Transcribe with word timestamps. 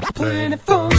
24 0.00 0.91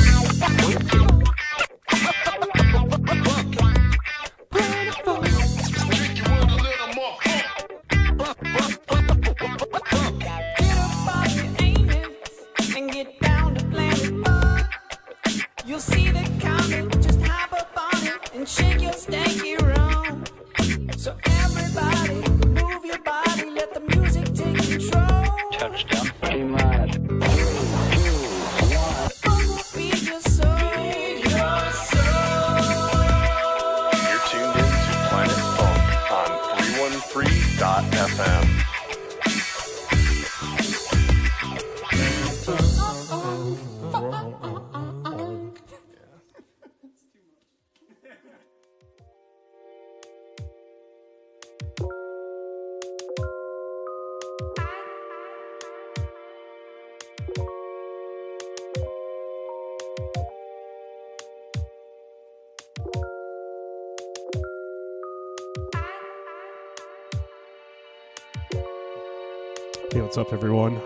what's 70.15 70.27
up, 70.27 70.31
everyone? 70.31 70.79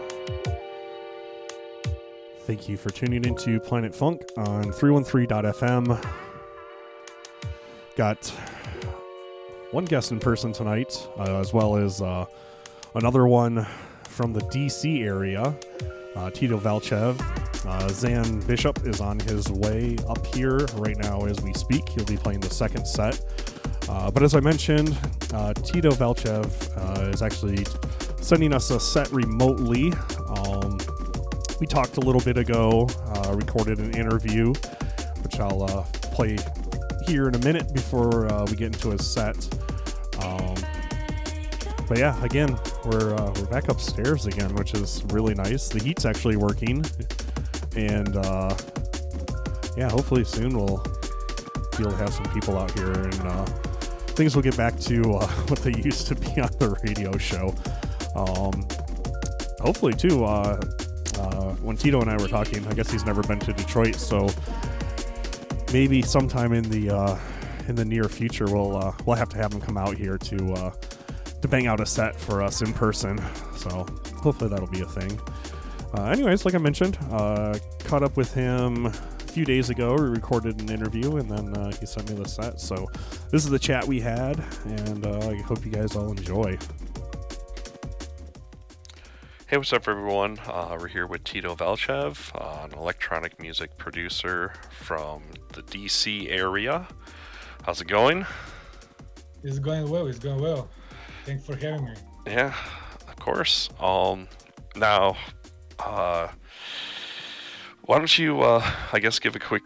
Thank 2.44 2.70
you 2.70 2.78
for 2.78 2.92
tuning 2.92 3.26
into 3.26 3.60
Planet 3.60 3.94
Funk 3.94 4.22
on 4.38 4.64
313.fm. 4.64 6.02
Got 7.98 8.26
one 9.72 9.84
guest 9.84 10.14
in 10.14 10.22
person 10.22 10.54
tonight, 10.54 11.06
uh, 11.18 11.42
as 11.42 11.52
well 11.52 11.76
as 11.76 12.02
uh, 12.02 12.24
another 12.96 13.28
one 13.28 13.68
from 14.06 14.32
the 14.32 14.40
DC 14.44 15.04
area, 15.04 15.54
uh, 16.16 16.30
Tito 16.30 16.56
Valchev. 16.56 17.20
Uh, 17.66 17.90
Zan 17.90 18.40
Bishop 18.48 18.86
is 18.86 19.02
on 19.02 19.20
his 19.20 19.52
way 19.52 19.98
up 20.08 20.26
here 20.28 20.60
right 20.76 20.98
now 21.00 21.26
as 21.26 21.42
we 21.42 21.52
speak. 21.52 21.90
He'll 21.90 22.06
be 22.06 22.16
playing 22.16 22.40
the 22.40 22.50
second 22.50 22.88
set. 22.88 23.20
Uh, 23.90 24.10
but 24.10 24.24
as 24.24 24.36
I 24.36 24.40
mentioned, 24.40 24.98
uh, 25.34 25.54
Tito 25.54 25.92
Valchev 25.92 26.46
is 27.14 27.22
actually 27.22 27.66
sending 28.28 28.52
us 28.54 28.72
a 28.72 28.80
set 28.80 29.10
remotely. 29.14 29.94
Um, 30.28 30.78
we 31.62 31.66
talked 31.66 31.96
a 31.96 32.02
little 32.02 32.20
bit 32.20 32.38
ago, 32.38 32.86
uh, 33.08 33.34
recorded 33.34 33.80
an 33.80 33.96
interview, 33.96 34.54
which 35.24 35.40
I'll 35.40 35.64
uh, 35.64 35.84
play 36.12 36.38
here 37.08 37.30
in 37.30 37.36
a 37.36 37.40
minute 37.40 37.74
before 37.74 38.30
uh, 38.30 38.46
we 38.50 38.58
get 38.58 38.74
into 38.74 38.90
his 38.90 39.08
set. 39.10 39.38
Um, 40.22 40.56
but 41.88 42.00
yeah, 42.00 42.22
again, 42.22 42.60
we're 42.84 43.16
uh, 43.16 43.32
we're 43.38 43.46
back 43.46 43.70
upstairs 43.70 44.26
again, 44.26 44.54
which 44.56 44.74
is 44.74 45.06
really 45.06 45.34
nice. 45.34 45.70
The 45.70 45.80
heat's 45.80 46.04
actually 46.04 46.36
working, 46.36 46.84
and 47.78 48.18
uh, 48.18 48.58
yeah, 49.78 49.90
hopefully 49.90 50.26
soon 50.26 50.58
we'll 50.58 50.84
be 51.78 51.84
able 51.84 51.92
to 51.92 51.98
have 51.98 52.14
some 52.14 52.26
people 52.34 52.58
out 52.58 52.78
here 52.78 52.92
and 52.92 53.22
uh, 53.22 53.46
things 54.18 54.36
will 54.36 54.42
get 54.42 54.58
back 54.58 54.78
to 54.80 55.14
uh, 55.14 55.28
what 55.48 55.60
they 55.60 55.74
used 55.80 56.08
to 56.08 56.16
be 56.16 56.42
on 56.42 56.50
the 56.58 56.76
radio 56.84 57.16
show. 57.18 57.54
Um, 58.18 58.68
hopefully, 59.60 59.94
too. 59.94 60.26
Uh, 60.26 60.60
uh, 61.20 61.54
when 61.62 61.78
Tito 61.78 62.02
and 62.02 62.10
I 62.10 62.18
were 62.18 62.28
talking, 62.28 62.66
I 62.68 62.74
guess 62.74 62.92
he's 62.92 63.06
never 63.06 63.24
been 63.24 63.40
to 63.40 63.54
Detroit, 63.54 63.96
so 63.96 64.30
maybe 65.74 66.02
sometime 66.02 66.54
in 66.54 66.64
the 66.70 66.90
uh, 66.96 67.18
in 67.68 67.76
the 67.76 67.86
near 67.86 68.06
future, 68.06 68.46
we'll 68.46 68.78
uh, 68.78 68.94
we'll 69.06 69.16
have 69.16 69.30
to 69.30 69.38
have 69.38 69.54
him 69.54 69.62
come 69.62 69.78
out 69.78 69.98
here 69.98 70.18
to 70.18 70.54
uh, 70.54 70.72
to 71.42 71.48
bang 71.48 71.68
out 71.68 71.80
a 71.80 71.86
set 71.86 72.16
for 72.16 72.42
us 72.42 72.62
in 72.62 72.74
person. 72.74 73.18
So 73.56 73.86
hopefully 74.16 74.50
that'll 74.50 74.68
be 74.68 74.82
a 74.82 74.86
thing. 74.86 75.20
Uh, 75.98 76.06
anyways, 76.06 76.46
like 76.46 76.54
I 76.54 76.60
mentioned, 76.60 76.98
caught 77.84 78.04
up 78.04 78.18
with 78.18 78.34
him 78.34 78.88
a 78.88 78.92
few 78.92 79.46
days 79.46 79.70
ago. 79.70 79.96
We 79.96 80.10
recorded 80.10 80.62
an 80.62 80.70
interview, 80.70 81.18
and 81.18 81.30
then 81.30 81.56
uh, 81.58 81.72
he 81.80 81.86
sent 81.86 82.10
me 82.10 82.16
the 82.16 82.28
set. 82.28 82.60
So 82.60 82.88
this 83.32 83.44
is 83.44 83.50
the 83.50 83.60
chat 83.60 83.86
we 83.88 84.00
had, 84.00 84.44
and 84.66 85.06
uh, 85.06 85.30
I 85.30 85.36
hope 85.42 85.66
you 85.66 85.72
guys 85.72 85.96
all 85.96 86.12
enjoy. 86.12 86.58
Hey, 89.50 89.56
what's 89.56 89.72
up, 89.72 89.88
everyone? 89.88 90.40
Uh, 90.46 90.76
we're 90.78 90.90
here 90.90 91.08
with 91.08 91.24
Tito 91.24 91.56
Valchev, 91.56 92.34
uh, 92.36 92.66
an 92.66 92.74
electronic 92.78 93.40
music 93.40 93.78
producer 93.78 94.52
from 94.72 95.24
the 95.54 95.62
DC 95.64 96.30
area. 96.30 96.86
How's 97.64 97.80
it 97.80 97.88
going? 97.88 98.26
It's 99.44 99.58
going 99.60 99.90
well. 99.90 100.08
It's 100.08 100.20
going 100.20 100.42
well. 100.42 100.68
Thanks 101.26 101.46
for 101.46 101.56
having 101.56 101.86
me. 101.86 101.94
Yeah, 102.26 102.54
of 103.08 103.16
course. 103.16 103.70
Um, 103.80 104.28
now, 104.76 105.16
uh, 105.80 106.28
why 107.84 108.00
don't 108.00 108.18
you, 108.18 108.42
uh, 108.42 108.70
I 108.92 109.00
guess, 109.00 109.18
give 109.18 109.34
a 109.38 109.40
quick, 109.40 109.64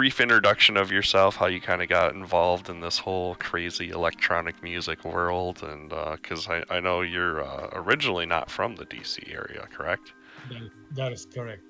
brief 0.00 0.18
introduction 0.18 0.78
of 0.78 0.90
yourself, 0.90 1.36
how 1.36 1.44
you 1.44 1.60
kind 1.60 1.82
of 1.82 1.88
got 1.90 2.14
involved 2.14 2.70
in 2.70 2.80
this 2.80 2.96
whole 2.96 3.34
crazy 3.34 3.90
electronic 3.90 4.62
music 4.62 5.04
world, 5.04 5.62
and 5.62 5.90
because 6.12 6.48
I, 6.48 6.64
I 6.70 6.80
know 6.80 7.02
you're 7.02 7.44
uh, 7.44 7.68
originally 7.74 8.24
not 8.24 8.50
from 8.50 8.76
the 8.76 8.86
DC 8.86 9.30
area, 9.30 9.68
correct? 9.70 10.14
That, 10.48 10.70
that 10.92 11.12
is 11.12 11.26
correct. 11.26 11.64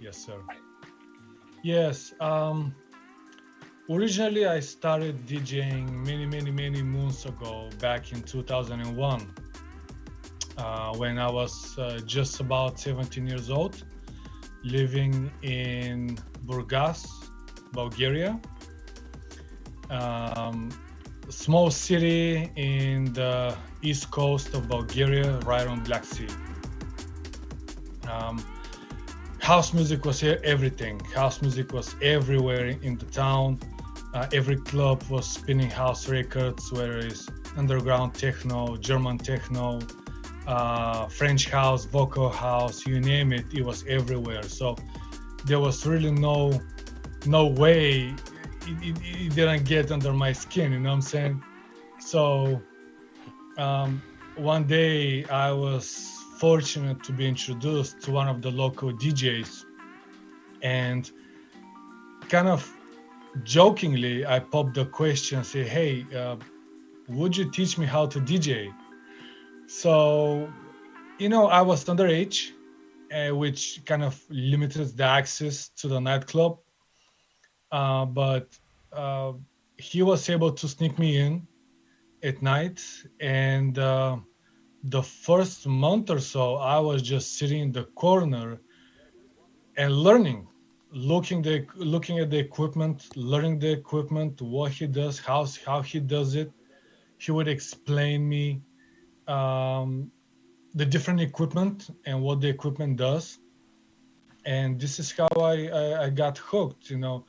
Yes, 0.00 0.16
sir. 0.16 0.38
Yes. 1.64 2.14
Um, 2.20 2.72
originally, 3.90 4.46
I 4.46 4.60
started 4.60 5.26
DJing 5.26 5.90
many, 6.06 6.24
many, 6.24 6.52
many 6.52 6.82
moons 6.84 7.26
ago, 7.26 7.68
back 7.80 8.12
in 8.12 8.22
2001, 8.22 9.34
uh, 10.56 10.94
when 10.94 11.18
I 11.18 11.28
was 11.28 11.76
uh, 11.80 11.98
just 12.06 12.38
about 12.38 12.78
17 12.78 13.26
years 13.26 13.50
old, 13.50 13.82
living 14.62 15.32
in 15.42 16.16
Burgas, 16.46 17.25
Bulgaria. 17.72 18.40
Um, 19.90 20.70
small 21.28 21.70
city 21.70 22.50
in 22.56 23.12
the 23.12 23.56
east 23.82 24.10
coast 24.10 24.54
of 24.54 24.68
Bulgaria, 24.68 25.38
right 25.40 25.66
on 25.66 25.82
Black 25.84 26.04
Sea. 26.04 26.28
Um, 28.08 28.44
house 29.40 29.72
music 29.72 30.04
was 30.04 30.22
e- 30.22 30.38
everything. 30.44 31.00
House 31.14 31.42
music 31.42 31.72
was 31.72 31.94
everywhere 32.02 32.66
in 32.82 32.96
the 32.96 33.06
town. 33.06 33.58
Uh, 34.14 34.26
every 34.32 34.56
club 34.56 35.02
was 35.10 35.26
spinning 35.28 35.70
house 35.70 36.08
records, 36.08 36.72
whether 36.72 36.98
it's 36.98 37.28
underground 37.56 38.14
techno, 38.14 38.76
German 38.76 39.18
techno, 39.18 39.80
uh, 40.46 41.06
French 41.08 41.50
house, 41.50 41.84
vocal 41.84 42.28
house, 42.28 42.86
you 42.86 43.00
name 43.00 43.32
it, 43.32 43.44
it 43.52 43.64
was 43.64 43.84
everywhere. 43.88 44.42
So 44.44 44.76
there 45.44 45.60
was 45.60 45.86
really 45.86 46.10
no 46.10 46.58
no 47.26 47.46
way 47.46 48.14
it, 48.66 48.76
it, 48.82 48.96
it 49.02 49.34
didn't 49.34 49.64
get 49.64 49.92
under 49.92 50.12
my 50.12 50.32
skin. 50.32 50.72
You 50.72 50.80
know 50.80 50.90
what 50.90 50.96
I'm 50.96 51.02
saying? 51.02 51.42
So 52.00 52.60
um, 53.58 54.02
one 54.36 54.66
day 54.66 55.24
I 55.24 55.52
was 55.52 56.12
fortunate 56.38 57.02
to 57.04 57.12
be 57.12 57.26
introduced 57.26 58.02
to 58.02 58.10
one 58.10 58.28
of 58.28 58.42
the 58.42 58.50
local 58.50 58.92
DJs, 58.92 59.64
and 60.62 61.10
kind 62.28 62.48
of 62.48 62.70
jokingly, 63.44 64.26
I 64.26 64.40
popped 64.40 64.74
the 64.74 64.86
question, 64.86 65.44
say, 65.44 65.64
"Hey, 65.64 66.06
uh, 66.14 66.36
would 67.08 67.36
you 67.36 67.50
teach 67.50 67.78
me 67.78 67.86
how 67.86 68.06
to 68.06 68.20
DJ?" 68.20 68.72
So, 69.66 70.52
you 71.18 71.28
know, 71.28 71.46
I 71.48 71.62
was 71.62 71.84
underage, 71.84 72.50
uh, 73.12 73.34
which 73.34 73.82
kind 73.84 74.04
of 74.04 74.22
limited 74.28 74.96
the 74.96 75.04
access 75.04 75.70
to 75.80 75.88
the 75.88 76.00
nightclub. 76.00 76.58
Uh, 77.70 78.06
but 78.06 78.58
uh, 78.92 79.32
he 79.78 80.02
was 80.02 80.28
able 80.30 80.52
to 80.52 80.68
sneak 80.68 80.98
me 80.98 81.18
in 81.18 81.46
at 82.22 82.42
night, 82.42 82.82
and 83.20 83.78
uh, 83.78 84.16
the 84.84 85.02
first 85.02 85.66
month 85.66 86.10
or 86.10 86.20
so, 86.20 86.56
I 86.56 86.78
was 86.78 87.02
just 87.02 87.38
sitting 87.38 87.60
in 87.62 87.72
the 87.72 87.84
corner 87.96 88.60
and 89.76 89.92
learning, 89.92 90.48
looking 90.90 91.42
the 91.42 91.66
looking 91.76 92.18
at 92.18 92.30
the 92.30 92.38
equipment, 92.38 93.08
learning 93.16 93.58
the 93.58 93.70
equipment, 93.72 94.40
what 94.42 94.72
he 94.72 94.86
does, 94.86 95.18
how 95.18 95.46
how 95.64 95.82
he 95.82 96.00
does 96.00 96.34
it. 96.34 96.52
He 97.18 97.32
would 97.32 97.48
explain 97.48 98.28
me 98.28 98.62
um, 99.28 100.10
the 100.74 100.86
different 100.86 101.20
equipment 101.20 101.90
and 102.06 102.22
what 102.22 102.40
the 102.40 102.48
equipment 102.48 102.96
does. 102.98 103.38
and 104.44 104.80
this 104.80 104.98
is 104.98 105.12
how 105.12 105.28
I 105.36 105.68
I, 105.68 106.04
I 106.04 106.10
got 106.10 106.38
hooked. 106.38 106.90
You 106.90 106.98
know, 106.98 107.26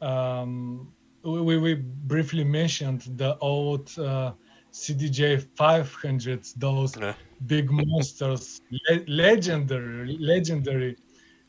um, 0.00 0.94
we, 1.24 1.58
we 1.58 1.74
briefly 1.74 2.44
mentioned 2.44 3.02
the 3.16 3.36
old 3.38 3.96
uh, 3.98 4.34
CDJ 4.70 5.38
500s, 5.56 6.52
those 6.54 7.00
Yeah. 7.00 7.14
big 7.46 7.70
monsters, 7.70 8.60
le- 8.88 9.04
legendary 9.08 10.16
legendary 10.20 10.96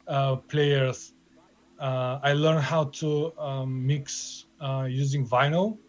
uh, 0.08 0.38
players. 0.50 1.14
Uh, 1.80 2.20
I 2.24 2.34
learned 2.34 2.64
how 2.64 2.86
to 3.02 3.38
um, 3.38 3.86
mix 3.86 4.48
uh, 4.60 4.88
using 4.90 5.28
vinyl. 5.28 5.80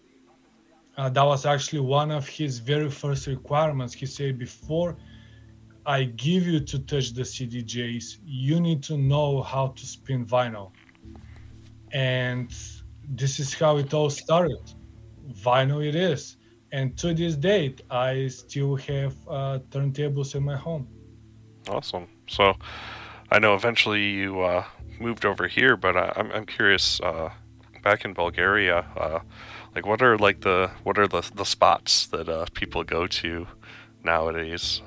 Uh, 0.97 1.09
that 1.11 1.23
was 1.25 1.47
actually 1.47 1.81
one 1.81 2.11
of 2.11 2.29
his 2.29 2.59
very 2.59 2.91
first 2.91 3.27
requirements. 3.27 3.95
He 3.95 4.07
said, 4.07 4.39
before 4.39 4.99
I 5.87 6.05
give 6.05 6.47
you 6.47 6.61
to 6.61 6.79
touch 6.81 7.15
the 7.15 7.25
CDJs, 7.25 8.19
you 8.25 8.61
need 8.61 8.83
to 8.85 8.97
know 8.99 9.43
how 9.43 9.69
to 9.69 9.87
spin 9.87 10.27
vinyl. 10.27 10.73
And 11.93 12.55
this 13.09 13.41
is 13.41 13.55
how 13.55 13.77
it 13.79 13.95
all 13.95 14.11
started. 14.11 14.61
Vinyl 15.33 15.87
it 15.87 15.95
is. 15.95 16.37
And 16.73 16.97
to 16.99 17.15
this 17.15 17.35
date, 17.35 17.81
I 17.91 18.29
still 18.29 18.77
have 18.77 19.15
uh, 19.29 19.59
turntables 19.71 20.35
in 20.35 20.45
my 20.45 20.57
home. 20.57 20.87
Awesome. 21.69 22.09
So, 22.29 22.55
I 23.31 23.39
know 23.39 23.55
eventually 23.55 24.05
you 24.05 24.41
uh, 24.41 24.65
moved 25.01 25.25
over 25.25 25.49
here, 25.49 25.77
but 25.77 25.97
I, 25.97 26.13
I'm 26.17 26.31
I'm 26.33 26.47
curious. 26.47 27.01
Uh, 27.01 27.31
back 27.83 28.05
in 28.05 28.13
Bulgaria, 28.13 28.79
uh, 28.97 29.21
like 29.75 29.87
what 29.87 30.03
are 30.03 30.19
like 30.19 30.41
the 30.41 30.71
what 30.83 30.99
are 30.99 31.09
the 31.09 31.23
the 31.35 31.45
spots 31.45 32.07
that 32.07 32.29
uh, 32.29 32.47
people 32.55 32.85
go 32.85 33.07
to 33.07 33.47
nowadays? 34.05 34.83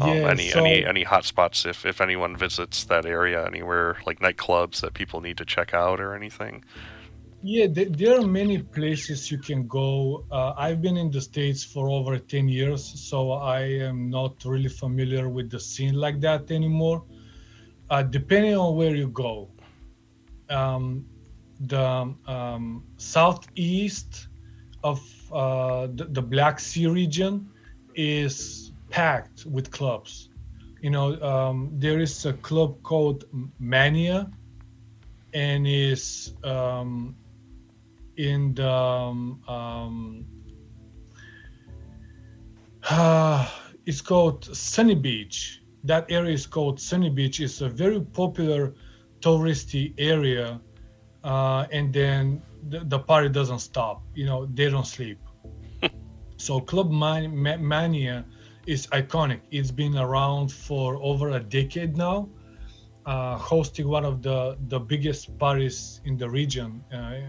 Um, 0.00 0.08
Yeah, 0.08 0.30
any 0.30 0.48
so- 0.48 0.58
any 0.64 0.84
any 0.84 1.04
hot 1.04 1.24
spots 1.24 1.64
if 1.64 1.86
if 1.86 2.00
anyone 2.00 2.36
visits 2.36 2.84
that 2.84 3.06
area 3.06 3.46
anywhere 3.46 3.96
like 4.06 4.18
nightclubs 4.20 4.80
that 4.80 4.92
people 4.94 5.20
need 5.20 5.36
to 5.38 5.44
check 5.44 5.72
out 5.72 6.00
or 6.00 6.14
anything. 6.14 6.64
Yeah, 7.46 7.66
th- 7.66 7.92
there 7.92 8.18
are 8.18 8.26
many 8.26 8.58
places 8.62 9.30
you 9.30 9.36
can 9.36 9.66
go. 9.68 10.24
Uh, 10.32 10.54
I've 10.56 10.80
been 10.80 10.96
in 10.96 11.10
the 11.10 11.20
States 11.20 11.62
for 11.62 11.90
over 11.90 12.18
10 12.18 12.48
years, 12.48 12.82
so 12.82 13.32
I 13.32 13.60
am 13.60 14.08
not 14.08 14.42
really 14.46 14.70
familiar 14.70 15.28
with 15.28 15.50
the 15.50 15.60
scene 15.60 15.92
like 15.92 16.20
that 16.22 16.50
anymore. 16.50 17.04
Uh, 17.90 18.02
depending 18.02 18.56
on 18.56 18.76
where 18.76 18.96
you 18.96 19.08
go, 19.08 19.50
um, 20.48 21.04
the 21.60 22.14
um, 22.26 22.82
southeast 22.96 24.28
of 24.82 25.00
uh, 25.30 25.86
the, 25.94 26.04
the 26.06 26.22
Black 26.22 26.58
Sea 26.58 26.86
region 26.86 27.46
is 27.94 28.63
packed 28.94 29.44
with 29.44 29.72
clubs. 29.72 30.28
You 30.80 30.90
know, 30.90 31.20
um, 31.20 31.70
there 31.74 31.98
is 31.98 32.26
a 32.26 32.32
club 32.32 32.80
called 32.84 33.24
Mania, 33.58 34.30
and 35.32 35.66
is 35.66 36.34
um, 36.44 37.16
in 38.16 38.54
the 38.54 38.70
um, 38.70 39.42
um, 39.48 40.26
it's 43.86 44.00
called 44.00 44.44
Sunny 44.54 44.94
Beach. 44.94 45.60
That 45.82 46.06
area 46.08 46.32
is 46.32 46.46
called 46.46 46.80
Sunny 46.80 47.10
Beach. 47.10 47.40
It's 47.40 47.62
a 47.62 47.68
very 47.68 48.00
popular 48.00 48.74
touristy 49.20 49.92
area, 49.98 50.60
uh, 51.24 51.66
and 51.72 51.92
then 51.92 52.40
the, 52.68 52.84
the 52.84 53.00
party 53.00 53.28
doesn't 53.28 53.58
stop. 53.58 54.04
You 54.14 54.26
know, 54.26 54.46
they 54.46 54.70
don't 54.70 54.86
sleep. 54.86 55.18
so 56.36 56.60
Club 56.60 56.92
Man- 56.92 57.34
Mania 57.42 58.24
is 58.66 58.86
iconic. 58.88 59.40
It's 59.50 59.70
been 59.70 59.96
around 59.96 60.52
for 60.52 60.96
over 61.02 61.30
a 61.30 61.40
decade 61.40 61.96
now 61.96 62.28
uh, 63.06 63.36
hosting 63.36 63.88
one 63.88 64.04
of 64.04 64.22
the 64.22 64.56
the 64.68 64.80
biggest 64.80 65.36
parties 65.38 66.00
in 66.04 66.16
the 66.16 66.28
region, 66.28 66.82
uh, 66.92 67.20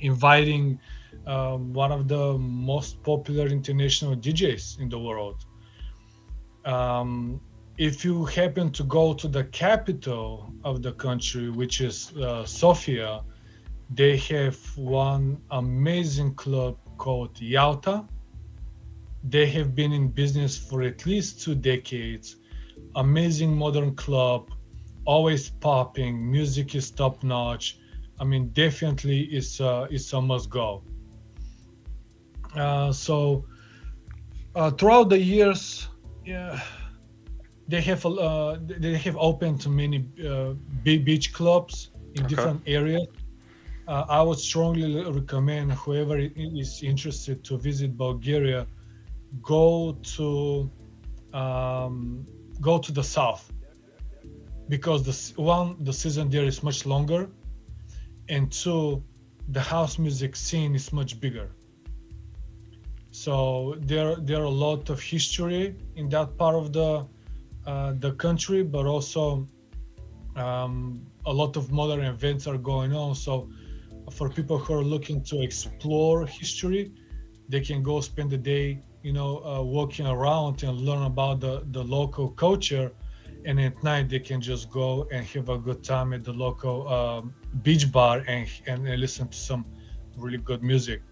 inviting 0.00 0.78
um, 1.26 1.72
one 1.72 1.90
of 1.90 2.06
the 2.08 2.38
most 2.38 3.02
popular 3.02 3.46
international 3.46 4.14
DJs 4.14 4.80
in 4.80 4.88
the 4.88 4.98
world. 4.98 5.44
Um, 6.64 7.40
if 7.78 8.04
you 8.04 8.24
happen 8.24 8.70
to 8.72 8.84
go 8.84 9.12
to 9.14 9.28
the 9.28 9.44
capital 9.44 10.52
of 10.64 10.82
the 10.82 10.92
country, 10.92 11.50
which 11.50 11.80
is 11.80 12.12
uh, 12.16 12.44
Sofia, 12.44 13.22
they 13.90 14.16
have 14.16 14.58
one 14.76 15.38
amazing 15.50 16.34
club 16.34 16.78
called 16.96 17.38
Yalta. 17.40 18.04
They 19.28 19.46
have 19.46 19.74
been 19.74 19.92
in 19.92 20.08
business 20.08 20.56
for 20.56 20.82
at 20.82 21.06
least 21.06 21.42
two 21.42 21.54
decades 21.54 22.36
amazing 22.96 23.56
modern 23.56 23.94
club, 23.94 24.50
always 25.04 25.50
popping. 25.50 26.30
Music 26.30 26.74
is 26.74 26.90
top 26.90 27.22
notch. 27.22 27.78
I 28.18 28.24
mean, 28.24 28.48
definitely 28.50 29.20
it's 29.24 29.60
a, 29.60 29.86
it's 29.90 30.12
a 30.12 30.20
must 30.20 30.50
go. 30.50 30.84
Uh, 32.56 32.92
so 32.92 33.44
uh, 34.54 34.70
throughout 34.70 35.10
the 35.10 35.18
years, 35.18 35.88
yeah, 36.24 36.58
they 37.68 37.80
have 37.82 38.04
uh, 38.06 38.56
they 38.60 38.96
have 38.96 39.16
opened 39.18 39.60
to 39.62 39.68
many 39.68 40.06
uh, 40.26 40.54
big 40.82 41.04
beach 41.04 41.32
clubs 41.32 41.90
in 42.14 42.26
Okay. 42.26 42.26
different 42.26 42.62
areas. 42.66 43.06
Uh, 43.86 44.04
I 44.08 44.22
would 44.22 44.38
strongly 44.38 45.04
recommend 45.10 45.72
whoever 45.72 46.18
is 46.18 46.82
interested 46.82 47.44
to 47.44 47.58
visit 47.58 47.96
Bulgaria, 47.96 48.66
go 49.42 49.98
to 50.16 50.70
um, 51.32 52.26
go 52.60 52.78
to 52.78 52.92
the 52.92 53.02
south 53.02 53.52
because 54.68 55.02
the 55.02 55.42
one 55.42 55.76
the 55.84 55.92
season 55.92 56.28
there 56.28 56.44
is 56.44 56.62
much 56.62 56.86
longer, 56.86 57.28
and 58.28 58.50
two, 58.50 59.02
the 59.48 59.60
house 59.60 59.98
music 59.98 60.34
scene 60.34 60.74
is 60.74 60.92
much 60.92 61.20
bigger. 61.20 61.50
So 63.10 63.76
there 63.80 64.16
there 64.16 64.40
are 64.40 64.50
a 64.56 64.58
lot 64.66 64.90
of 64.90 65.00
history 65.00 65.76
in 65.96 66.08
that 66.10 66.36
part 66.36 66.54
of 66.54 66.72
the 66.72 67.06
uh, 67.66 67.92
the 67.98 68.12
country, 68.12 68.62
but 68.62 68.86
also 68.86 69.48
um, 70.36 71.06
a 71.24 71.32
lot 71.32 71.56
of 71.56 71.72
modern 71.72 72.04
events 72.04 72.46
are 72.46 72.58
going 72.58 72.92
on. 72.94 73.14
So 73.14 73.48
for 74.12 74.28
people 74.28 74.58
who 74.58 74.74
are 74.74 74.84
looking 74.84 75.22
to 75.24 75.42
explore 75.42 76.26
history, 76.26 76.92
they 77.48 77.60
can 77.60 77.82
go 77.82 78.00
spend 78.00 78.30
the 78.30 78.38
day, 78.38 78.82
you 79.06 79.12
know, 79.12 79.38
uh, 79.44 79.62
walking 79.62 80.04
around 80.04 80.64
and 80.64 80.80
learn 80.80 81.04
about 81.04 81.38
the, 81.38 81.64
the 81.70 81.84
local 81.84 82.30
culture. 82.30 82.90
And 83.44 83.60
at 83.60 83.80
night, 83.84 84.08
they 84.08 84.18
can 84.18 84.40
just 84.40 84.68
go 84.68 85.06
and 85.12 85.24
have 85.26 85.48
a 85.48 85.58
good 85.58 85.84
time 85.84 86.12
at 86.12 86.24
the 86.24 86.32
local 86.32 86.88
um, 86.88 87.32
beach 87.62 87.92
bar 87.92 88.24
and, 88.26 88.48
and 88.66 88.84
listen 88.98 89.28
to 89.28 89.38
some 89.38 89.64
really 90.16 90.38
good 90.38 90.60
music. 90.60 91.02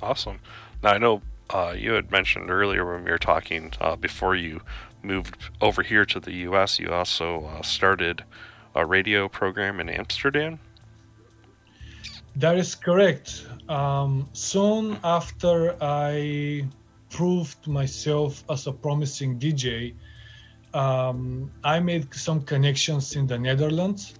Awesome. 0.00 0.38
Now 0.82 0.92
I 0.92 0.98
know 0.98 1.20
uh, 1.50 1.74
you 1.76 1.92
had 1.92 2.10
mentioned 2.10 2.48
earlier 2.48 2.82
when 2.90 3.04
we 3.04 3.10
were 3.10 3.18
talking 3.18 3.74
uh, 3.78 3.96
before 3.96 4.34
you 4.34 4.62
moved 5.02 5.50
over 5.60 5.82
here 5.82 6.06
to 6.06 6.18
the 6.18 6.32
U.S. 6.48 6.78
You 6.78 6.94
also 6.94 7.44
uh, 7.44 7.60
started 7.60 8.24
a 8.74 8.86
radio 8.86 9.28
program 9.28 9.80
in 9.80 9.90
Amsterdam. 9.90 10.60
That 12.36 12.56
is 12.56 12.74
correct. 12.74 13.46
Um, 13.68 14.30
soon 14.32 14.98
after 15.04 15.76
I 15.82 16.66
proved 17.14 17.66
myself 17.68 18.44
as 18.50 18.66
a 18.66 18.72
promising 18.72 19.38
DJ, 19.38 19.96
um, 20.74 21.52
I 21.64 21.80
made 21.80 22.14
some 22.14 22.44
connections 22.44 23.16
in 23.16 23.26
the 23.26 23.38
Netherlands. 23.38 24.16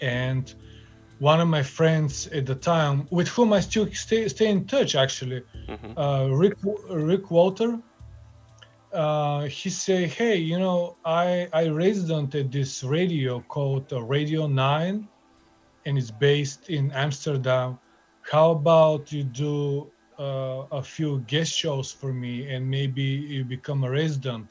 And 0.00 0.52
one 1.18 1.40
of 1.40 1.48
my 1.48 1.62
friends 1.62 2.26
at 2.28 2.46
the 2.46 2.54
time, 2.56 3.06
with 3.10 3.28
whom 3.28 3.52
I 3.52 3.60
still 3.60 3.88
stay, 3.92 4.28
stay 4.28 4.50
in 4.50 4.66
touch 4.66 4.94
actually, 4.96 5.42
hmm 5.68 5.94
uh, 5.96 6.28
Rick 6.30 6.54
Rick 6.90 7.30
Walter. 7.30 7.80
Uh, 8.92 9.42
he 9.46 9.70
say, 9.70 10.06
"Hey, 10.06 10.36
you 10.36 10.58
know, 10.58 10.98
I 11.04 11.48
I 11.52 11.68
resident 11.68 12.34
at 12.34 12.50
this 12.52 12.82
radio 12.82 13.40
called 13.42 13.92
uh, 13.92 14.02
Radio 14.02 14.46
Nine, 14.46 15.08
and 15.84 15.98
it's 15.98 16.10
based 16.10 16.68
in 16.68 16.90
Amsterdam. 16.92 17.78
How 18.30 18.52
about 18.52 19.12
you 19.12 19.24
do 19.24 19.92
a 20.20 20.82
few 20.82 21.20
guest 21.26 21.52
shows 21.52 21.90
for 21.90 22.12
me, 22.12 22.48
and 22.54 22.68
maybe 22.68 23.02
you 23.02 23.44
become 23.44 23.84
a 23.84 23.90
resident?" 23.90 24.46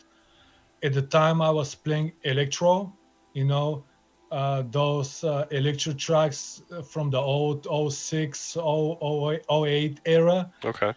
At 0.81 0.93
the 0.93 1.01
time, 1.01 1.41
I 1.41 1.49
was 1.49 1.75
playing 1.75 2.13
electro, 2.23 2.91
you 3.33 3.45
know, 3.45 3.83
uh, 4.31 4.63
those 4.71 5.23
uh, 5.23 5.45
electro 5.51 5.93
tracks 5.93 6.61
from 6.91 7.09
the 7.09 7.17
old 7.19 7.67
06, 7.91 8.57
08 8.57 9.41
08 9.49 9.99
era. 10.05 10.51
Okay. 10.63 10.93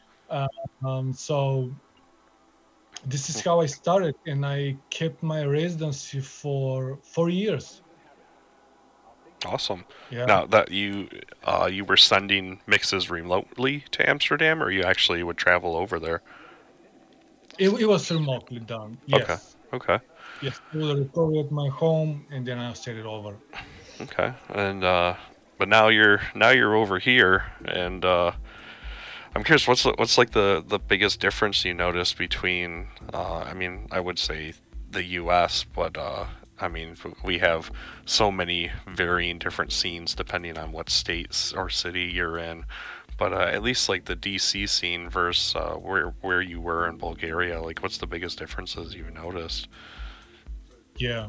Um, 0.85 1.12
so 1.12 1.71
this 3.07 3.29
is 3.29 3.41
how 3.41 3.61
I 3.61 3.67
started, 3.67 4.14
and 4.26 4.47
I 4.47 4.76
kept 4.91 5.23
my 5.23 5.45
residency 5.45 6.21
for 6.21 6.99
four 7.02 7.31
years. 7.31 7.83
Awesome. 9.45 9.85
Yeah. 10.11 10.27
Now 10.27 10.47
that 10.47 10.71
you 10.71 11.09
uh, 11.45 11.69
you 11.71 11.85
were 11.85 11.97
sending 11.97 12.61
mixes 12.67 13.11
remotely 13.11 13.85
to 13.93 14.09
Amsterdam, 14.09 14.63
or 14.63 14.71
you 14.71 14.83
actually 14.83 15.23
would 15.23 15.37
travel 15.37 15.77
over 15.77 15.99
there. 15.99 16.23
It, 17.59 17.69
it 17.81 17.87
was 17.87 18.11
remotely 18.11 18.61
done. 18.61 18.99
Yes. 19.07 19.23
Okay. 19.73 19.95
Okay. 19.95 20.05
Yes. 20.43 20.61
We 20.73 20.81
will 20.81 20.97
record 20.97 21.37
at 21.37 21.53
my 21.53 21.69
home 21.69 22.27
and 22.31 22.47
then 22.47 22.59
I'll 22.59 22.75
set 22.75 22.97
it 22.97 23.07
over. 23.07 23.37
Okay. 24.01 24.33
And 24.49 24.85
uh, 24.85 25.15
but 25.59 25.69
now 25.69 25.89
you're 25.89 26.21
now 26.35 26.51
you're 26.51 26.75
over 26.75 26.99
here, 26.99 27.45
and 27.65 28.05
uh, 28.05 28.33
I'm 29.35 29.45
curious. 29.45 29.69
What's 29.69 29.85
the, 29.85 29.95
what's 29.97 30.19
like 30.19 30.31
the 30.31 30.65
the 30.67 30.79
biggest 30.79 31.21
difference 31.21 31.65
you 31.65 31.75
notice 31.75 32.13
between? 32.13 32.89
Uh, 33.13 33.39
I 33.39 33.55
mean, 33.55 33.87
I 33.91 34.01
would 34.01 34.19
say 34.19 34.55
the 34.91 35.05
U.S., 35.05 35.65
but 35.65 35.97
uh, 35.97 36.27
I 36.62 36.69
mean, 36.69 36.97
we 37.25 37.38
have 37.38 37.71
so 38.07 38.31
many 38.31 38.71
varying 38.87 39.38
different 39.38 39.73
scenes 39.73 40.14
depending 40.14 40.57
on 40.57 40.73
what 40.73 40.88
states 40.88 41.52
or 41.52 41.69
city 41.69 42.04
you're 42.04 42.38
in. 42.38 42.64
But 43.19 43.33
uh, 43.33 43.50
at 43.52 43.62
least 43.62 43.88
like 43.88 44.07
the 44.07 44.16
DC 44.16 44.69
scene 44.69 45.09
versus 45.11 45.54
uh, 45.54 45.75
where 45.75 46.14
where 46.23 46.40
you 46.40 46.61
were 46.61 46.88
in 46.88 46.97
Bulgaria, 46.97 47.61
like 47.61 47.83
what's 47.83 47.99
the 47.99 48.07
biggest 48.07 48.38
differences 48.38 48.95
you've 48.95 49.12
noticed? 49.12 49.69
Yeah. 50.97 51.28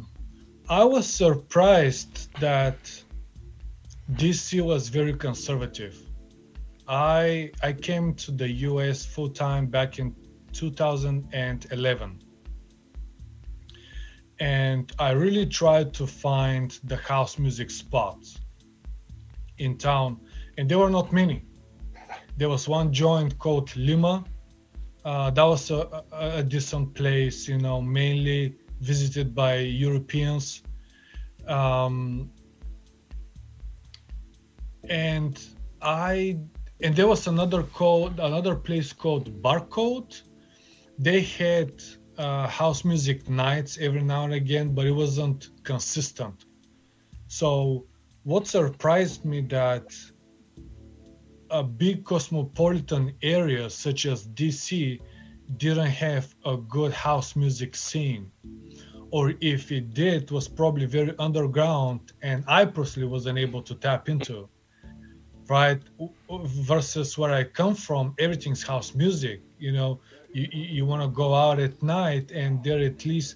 I 0.69 0.83
was 0.85 1.05
surprised 1.05 2.33
that 2.39 2.77
DC 4.13 4.61
was 4.61 4.89
very 4.89 5.13
conservative. 5.13 5.95
I 6.87 7.51
I 7.61 7.73
came 7.73 8.13
to 8.15 8.31
the 8.31 8.49
US 8.69 9.05
full 9.05 9.29
time 9.29 9.67
back 9.67 9.99
in 9.99 10.15
2011. 10.53 12.22
And 14.43 14.91
I 14.99 15.11
really 15.11 15.45
tried 15.45 15.93
to 15.93 16.05
find 16.05 16.77
the 16.83 16.97
house 16.97 17.39
music 17.39 17.71
spots 17.71 18.41
in 19.57 19.77
town, 19.77 20.19
and 20.57 20.67
there 20.67 20.79
were 20.79 20.89
not 20.89 21.13
many. 21.13 21.45
There 22.35 22.49
was 22.49 22.67
one 22.67 22.91
joint 22.91 23.39
called 23.39 23.73
Lima. 23.77 24.25
Uh, 25.05 25.29
that 25.31 25.43
was 25.43 25.71
a, 25.71 26.03
a, 26.11 26.39
a 26.39 26.43
decent 26.43 26.93
place, 26.93 27.47
you 27.47 27.57
know, 27.57 27.81
mainly 27.81 28.57
visited 28.81 29.33
by 29.33 29.59
Europeans. 29.59 30.61
Um, 31.47 32.29
and 34.89 35.41
I 35.81 36.37
and 36.81 36.93
there 36.93 37.07
was 37.07 37.27
another 37.27 37.63
called 37.63 38.19
another 38.19 38.55
place 38.55 38.91
called 38.91 39.41
Barcode. 39.41 40.21
They 40.99 41.21
had 41.21 41.81
uh, 42.17 42.47
house 42.47 42.85
music 42.85 43.29
nights 43.29 43.77
every 43.79 44.01
now 44.01 44.23
and 44.25 44.33
again, 44.33 44.73
but 44.73 44.85
it 44.85 44.91
wasn't 44.91 45.49
consistent. 45.63 46.45
So 47.27 47.85
what 48.23 48.47
surprised 48.47 49.25
me 49.25 49.41
that 49.41 49.93
a 51.49 51.63
big 51.63 52.03
cosmopolitan 52.03 53.13
area 53.21 53.69
such 53.69 54.05
as 54.05 54.27
DC 54.27 54.99
didn't 55.57 55.87
have 55.87 56.33
a 56.45 56.57
good 56.57 56.91
house 56.93 57.35
music 57.35 57.75
scene. 57.75 58.31
Or 59.11 59.33
if 59.41 59.71
it 59.71 59.93
did 59.93 60.31
was 60.31 60.47
probably 60.47 60.87
very 60.87 61.13
underground 61.19 62.13
and 62.23 62.43
i 62.47 62.65
personally 62.65 63.07
wasn't 63.07 63.37
able 63.37 63.61
to 63.61 63.75
tap 63.75 64.09
into 64.09 64.49
right? 65.49 65.81
Versus 66.69 67.17
where 67.17 67.31
i 67.31 67.43
come 67.43 67.75
from 67.75 68.15
everything's 68.17 68.63
house 68.63 68.95
music 68.95 69.41
you 69.59 69.71
know 69.71 69.99
you, 70.33 70.47
you 70.51 70.85
want 70.85 71.01
to 71.01 71.07
go 71.07 71.33
out 71.33 71.59
at 71.59 71.81
night 71.81 72.31
and 72.31 72.63
there 72.63 72.79
are 72.79 72.85
at 72.85 73.05
least 73.05 73.35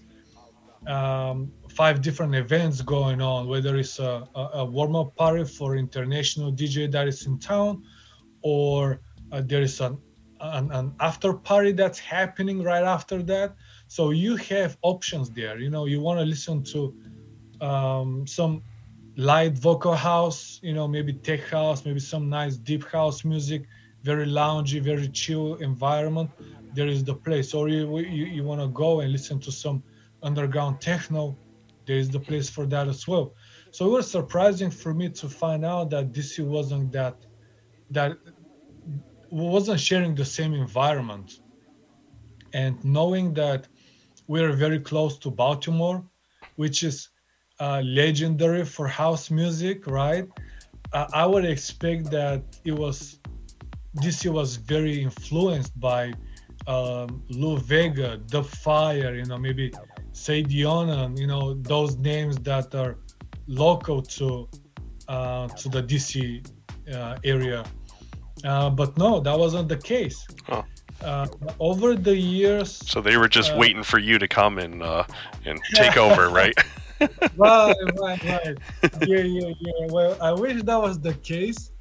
um, 0.87 1.51
five 1.69 2.01
different 2.01 2.33
events 2.35 2.81
going 2.81 3.21
on 3.21 3.47
whether 3.47 3.77
it's 3.77 3.99
a, 3.99 4.27
a, 4.35 4.49
a 4.55 4.65
warm-up 4.65 5.15
party 5.15 5.43
for 5.43 5.75
international 5.75 6.51
dj 6.51 6.91
that 6.91 7.07
is 7.07 7.25
in 7.25 7.37
town 7.39 7.83
or 8.41 8.99
uh, 9.31 9.41
there 9.45 9.61
is 9.61 9.79
an, 9.81 9.97
an, 10.41 10.71
an 10.71 10.93
after 10.99 11.33
party 11.33 11.71
that's 11.71 11.99
happening 11.99 12.63
right 12.63 12.83
after 12.83 13.21
that. 13.23 13.55
So 13.87 14.11
you 14.11 14.35
have 14.37 14.77
options 14.81 15.29
there 15.29 15.59
you 15.59 15.69
know 15.69 15.85
you 15.85 16.01
want 16.01 16.19
to 16.19 16.25
listen 16.25 16.63
to 16.65 16.93
um, 17.61 18.25
some 18.27 18.63
light 19.15 19.57
vocal 19.57 19.95
house 19.95 20.59
you 20.61 20.73
know 20.73 20.87
maybe 20.87 21.13
tech 21.13 21.41
house 21.49 21.85
maybe 21.85 21.99
some 21.99 22.29
nice 22.29 22.55
deep 22.55 22.85
house 22.85 23.25
music 23.25 23.63
very 24.09 24.27
loungy 24.39 24.79
very 24.91 25.09
chill 25.21 25.55
environment 25.71 26.29
there 26.77 26.87
is 26.87 27.03
the 27.03 27.15
place. 27.25 27.49
Or 27.57 27.69
you 27.69 27.81
you, 27.99 28.25
you 28.35 28.43
want 28.49 28.61
to 28.61 28.69
go 28.83 28.89
and 29.01 29.11
listen 29.17 29.39
to 29.41 29.51
some 29.51 29.77
underground 30.29 30.81
techno 30.81 31.23
there 31.87 31.97
is 32.03 32.09
the 32.09 32.19
place 32.19 32.49
for 32.49 32.65
that 32.67 32.87
as 32.89 33.07
well. 33.07 33.33
So 33.71 33.87
it 33.87 33.91
was 33.97 34.11
surprising 34.11 34.71
for 34.71 34.93
me 34.93 35.09
to 35.21 35.29
find 35.29 35.63
out 35.73 35.89
that 35.91 36.11
dc 36.15 36.33
wasn't 36.55 36.91
that 36.97 37.15
that 37.97 38.11
wasn't 39.29 39.79
sharing 39.79 40.13
the 40.15 40.25
same 40.25 40.53
environment. 40.53 41.29
And 42.53 42.75
knowing 42.83 43.33
that 43.35 43.67
we're 44.27 44.53
very 44.65 44.79
close 44.79 45.17
to 45.19 45.29
baltimore 45.31 46.03
which 46.57 46.83
is 46.83 47.09
uh, 47.59 47.81
legendary 47.85 48.65
for 48.65 48.87
house 48.87 49.31
music, 49.31 49.87
right? 49.87 50.27
Uh, 50.93 51.07
I 51.13 51.25
would 51.25 51.45
expect 51.45 52.11
that 52.11 52.43
it 52.65 52.71
was 52.71 53.16
DC 53.97 54.29
was 54.31 54.55
very 54.57 55.01
influenced 55.01 55.79
by 55.79 56.13
um, 56.67 57.23
Lou 57.29 57.57
Vega, 57.57 58.19
The 58.27 58.43
Fire, 58.43 59.15
you 59.15 59.25
know, 59.25 59.37
maybe 59.37 59.71
Sadie 60.11 60.65
Onan, 60.65 61.17
you 61.17 61.27
know, 61.27 61.53
those 61.55 61.97
names 61.97 62.37
that 62.39 62.73
are 62.75 62.97
local 63.47 64.01
to 64.01 64.49
uh, 65.07 65.47
to 65.47 65.69
the 65.69 65.81
DC 65.81 66.45
uh, 66.93 67.17
area. 67.23 67.63
Uh, 68.43 68.69
but 68.69 68.97
no, 68.97 69.19
that 69.19 69.37
wasn't 69.37 69.69
the 69.69 69.77
case. 69.77 70.27
Huh. 70.45 70.63
Uh, 71.01 71.27
over 71.59 71.95
the 71.95 72.15
years, 72.15 72.71
So 72.71 73.01
they 73.01 73.17
were 73.17 73.27
just 73.29 73.53
Uh, 73.53 73.57
waiting 73.57 73.83
for 73.83 73.99
you 73.99 74.17
to 74.17 74.27
come 74.27 74.57
and 74.57 74.81
uh, 74.81 75.03
and 75.45 75.59
take 75.75 75.95
over, 75.95 76.29
right? 76.29 76.55
right, 77.37 77.75
right, 78.01 78.23
right. 78.23 78.57
Yeah, 79.07 79.19
yeah, 79.19 79.53
yeah. 79.59 79.87
Well, 79.89 80.17
I 80.21 80.31
wish 80.33 80.63
that 80.63 80.81
was 80.81 80.99
the 80.99 81.13
case. 81.13 81.71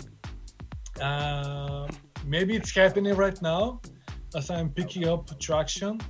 Um, 1.00 1.88
maybe 2.24 2.56
it's 2.56 2.74
happening 2.74 3.14
right 3.14 3.40
now 3.42 3.80
as 4.34 4.50
I'm 4.50 4.70
picking 4.70 5.08
up 5.08 5.38
traction. 5.38 6.00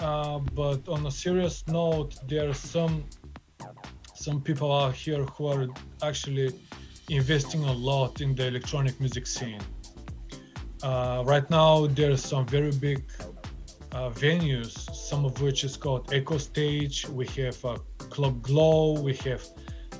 Uh, 0.00 0.38
but 0.54 0.88
on 0.88 1.06
a 1.06 1.10
serious 1.10 1.64
note, 1.66 2.16
there 2.26 2.48
are 2.48 2.54
some 2.54 3.04
some 4.14 4.40
people 4.42 4.70
out 4.70 4.94
here 4.94 5.24
who 5.24 5.46
are 5.46 5.66
actually 6.02 6.52
investing 7.08 7.64
a 7.64 7.72
lot 7.72 8.20
in 8.20 8.34
the 8.34 8.46
electronic 8.46 8.98
music 9.00 9.26
scene. 9.26 9.60
Uh, 10.82 11.22
right 11.26 11.48
now, 11.50 11.86
there 11.86 12.10
are 12.10 12.16
some 12.16 12.46
very 12.46 12.70
big 12.72 13.02
uh, 13.92 14.10
venues, 14.10 14.72
some 14.94 15.24
of 15.24 15.40
which 15.40 15.64
is 15.64 15.76
called 15.76 16.12
Echo 16.12 16.38
Stage. 16.38 17.08
We 17.08 17.26
have 17.28 17.62
uh, 17.64 17.78
Club 17.98 18.42
Glow. 18.42 19.00
We 19.00 19.14
have 19.16 19.44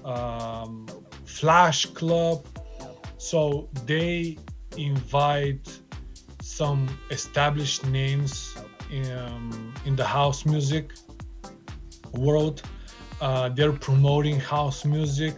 um, 0.04 0.86
Flash 1.24 1.86
Club. 1.86 2.46
So 3.20 3.68
they 3.84 4.38
invite 4.78 5.78
some 6.40 6.88
established 7.10 7.84
names 7.86 8.56
in, 8.90 9.74
in 9.84 9.94
the 9.94 10.06
house 10.06 10.46
music 10.46 10.94
world. 12.14 12.62
Uh, 13.20 13.50
they're 13.50 13.74
promoting 13.74 14.40
house 14.40 14.86
music. 14.86 15.34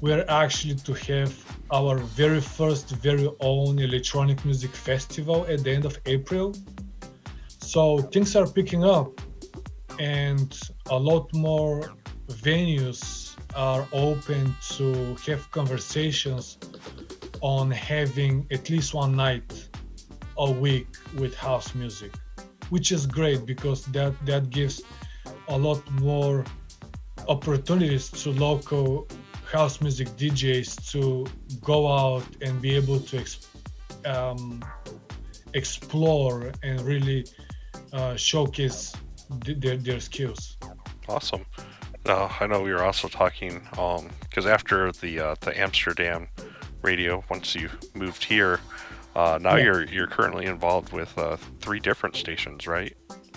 We're 0.00 0.24
actually 0.28 0.76
to 0.76 0.92
have 1.10 1.34
our 1.72 1.98
very 1.98 2.40
first, 2.40 2.90
very 2.90 3.28
own 3.40 3.80
electronic 3.80 4.44
music 4.44 4.70
festival 4.70 5.44
at 5.48 5.64
the 5.64 5.72
end 5.72 5.84
of 5.84 5.98
April. 6.06 6.54
So 7.58 7.98
things 7.98 8.36
are 8.36 8.46
picking 8.46 8.84
up, 8.84 9.20
and 9.98 10.56
a 10.90 10.96
lot 10.96 11.34
more 11.34 11.92
venues 12.28 13.34
are 13.56 13.88
open 13.92 14.54
to 14.76 15.16
have 15.26 15.50
conversations 15.50 16.58
on 17.40 17.70
having 17.70 18.46
at 18.50 18.70
least 18.70 18.94
one 18.94 19.16
night 19.16 19.68
a 20.38 20.50
week 20.50 20.88
with 21.16 21.34
house 21.34 21.74
music, 21.74 22.12
which 22.70 22.92
is 22.92 23.06
great 23.06 23.46
because 23.46 23.84
that 23.86 24.14
that 24.26 24.50
gives 24.50 24.82
a 25.48 25.56
lot 25.56 25.80
more 25.92 26.44
opportunities 27.28 28.10
to 28.10 28.30
local 28.32 29.08
house 29.50 29.80
music 29.80 30.08
DJs 30.16 30.90
to 30.92 31.26
go 31.62 31.86
out 31.86 32.24
and 32.42 32.60
be 32.60 32.74
able 32.74 33.00
to 33.00 33.18
ex- 33.18 33.48
um, 34.04 34.64
explore 35.54 36.52
and 36.62 36.80
really 36.82 37.24
uh, 37.92 38.16
showcase 38.16 38.92
th- 39.44 39.58
their, 39.58 39.76
their 39.76 40.00
skills. 40.00 40.56
Awesome. 41.08 41.44
Uh, 42.04 42.28
I 42.40 42.46
know 42.46 42.62
we 42.62 42.72
were 42.72 42.84
also 42.84 43.08
talking 43.08 43.60
because 44.20 44.46
after 44.46 44.92
the 44.92 45.20
uh, 45.20 45.34
the 45.40 45.58
Amsterdam 45.58 46.28
radio, 46.86 47.22
once 47.28 47.54
you 47.54 47.68
moved 47.94 48.24
here, 48.24 48.60
uh, 49.14 49.38
now 49.42 49.56
Yeah. 49.56 49.64
you're 49.64 49.84
you're 49.84 50.06
currently 50.06 50.46
involved 50.46 50.92
with 50.92 51.16
uh, 51.18 51.36
three 51.60 51.80
different 51.80 52.16
stations, 52.16 52.66
right? 52.66 52.94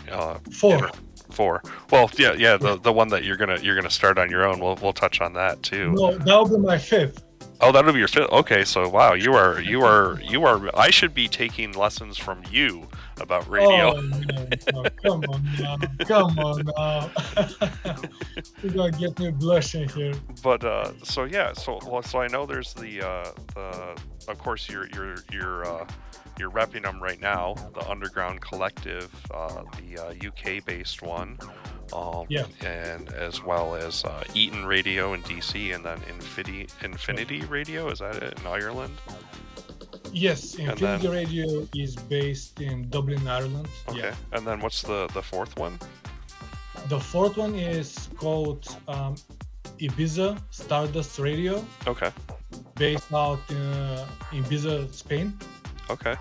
Uh, 0.09 0.37
Four. 0.51 0.77
yeah, 0.77 0.89
Four. 1.31 1.61
Well, 1.91 2.09
yeah, 2.17 2.33
yeah. 2.33 2.57
The 2.57 2.77
the 2.77 2.93
one 2.93 3.09
that 3.09 3.23
you're 3.23 3.37
gonna 3.37 3.59
you're 3.61 3.75
gonna 3.75 3.89
start 3.89 4.17
on 4.17 4.29
your 4.29 4.47
own. 4.47 4.59
We'll 4.59 4.75
we'll 4.81 4.93
touch 4.93 5.19
on 5.21 5.33
that 5.33 5.61
too. 5.63 5.91
No, 5.91 6.17
that'll 6.17 6.47
be 6.47 6.57
my 6.57 6.77
fifth. 6.77 7.23
Oh, 7.61 7.71
that'll 7.73 7.91
be 7.91 7.99
your 7.99 8.07
fifth. 8.07 8.31
Okay, 8.31 8.63
so 8.63 8.87
wow, 8.87 9.13
you 9.13 9.33
are 9.33 9.59
you 9.61 9.81
are 9.83 10.19
you 10.21 10.45
are. 10.45 10.69
I 10.77 10.89
should 10.91 11.13
be 11.13 11.27
taking 11.27 11.71
lessons 11.73 12.17
from 12.17 12.41
you 12.51 12.87
about 13.21 13.47
radio. 13.49 13.95
Oh, 13.95 14.01
no, 14.01 14.81
no, 14.83 14.89
come 15.03 15.23
on 15.25 15.45
now. 15.59 15.77
Come 16.05 16.39
on 16.39 16.63
now. 16.77 17.11
You're 18.63 18.73
gonna 18.73 18.91
get 18.91 19.19
me 19.19 19.31
blushing 19.31 19.87
here. 19.89 20.13
But 20.43 20.63
uh, 20.63 20.91
so 21.03 21.23
yeah, 21.23 21.53
so 21.53 21.79
well, 21.85 22.01
so 22.03 22.19
I 22.19 22.27
know 22.27 22.45
there's 22.45 22.73
the 22.73 23.01
uh, 23.01 23.31
the 23.55 23.97
of 24.27 24.37
course 24.39 24.69
you're 24.69 24.87
you're 24.89 25.17
you're 25.31 25.65
uh, 25.65 25.87
you're 26.39 26.51
repping 26.51 26.83
them 26.83 27.01
right 27.01 27.19
now, 27.19 27.53
the 27.73 27.87
Underground 27.89 28.41
Collective, 28.41 29.13
uh, 29.33 29.63
the 29.77 30.01
uh, 30.01 30.27
UK 30.27 30.63
based 30.65 31.01
one. 31.01 31.37
Um, 31.91 32.25
Yeah. 32.29 32.45
And 32.63 33.09
as 33.09 33.43
well 33.43 33.75
as 33.75 34.05
uh, 34.05 34.23
Eaton 34.33 34.65
Radio 34.65 35.13
in 35.13 35.21
DC, 35.23 35.73
and 35.75 35.83
then 35.83 35.99
Infinity 36.07 36.67
Infinity 36.83 37.41
Radio. 37.45 37.89
Is 37.89 37.99
that 37.99 38.15
it 38.15 38.39
in 38.39 38.47
Ireland? 38.47 38.93
Yes, 40.11 40.55
Infinity 40.55 41.07
then- 41.07 41.11
Radio 41.11 41.67
is 41.75 41.95
based 41.95 42.59
in 42.61 42.89
Dublin, 42.89 43.27
Ireland. 43.27 43.67
Okay. 43.87 43.99
Yeah. 43.99 44.15
And 44.33 44.45
then 44.47 44.59
what's 44.59 44.81
the 44.81 45.07
the 45.13 45.21
fourth 45.21 45.55
one? 45.57 45.77
The 46.87 46.99
fourth 46.99 47.37
one 47.37 47.55
is 47.55 48.09
called 48.17 48.65
um, 48.87 49.15
Ibiza 49.79 50.39
Stardust 50.49 51.19
Radio, 51.19 51.63
Okay. 51.85 52.11
based 52.75 53.13
out 53.13 53.39
uh, 53.51 54.05
in 54.31 54.43
Ibiza, 54.43 54.91
Spain. 54.93 55.37
Okay. 55.89 56.15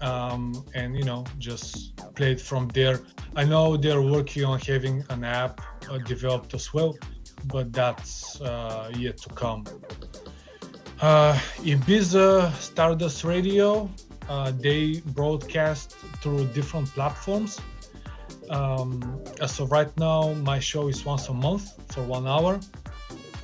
um, 0.00 0.64
and 0.74 0.98
you 0.98 1.04
know 1.04 1.24
just 1.38 1.96
play 2.16 2.32
it 2.32 2.40
from 2.40 2.66
there. 2.68 3.00
I 3.36 3.44
know 3.44 3.76
they're 3.76 4.02
working 4.02 4.44
on 4.44 4.58
having 4.58 5.04
an 5.10 5.22
app 5.22 5.60
uh, 5.88 5.98
developed 5.98 6.52
as 6.54 6.74
well, 6.74 6.96
but 7.46 7.72
that's 7.72 8.40
uh, 8.40 8.90
yet 8.96 9.18
to 9.18 9.28
come. 9.30 9.64
Uh, 11.00 11.38
Ibiza 11.62 12.52
Stardust 12.54 13.22
Radio, 13.24 13.88
uh, 14.28 14.50
they 14.58 15.00
broadcast 15.18 15.92
through 16.20 16.46
different 16.48 16.88
platforms. 16.88 17.60
Um, 18.50 19.22
as 19.40 19.60
of 19.60 19.70
right 19.72 19.94
now, 19.98 20.32
my 20.34 20.58
show 20.58 20.88
is 20.88 21.04
once 21.04 21.28
a 21.28 21.34
month 21.34 21.72
for 21.92 22.02
one 22.02 22.26
hour. 22.26 22.60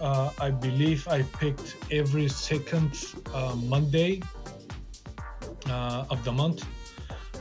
Uh, 0.00 0.30
I 0.40 0.50
believe 0.50 1.06
I 1.08 1.22
picked 1.22 1.76
every 1.90 2.28
second 2.28 2.92
uh, 3.34 3.54
Monday 3.56 4.22
uh, 5.68 6.04
of 6.10 6.24
the 6.24 6.32
month. 6.32 6.64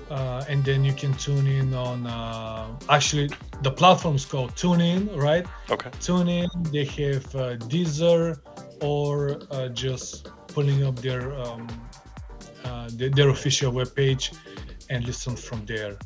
Uh, 0.09 0.43
and 0.49 0.65
then 0.65 0.83
you 0.83 0.93
can 0.93 1.13
tune 1.13 1.45
in 1.45 1.73
on 1.73 2.07
uh, 2.07 2.67
actually 2.89 3.29
the 3.61 3.71
platform's 3.71 4.25
called 4.25 4.55
TuneIn, 4.55 5.15
right? 5.15 5.45
Okay. 5.69 5.89
TuneIn, 5.99 6.49
they 6.71 6.85
have 6.85 7.25
uh, 7.35 7.57
Deezer 7.67 8.39
or 8.81 9.39
uh, 9.51 9.67
just 9.69 10.31
pulling 10.47 10.83
up 10.83 10.95
their, 10.95 11.33
um, 11.33 11.67
uh, 12.65 12.89
their 12.93 13.09
their 13.09 13.29
official 13.29 13.71
webpage 13.71 14.35
and 14.89 15.05
listen 15.05 15.35
from 15.35 15.63
there. 15.65 15.97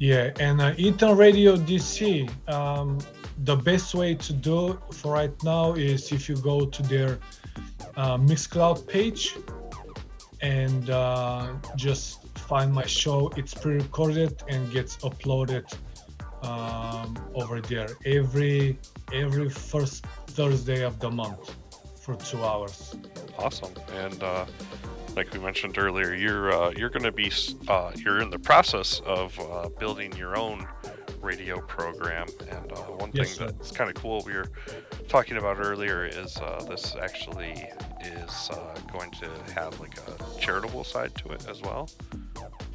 Yeah, 0.00 0.30
and 0.40 0.62
uh, 0.62 0.72
Eaton 0.78 1.14
Radio 1.14 1.56
DC. 1.56 2.26
Um, 2.48 2.98
the 3.44 3.54
best 3.54 3.94
way 3.94 4.14
to 4.14 4.32
do 4.32 4.80
for 4.92 5.12
right 5.12 5.42
now 5.44 5.74
is 5.74 6.10
if 6.10 6.26
you 6.26 6.36
go 6.36 6.64
to 6.64 6.82
their 6.84 7.18
uh, 7.96 8.16
Mixcloud 8.16 8.88
page 8.88 9.36
and 10.40 10.88
uh, 10.88 11.52
just 11.76 12.26
find 12.38 12.72
my 12.72 12.86
show. 12.86 13.30
It's 13.36 13.52
pre-recorded 13.52 14.42
and 14.48 14.72
gets 14.72 14.96
uploaded 15.08 15.70
um, 16.42 17.18
over 17.34 17.60
there 17.60 17.88
every 18.06 18.78
every 19.12 19.50
first 19.50 20.06
Thursday 20.28 20.82
of 20.82 20.98
the 20.98 21.10
month 21.10 21.54
for 22.00 22.16
two 22.16 22.42
hours. 22.42 22.96
Awesome. 23.38 23.74
And 23.92 24.22
uh, 24.22 24.46
like 25.16 25.32
we 25.32 25.38
mentioned 25.38 25.78
earlier, 25.78 26.14
you're 26.14 26.52
uh, 26.52 26.70
you're 26.76 26.90
going 26.90 27.02
to 27.02 27.12
be 27.12 27.30
uh, 27.68 27.92
you're 27.96 28.20
in 28.20 28.30
the 28.30 28.38
process 28.38 29.00
of 29.04 29.38
uh, 29.40 29.68
building 29.78 30.12
your 30.16 30.36
own 30.36 30.66
radio 31.20 31.60
program. 31.60 32.26
And 32.48 32.72
uh, 32.72 32.76
one 32.76 33.10
Yes, 33.12 33.36
thing 33.36 33.46
that's 33.46 33.70
kind 33.70 33.90
of 33.90 33.96
cool 33.96 34.22
we 34.24 34.32
were 34.32 34.50
talking 35.08 35.36
about 35.36 35.58
earlier 35.58 36.06
is 36.06 36.36
uh, 36.38 36.64
this 36.68 36.96
actually 37.00 37.68
is 38.02 38.50
uh, 38.52 38.78
going 38.92 39.10
to 39.12 39.28
have 39.54 39.78
like 39.80 39.98
a 39.98 40.40
charitable 40.40 40.84
side 40.84 41.14
to 41.16 41.30
it 41.32 41.46
as 41.48 41.60
well. 41.60 41.90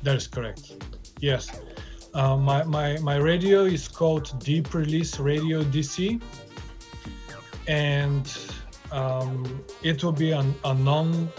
That 0.04 0.16
is 0.16 0.28
correct. 0.28 0.74
Yes. 1.20 1.60
My, 2.14 2.64
my, 2.64 2.98
my 3.00 3.18
radio 3.18 3.66
is 3.66 3.90
called 3.90 4.40
Deep 4.40 4.74
Release 4.74 5.20
Radio 5.20 5.64
DC. 5.64 6.22
And 7.68 8.38
um, 8.92 9.64
it 9.84 10.04
will 10.04 10.12
be 10.12 10.32
an, 10.32 10.56
a 10.64 10.74
non 10.74 11.30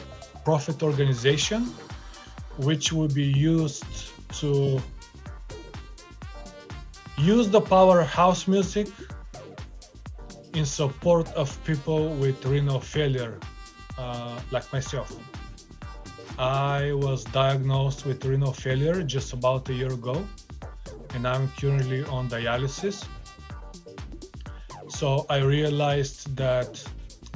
profit 0.47 0.81
organization 0.83 1.63
which 2.69 2.93
will 2.93 3.13
be 3.23 3.25
used 3.25 3.85
to 4.41 4.81
use 7.19 7.49
the 7.49 7.61
power 7.61 8.01
of 8.01 8.07
house 8.07 8.47
music 8.47 8.87
in 10.55 10.65
support 10.65 11.27
of 11.35 11.49
people 11.65 12.15
with 12.23 12.37
renal 12.47 12.81
failure, 12.81 13.35
uh, 13.99 14.39
like 14.53 14.67
myself. 14.73 15.09
I 16.39 16.93
was 16.93 17.25
diagnosed 17.25 18.07
with 18.07 18.25
renal 18.25 18.53
failure 18.53 19.03
just 19.03 19.33
about 19.33 19.69
a 19.69 19.75
year 19.75 19.93
ago, 19.93 20.17
and 21.15 21.27
I'm 21.27 21.49
currently 21.61 22.05
on 22.05 22.29
dialysis. 22.29 23.05
So 24.89 25.27
I 25.29 25.39
realized 25.39 26.37
that 26.37 26.71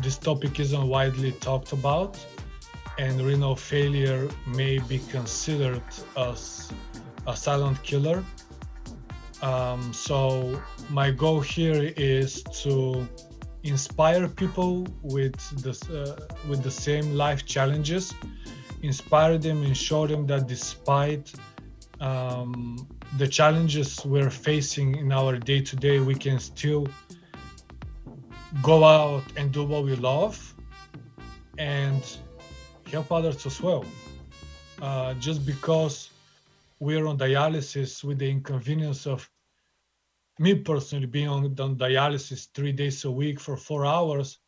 this 0.02 0.16
topic 0.16 0.60
isn't 0.60 0.86
widely 0.96 1.32
talked 1.32 1.72
about, 1.72 2.12
and 3.00 3.12
renal 3.28 3.56
failure 3.56 4.22
may 4.46 4.74
be 4.92 4.98
considered 5.16 5.88
as 6.28 6.40
a 7.26 7.34
silent 7.46 7.78
killer. 7.82 8.18
Um, 9.42 9.80
so 9.92 10.16
my 10.90 11.08
goal 11.10 11.40
here 11.40 11.82
is 11.96 12.42
to 12.62 12.74
inspire 13.62 14.28
people 14.42 14.72
with 15.16 15.38
the 15.64 15.74
uh, 15.98 16.48
with 16.48 16.60
the 16.62 16.74
same 16.86 17.06
life 17.24 17.40
challenges 17.54 18.04
inspire 18.82 19.38
them 19.38 19.62
and 19.62 19.76
show 19.76 20.06
them 20.06 20.26
that 20.26 20.46
despite 20.46 21.32
um, 22.00 22.88
the 23.18 23.28
challenges 23.28 24.04
we're 24.04 24.30
facing 24.30 24.96
in 24.96 25.12
our 25.12 25.36
day 25.36 25.60
to 25.60 25.76
day, 25.76 26.00
we 26.00 26.14
can 26.14 26.38
still 26.38 26.86
go 28.62 28.84
out 28.84 29.22
and 29.36 29.52
do 29.52 29.64
what 29.64 29.84
we 29.84 29.94
love 29.96 30.54
and 31.58 32.18
help 32.90 33.12
others 33.12 33.46
as 33.46 33.60
well. 33.60 33.84
Uh, 34.82 35.14
just 35.14 35.44
because 35.46 36.10
we're 36.78 37.06
on 37.06 37.18
dialysis 37.18 38.02
with 38.02 38.18
the 38.18 38.30
inconvenience 38.30 39.06
of 39.06 39.28
me 40.38 40.54
personally 40.54 41.06
being 41.06 41.28
on, 41.28 41.44
on 41.60 41.76
dialysis 41.76 42.48
three 42.54 42.72
days 42.72 43.04
a 43.04 43.10
week 43.10 43.38
for 43.38 43.56
four 43.56 43.84
hours 43.84 44.38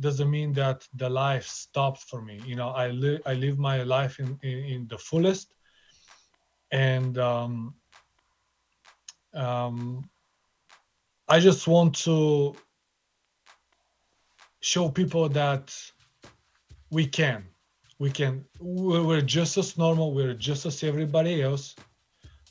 doesn't 0.00 0.30
mean 0.30 0.52
that 0.52 0.86
the 0.94 1.08
life 1.08 1.46
stopped 1.46 2.02
for 2.02 2.20
me. 2.22 2.40
You 2.44 2.56
know, 2.56 2.70
I 2.70 2.88
live 2.88 3.20
I 3.26 3.34
live 3.34 3.58
my 3.58 3.82
life 3.82 4.20
in 4.20 4.38
in, 4.42 4.58
in 4.74 4.86
the 4.88 4.98
fullest, 4.98 5.54
and 6.70 7.16
um, 7.18 7.74
um, 9.34 10.08
I 11.28 11.40
just 11.40 11.66
want 11.66 11.94
to 12.04 12.54
show 14.60 14.88
people 14.88 15.28
that 15.28 15.74
we 16.90 17.06
can 17.06 17.51
we 17.98 18.10
can 18.10 18.44
we're 18.60 19.20
just 19.20 19.56
as 19.58 19.78
normal 19.78 20.12
we're 20.12 20.34
just 20.34 20.66
as 20.66 20.82
everybody 20.82 21.42
else 21.42 21.74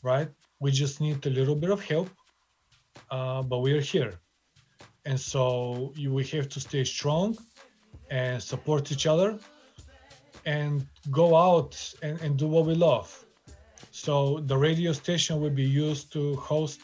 right? 0.04 0.30
We 0.60 0.72
just 0.72 1.02
need 1.02 1.26
a 1.26 1.30
little 1.30 1.56
bit 1.56 1.70
of 1.70 1.84
help 1.84 2.10
uh, 3.10 3.42
but 3.44 3.60
we're 3.60 3.82
here. 3.82 4.14
And 5.06 5.20
so 5.20 5.94
you, 5.96 6.14
we 6.14 6.24
have 6.26 6.50
to 6.50 6.60
stay 6.60 6.84
strong 6.84 7.38
and 8.10 8.42
support 8.42 8.92
each 8.92 9.08
other 9.08 9.40
and 10.46 10.86
go 11.10 11.36
out 11.36 11.94
and, 12.02 12.20
and 12.22 12.38
do 12.38 12.48
what 12.48 12.66
we 12.66 12.76
love. 12.76 13.26
So 13.92 14.40
the 14.40 14.58
radio 14.58 14.94
station 14.94 15.42
will 15.42 15.50
be 15.50 15.64
used 15.64 16.12
to 16.14 16.36
host 16.36 16.82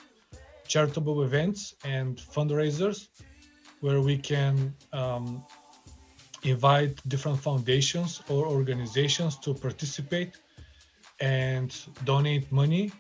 charitable 0.68 1.24
events 1.24 1.76
and 1.86 2.18
fundraisers 2.18 3.08
where 3.80 4.02
we 4.02 4.18
can 4.18 4.74
um, 4.92 5.46
invite 6.48 6.96
different 7.08 7.40
foundations 7.40 8.22
or 8.30 8.46
organizations 8.46 9.38
to 9.38 9.54
participate 9.54 10.38
and 11.20 11.76
donate 12.06 12.52
money, 12.52 12.92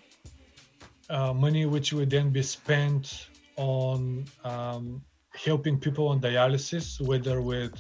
uh, 1.09 1.33
money 1.33 1.65
which 1.65 1.93
would 1.93 2.09
then 2.09 2.29
be 2.29 2.43
spent 2.43 3.27
on 3.55 4.25
um, 4.43 5.01
helping 5.33 5.79
people 5.79 6.07
on 6.07 6.19
dialysis, 6.19 6.99
whether 6.99 7.41
with 7.41 7.73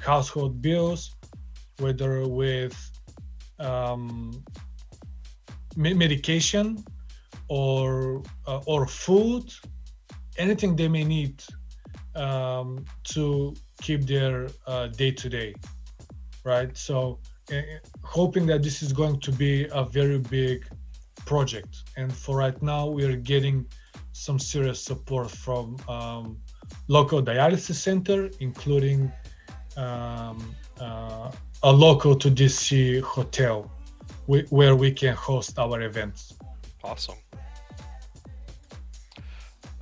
household 0.00 0.60
bills, 0.60 1.14
whether 1.78 2.26
with 2.26 2.76
um, 3.58 4.42
me- 5.76 5.94
medication 5.94 6.84
or 7.48 8.22
uh, 8.46 8.60
or 8.66 8.86
food, 8.86 9.52
anything 10.38 10.74
they 10.74 10.88
may 10.88 11.04
need 11.04 11.42
um, 12.14 12.84
to 13.04 13.54
keep 13.82 14.02
their 14.06 14.48
day 14.96 15.10
to 15.10 15.28
day, 15.28 15.54
right? 16.44 16.76
So, 16.76 17.18
uh, 17.52 17.60
hoping 18.02 18.46
that 18.46 18.62
this 18.62 18.82
is 18.82 18.92
going 18.92 19.18
to 19.20 19.32
be 19.32 19.66
a 19.72 19.84
very 19.84 20.18
big 20.18 20.64
project, 21.26 21.72
and 21.96 22.12
for 22.12 22.36
right 22.36 22.60
now, 22.62 22.82
we 22.86 23.04
are 23.04 23.16
getting 23.16 23.66
some 24.12 24.38
serious 24.38 24.80
support 24.80 25.30
from 25.30 25.76
um, 25.88 26.38
local 26.88 27.22
dialysis 27.22 27.74
center, 27.74 28.30
including 28.40 29.10
um, 29.76 30.54
uh, 30.80 31.30
a 31.62 31.72
local 31.72 32.14
to 32.14 32.30
DC 32.30 33.00
hotel, 33.02 33.70
wh- 34.26 34.50
where 34.52 34.76
we 34.76 34.90
can 34.90 35.14
host 35.14 35.58
our 35.58 35.80
events. 35.82 36.34
Awesome. 36.84 37.16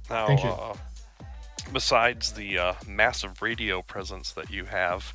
Now, 0.08 0.26
Thank 0.26 0.42
you. 0.44 0.50
Uh, 0.50 0.74
besides 1.72 2.32
the 2.32 2.58
uh, 2.58 2.74
massive 2.86 3.42
radio 3.42 3.82
presence 3.82 4.32
that 4.32 4.50
you 4.50 4.64
have, 4.64 5.12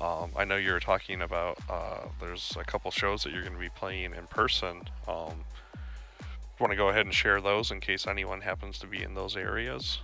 um, 0.00 0.30
I 0.36 0.44
know 0.44 0.56
you 0.56 0.72
were 0.72 0.80
talking 0.80 1.22
about 1.22 1.58
uh, 1.68 2.06
there's 2.20 2.56
a 2.58 2.64
couple 2.64 2.90
shows 2.90 3.24
that 3.24 3.32
you're 3.32 3.42
going 3.42 3.54
to 3.54 3.60
be 3.60 3.68
playing 3.68 4.14
in 4.14 4.26
person. 4.26 4.82
Um, 5.06 5.44
want 6.60 6.72
to 6.72 6.76
go 6.76 6.88
ahead 6.88 7.06
and 7.06 7.14
share 7.14 7.40
those 7.40 7.70
in 7.70 7.80
case 7.80 8.06
anyone 8.06 8.40
happens 8.40 8.78
to 8.80 8.86
be 8.86 9.02
in 9.02 9.14
those 9.14 9.36
areas? 9.36 9.98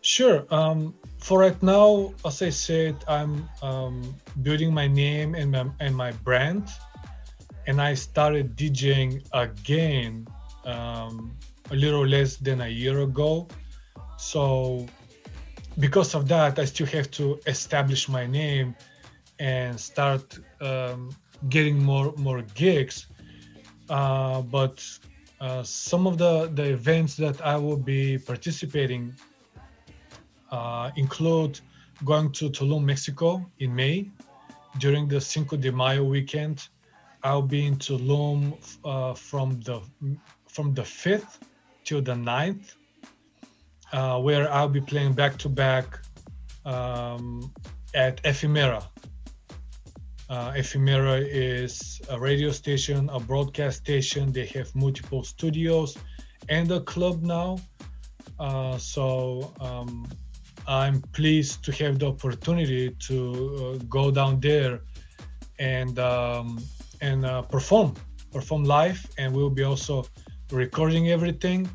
Sure. 0.00 0.44
Um, 0.50 0.94
for 1.18 1.38
right 1.40 1.60
now, 1.62 2.12
as 2.24 2.42
I 2.42 2.50
said, 2.50 2.96
I'm 3.06 3.48
um, 3.62 4.14
building 4.42 4.74
my 4.74 4.88
name 4.88 5.34
and 5.34 5.52
my, 5.52 5.66
and 5.78 5.94
my 5.94 6.10
brand, 6.10 6.68
and 7.66 7.80
I 7.80 7.94
started 7.94 8.56
DJing 8.56 9.24
again 9.32 10.26
um, 10.64 11.32
a 11.70 11.76
little 11.76 12.06
less 12.06 12.36
than 12.36 12.62
a 12.62 12.68
year 12.68 13.00
ago. 13.00 13.46
So, 14.22 14.86
because 15.78 16.14
of 16.14 16.28
that, 16.28 16.58
I 16.58 16.64
still 16.64 16.86
have 16.86 17.10
to 17.12 17.40
establish 17.46 18.08
my 18.08 18.24
name 18.24 18.76
and 19.40 19.78
start 19.78 20.38
um, 20.60 21.10
getting 21.48 21.82
more 21.82 22.14
more 22.16 22.42
gigs. 22.54 23.06
Uh, 23.90 24.42
but 24.42 24.76
uh, 25.40 25.64
some 25.64 26.06
of 26.06 26.18
the 26.18 26.50
the 26.54 26.66
events 26.78 27.16
that 27.16 27.44
I 27.44 27.56
will 27.56 27.82
be 27.94 28.16
participating 28.16 29.12
uh, 30.52 30.90
include 30.96 31.60
going 32.04 32.30
to 32.38 32.48
Tulum, 32.48 32.84
Mexico 32.84 33.44
in 33.58 33.74
May 33.74 34.08
during 34.78 35.08
the 35.08 35.20
Cinco 35.20 35.56
de 35.56 35.72
Mayo 35.72 36.04
weekend. 36.04 36.68
I'll 37.24 37.48
be 37.56 37.66
in 37.66 37.76
Tulum 37.76 38.38
uh, 38.84 39.14
from 39.14 39.60
the 39.60 39.80
from 40.46 40.74
the 40.74 40.82
5th 40.82 41.40
till 41.84 42.02
the 42.02 42.14
9th, 42.14 42.76
uh, 43.92 44.18
where 44.18 44.50
I'll 44.52 44.68
be 44.68 44.80
playing 44.80 45.12
back 45.12 45.36
to 45.38 45.48
back 45.48 45.98
um, 46.64 47.52
at 47.94 48.20
Ephemera. 48.24 48.82
Uh, 50.28 50.52
Ephemera 50.56 51.16
is 51.16 52.00
a 52.08 52.18
radio 52.18 52.50
station, 52.50 53.10
a 53.10 53.20
broadcast 53.20 53.78
station. 53.78 54.32
They 54.32 54.46
have 54.46 54.74
multiple 54.74 55.22
studios 55.22 55.98
and 56.48 56.70
a 56.70 56.80
club 56.80 57.22
now. 57.22 57.58
Uh, 58.38 58.78
so 58.78 59.52
um, 59.60 60.08
I'm 60.66 61.02
pleased 61.12 61.64
to 61.64 61.72
have 61.72 61.98
the 61.98 62.06
opportunity 62.06 62.90
to 63.08 63.76
uh, 63.80 63.84
go 63.88 64.10
down 64.10 64.40
there 64.40 64.80
and 65.58 65.98
um, 65.98 66.62
and 67.00 67.26
uh, 67.26 67.42
perform 67.42 67.94
perform 68.32 68.64
live, 68.64 69.04
and 69.18 69.34
we'll 69.34 69.50
be 69.50 69.62
also 69.62 70.06
recording 70.50 71.10
everything 71.10 71.68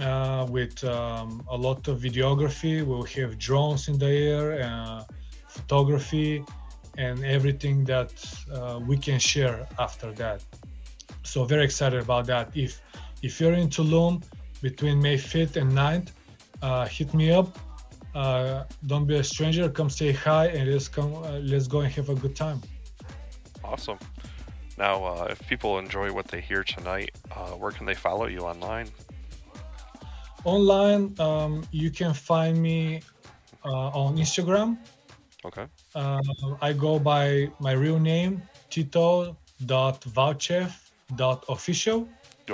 uh, 0.00 0.46
with 0.50 0.82
um, 0.84 1.42
a 1.50 1.56
lot 1.56 1.88
of 1.88 2.00
videography. 2.00 2.84
We'll 2.84 3.04
have 3.04 3.38
drones 3.38 3.88
in 3.88 3.98
the 3.98 4.06
air, 4.06 4.62
uh, 4.62 5.04
photography, 5.48 6.44
and 6.98 7.24
everything 7.24 7.84
that 7.84 8.12
uh, 8.52 8.80
we 8.86 8.96
can 8.96 9.18
share 9.18 9.66
after 9.78 10.12
that. 10.12 10.42
So 11.22 11.44
very 11.44 11.64
excited 11.64 12.00
about 12.00 12.26
that. 12.26 12.50
If 12.54 12.80
if 13.22 13.40
you're 13.40 13.54
in 13.54 13.68
Tulum 13.68 14.22
between 14.62 15.00
May 15.00 15.16
5th 15.16 15.56
and 15.56 15.72
9th, 15.72 16.08
uh, 16.62 16.86
hit 16.86 17.12
me 17.14 17.30
up. 17.30 17.58
Uh, 18.14 18.64
don't 18.86 19.06
be 19.06 19.16
a 19.16 19.24
stranger. 19.24 19.68
Come 19.68 19.90
say 19.90 20.12
hi 20.12 20.46
and 20.46 20.70
let's 20.70 20.88
come. 20.88 21.14
Uh, 21.14 21.38
let's 21.40 21.66
go 21.66 21.80
and 21.80 21.92
have 21.92 22.08
a 22.08 22.14
good 22.14 22.36
time. 22.36 22.60
Awesome. 23.64 23.98
Now, 24.78 25.04
uh, 25.04 25.26
if 25.30 25.46
people 25.48 25.78
enjoy 25.78 26.12
what 26.12 26.28
they 26.28 26.40
hear 26.40 26.62
tonight, 26.62 27.10
uh, 27.34 27.52
where 27.52 27.72
can 27.72 27.86
they 27.86 27.94
follow 27.94 28.26
you 28.26 28.40
online? 28.40 28.88
Online, 30.46 31.12
um, 31.18 31.66
you 31.72 31.90
can 31.90 32.14
find 32.14 32.56
me 32.62 33.02
uh, 33.64 33.88
on 33.90 34.16
Instagram. 34.16 34.78
Okay. 35.44 35.66
Uh, 35.94 36.20
I 36.62 36.72
go 36.72 36.98
by 37.00 37.50
my 37.58 37.72
real 37.72 37.98
name, 37.98 38.40
you 38.76 38.84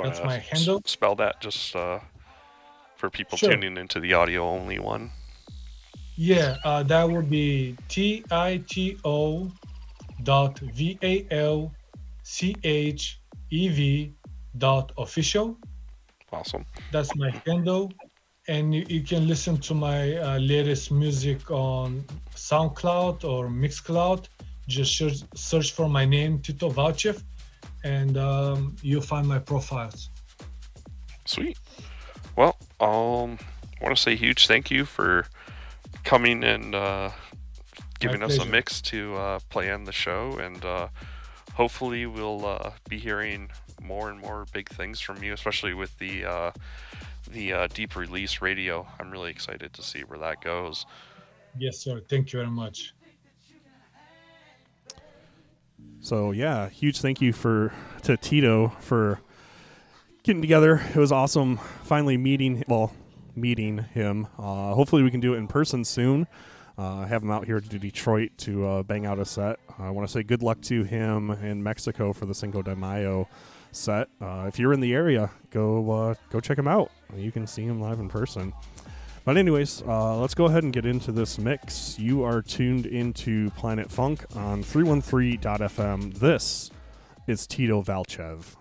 That's 0.05 0.21
my 0.25 0.39
s- 0.39 0.49
handle. 0.49 0.81
spell 0.87 1.15
that 1.17 1.41
just 1.43 1.77
uh, 1.77 2.01
for 2.97 3.11
people 3.11 3.37
Sure. 3.37 3.51
tuning 3.51 3.77
into 3.77 4.01
the 4.01 4.15
audio 4.15 4.49
only 4.49 4.79
one? 4.79 5.11
Yeah, 6.17 6.57
uh, 6.65 6.83
that 6.85 7.09
would 7.09 7.29
be 7.29 7.77
T 7.89 8.25
I 8.31 8.63
T 8.69 8.97
O 9.05 9.51
dot 10.23 10.59
V 10.59 10.99
A 11.03 11.27
L 11.31 11.73
C 12.23 12.55
H 12.65 13.21
E 13.51 13.69
V 13.69 14.15
dot 14.57 14.93
official. 14.97 15.59
Awesome. 16.33 16.65
That's 16.91 17.15
my 17.17 17.31
handle. 17.47 17.93
And 18.49 18.75
you, 18.75 18.85
you 18.89 19.03
can 19.03 19.29
listen 19.29 19.59
to 19.59 19.75
my 19.75 20.17
uh, 20.17 20.39
latest 20.39 20.91
music 20.91 21.51
on 21.51 22.05
SoundCloud 22.35 23.25
or 23.25 23.49
Mixcloud. 23.49 24.27
Just 24.67 24.97
search, 24.97 25.19
search 25.35 25.73
for 25.73 25.89
my 25.89 26.05
name, 26.05 26.41
Tito 26.41 26.69
Valchev, 26.69 27.23
and 27.85 28.17
um, 28.17 28.77
you'll 28.83 29.03
find 29.03 29.29
my 29.29 29.39
profiles. 29.39 30.11
Sweet. 31.25 31.59
Well, 32.37 32.57
um, 32.81 33.39
I 33.81 33.85
want 33.85 33.97
to 33.97 34.03
say 34.03 34.17
huge 34.17 34.47
thank 34.47 34.71
you 34.71 34.85
for 34.85 35.27
coming 36.05 36.43
and 36.43 36.75
uh, 36.75 37.11
giving 38.01 38.23
us 38.23 38.39
a 38.39 38.45
mix 38.45 38.81
to 38.83 39.15
uh, 39.17 39.39
play 39.51 39.71
on 39.71 39.85
the 39.85 39.93
show, 39.93 40.39
and 40.39 40.65
uh, 40.65 40.89
hopefully 41.55 42.07
we'll 42.07 42.45
uh, 42.45 42.71
be 42.89 42.99
hearing 42.99 43.51
more 43.83 44.11
and 44.11 44.21
more 44.21 44.47
big 44.53 44.69
things 44.69 45.01
from 45.01 45.23
you, 45.23 45.33
especially 45.33 45.75
with 45.75 45.97
the 45.99 46.25
uh, 46.25 46.51
the 47.31 47.53
uh, 47.53 47.69
deep 47.75 47.97
release 47.97 48.41
radio. 48.41 48.87
I'm 48.99 49.11
really 49.11 49.31
excited 49.31 49.73
to 49.75 49.83
see 49.83 50.01
where 50.01 50.19
that 50.19 50.41
goes. 50.41 50.87
Yes, 51.59 51.79
sir. 51.79 52.01
Thank 52.09 52.33
you 52.33 52.39
very 52.41 52.51
much. 52.51 52.95
So 56.01 56.33
yeah, 56.33 56.69
huge 56.69 57.01
thank 57.01 57.21
you 57.21 57.33
for 57.33 57.73
to 58.03 58.17
Tito 58.17 58.73
for 58.81 59.21
getting 60.23 60.43
together. 60.43 60.83
It 60.95 60.97
was 60.97 61.13
awesome 61.13 61.59
finally 61.85 62.17
meeting 62.17 62.65
well 62.67 62.93
meeting 63.35 63.79
him. 63.95 64.27
Uh, 64.39 64.75
hopefully 64.75 65.03
we 65.03 65.11
can 65.11 65.21
do 65.21 65.35
it 65.35 65.39
in 65.39 65.47
person 65.47 65.85
soon. 65.85 66.27
Uh, 66.77 67.05
have 67.05 67.23
him 67.23 67.31
out 67.31 67.45
here 67.45 67.61
to 67.61 67.79
Detroit 67.79 68.33
to 68.39 68.67
uh, 68.67 68.83
bang 68.83 69.07
out 69.07 69.19
a 69.19 69.25
set. 69.25 69.61
I 69.79 69.91
want 69.91 70.09
to 70.09 70.13
say 70.13 70.23
good 70.23 70.43
luck 70.43 70.61
to 70.63 70.85
him 70.85 71.31
in 71.31 71.63
Mexico 71.63 72.13
for 72.13 72.27
the 72.27 72.35
Cinco 72.35 72.63
de 72.63 72.75
Mayo 72.75 73.29
set. 73.73 74.09
Uh, 74.21 74.45
if 74.49 74.59
you're 74.59 74.73
in 74.73 74.81
the 74.81 74.95
area, 74.95 75.31
go 75.51 75.91
uh, 75.91 76.15
go 76.31 76.41
check 76.41 76.57
them 76.57 76.69
out. 76.69 76.91
You 77.17 77.33
can 77.33 77.47
see 77.47 77.67
them 77.67 77.81
live 77.81 78.01
in 78.01 78.09
person. 78.09 78.53
But 79.25 79.37
anyways, 79.37 79.83
uh, 79.87 80.17
let's 80.17 80.35
go 80.35 80.47
ahead 80.47 80.65
and 80.65 80.73
get 80.73 80.85
into 80.85 81.13
this 81.13 81.39
mix. 81.39 81.97
You 81.99 82.25
are 82.25 82.43
tuned 82.43 82.87
into 82.87 83.51
Planet 83.51 83.91
Funk 83.91 84.25
on 84.35 84.65
313.fm. 84.65 86.19
This 86.19 86.71
is 87.29 87.47
Tito 87.47 87.83
Valchev. 87.83 88.57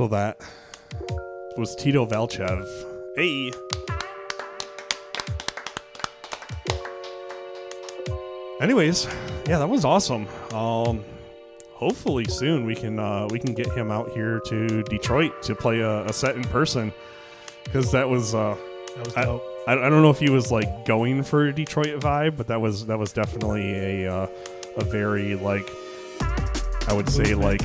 So 0.00 0.08
that 0.08 0.40
was 1.58 1.76
Tito 1.76 2.06
Valchev. 2.06 2.66
Hey. 3.16 3.52
Anyways, 8.62 9.04
yeah, 9.46 9.58
that 9.58 9.68
was 9.68 9.84
awesome. 9.84 10.26
Um, 10.54 11.04
hopefully 11.74 12.24
soon 12.24 12.64
we 12.64 12.74
can 12.74 12.98
uh, 12.98 13.28
we 13.30 13.38
can 13.38 13.52
get 13.52 13.70
him 13.72 13.90
out 13.90 14.10
here 14.12 14.40
to 14.46 14.82
Detroit 14.84 15.42
to 15.42 15.54
play 15.54 15.80
a, 15.80 16.06
a 16.06 16.14
set 16.14 16.34
in 16.34 16.44
person 16.44 16.94
because 17.64 17.92
that 17.92 18.08
was 18.08 18.34
uh, 18.34 18.56
That 18.96 19.04
was 19.04 19.16
I, 19.18 19.24
dope. 19.24 19.44
I, 19.68 19.72
I 19.72 19.90
don't 19.90 20.00
know 20.00 20.08
if 20.08 20.18
he 20.18 20.30
was 20.30 20.50
like 20.50 20.86
going 20.86 21.22
for 21.22 21.48
a 21.48 21.52
Detroit 21.52 22.00
vibe, 22.00 22.38
but 22.38 22.46
that 22.46 22.62
was 22.62 22.86
that 22.86 22.98
was 22.98 23.12
definitely 23.12 24.04
a 24.06 24.10
uh, 24.10 24.26
a 24.78 24.84
very 24.84 25.34
like 25.34 25.68
I 26.88 26.94
would 26.94 27.10
say 27.10 27.34
like 27.34 27.60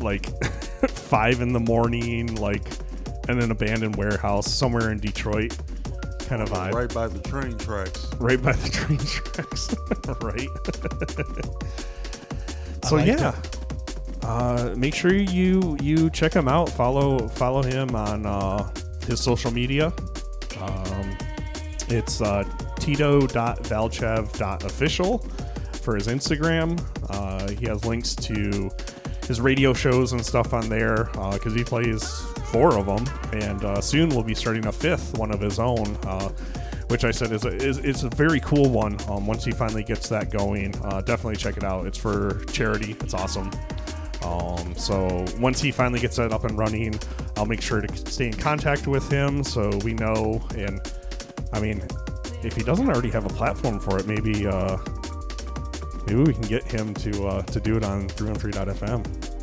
like 0.00 0.26
five 0.88 1.40
in 1.40 1.52
the 1.52 1.60
morning, 1.60 2.34
like 2.36 2.66
in 3.28 3.40
an 3.40 3.50
abandoned 3.50 3.96
warehouse 3.96 4.52
somewhere 4.52 4.90
in 4.90 4.98
Detroit 4.98 5.56
kind 6.28 6.42
of 6.42 6.50
vibe. 6.50 6.74
Right 6.74 6.92
by 6.92 7.08
the 7.08 7.20
train 7.20 7.56
tracks. 7.56 8.06
Right 8.18 8.40
by 8.40 8.52
the 8.52 8.68
train 8.70 8.98
tracks. 8.98 9.74
right. 10.22 10.48
So 12.84 12.96
liked 12.96 13.08
yeah. 13.08 13.34
Uh, 14.22 14.74
make 14.76 14.94
sure 14.94 15.14
you 15.14 15.78
you 15.80 16.10
check 16.10 16.34
him 16.34 16.48
out. 16.48 16.68
Follow 16.68 17.28
follow 17.28 17.62
him 17.62 17.96
on 17.96 18.26
uh, 18.26 18.70
his 19.06 19.18
social 19.20 19.50
media. 19.50 19.90
Um, 20.60 21.16
it's 21.88 22.20
uh, 22.20 22.44
tito.valchev.official 22.78 25.18
for 25.82 25.94
his 25.94 26.08
Instagram. 26.08 26.78
Uh, 27.08 27.48
he 27.52 27.64
has 27.66 27.86
links 27.86 28.14
to 28.16 28.70
his 29.28 29.40
radio 29.40 29.74
shows 29.74 30.12
and 30.12 30.24
stuff 30.24 30.54
on 30.54 30.68
there 30.68 31.10
because 31.32 31.54
he 31.54 31.62
plays 31.62 32.22
four 32.46 32.76
of 32.78 32.86
them, 32.86 33.06
and 33.32 33.62
uh, 33.64 33.80
soon 33.80 34.08
we'll 34.08 34.22
be 34.22 34.34
starting 34.34 34.66
a 34.66 34.72
fifth 34.72 35.16
one 35.18 35.30
of 35.30 35.40
his 35.40 35.58
own. 35.58 35.96
Uh, 36.04 36.30
which 36.88 37.04
I 37.04 37.10
said 37.10 37.32
is 37.32 37.44
a, 37.44 37.48
is 37.48 37.76
it's 37.78 38.02
a 38.04 38.08
very 38.08 38.40
cool 38.40 38.70
one. 38.70 38.96
Um, 39.10 39.26
once 39.26 39.44
he 39.44 39.52
finally 39.52 39.84
gets 39.84 40.08
that 40.08 40.30
going, 40.30 40.74
uh, 40.84 41.02
definitely 41.02 41.36
check 41.36 41.58
it 41.58 41.62
out. 41.62 41.86
It's 41.86 41.98
for 41.98 42.42
charity. 42.46 42.96
It's 43.00 43.12
awesome. 43.12 43.50
Um, 44.24 44.74
so 44.74 45.26
once 45.38 45.60
he 45.60 45.70
finally 45.70 46.00
gets 46.00 46.16
that 46.16 46.32
up 46.32 46.44
and 46.44 46.56
running, 46.56 46.98
I'll 47.36 47.44
make 47.44 47.60
sure 47.60 47.82
to 47.82 47.96
stay 48.10 48.28
in 48.28 48.32
contact 48.32 48.86
with 48.86 49.10
him 49.12 49.44
so 49.44 49.70
we 49.84 49.92
know. 49.92 50.42
And 50.56 50.80
I 51.52 51.60
mean, 51.60 51.86
if 52.42 52.56
he 52.56 52.62
doesn't 52.62 52.88
already 52.88 53.10
have 53.10 53.26
a 53.26 53.34
platform 53.34 53.80
for 53.80 53.98
it, 53.98 54.06
maybe 54.06 54.46
uh, 54.46 54.78
maybe 56.08 56.22
we 56.24 56.32
can 56.32 56.42
get 56.42 56.62
him 56.64 56.94
to 56.94 57.26
uh, 57.26 57.42
to 57.42 57.60
do 57.60 57.76
it 57.76 57.84
on 57.84 58.08
313.fm. 58.08 59.34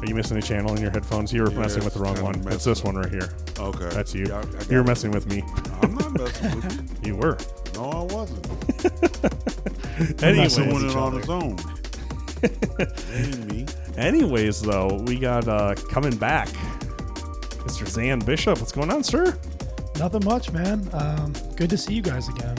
Are 0.00 0.06
you 0.06 0.14
missing 0.14 0.36
a 0.36 0.42
channel 0.42 0.74
in 0.76 0.80
your 0.80 0.90
headphones? 0.92 1.32
You 1.32 1.42
were 1.42 1.50
Yeah, 1.50 1.58
messing 1.58 1.82
with 1.84 1.94
the 1.94 2.00
wrong 2.00 2.20
one. 2.22 2.46
It's 2.52 2.62
this 2.64 2.84
one 2.84 2.94
right 2.94 3.10
here. 3.10 3.30
Okay. 3.58 3.88
That's 3.88 4.14
you. 4.14 4.26
Yeah, 4.28 4.36
I- 4.36 4.40
I 4.40 4.44
got 4.44 4.70
you 4.70 4.76
were 4.76 4.82
it. 4.82 4.86
messing 4.86 5.10
with 5.10 5.26
me. 5.28 5.42
I'm 5.82 5.94
not 5.96 6.12
messing 6.12 6.54
with 6.54 6.98
You 7.04 7.14
You 7.14 7.16
were. 7.16 7.36
No, 7.74 7.90
I 7.90 8.02
wasn't. 8.12 8.46
Anyways, 10.22 10.56
He's 10.56 10.66
with 10.66 10.70
doing 10.78 10.90
it 10.90 10.96
on 10.96 11.14
his 11.16 11.28
own. 11.28 11.56
Me. 13.48 13.66
anyways, 13.96 14.62
though, 14.62 15.02
we 15.06 15.18
got 15.18 15.48
uh, 15.48 15.74
coming 15.90 16.16
back, 16.16 16.46
Mr. 17.66 17.84
Xan 17.84 18.24
Bishop. 18.24 18.58
What's 18.60 18.70
going 18.70 18.92
on, 18.92 19.02
sir? 19.02 19.36
Nothing 19.98 20.24
much, 20.24 20.52
man. 20.52 20.88
Um, 20.92 21.32
good 21.56 21.70
to 21.70 21.76
see 21.76 21.94
you 21.94 22.02
guys 22.02 22.28
again. 22.28 22.56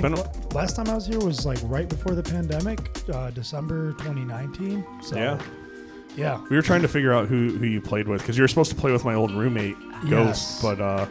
Think 0.00 0.54
last 0.54 0.76
time 0.76 0.88
I 0.88 0.94
was 0.94 1.06
here 1.06 1.18
was 1.18 1.44
like 1.46 1.58
right 1.64 1.88
before 1.88 2.14
the 2.14 2.22
pandemic, 2.22 2.80
uh, 3.12 3.30
December 3.30 3.92
2019. 3.92 4.84
So, 5.02 5.16
Yeah. 5.16 5.38
yeah. 6.16 6.40
We 6.48 6.56
were 6.56 6.62
trying 6.62 6.82
to 6.82 6.88
figure 6.88 7.12
out 7.12 7.28
who, 7.28 7.56
who 7.58 7.66
you 7.66 7.80
played 7.80 8.08
with 8.08 8.20
because 8.22 8.36
you 8.36 8.42
were 8.42 8.48
supposed 8.48 8.70
to 8.70 8.76
play 8.76 8.92
with 8.92 9.04
my 9.04 9.14
old 9.14 9.30
roommate 9.32 9.76
Yes. 10.04 10.10
Ghost, 10.10 10.62
but 10.62 10.80
uh, 10.80 11.06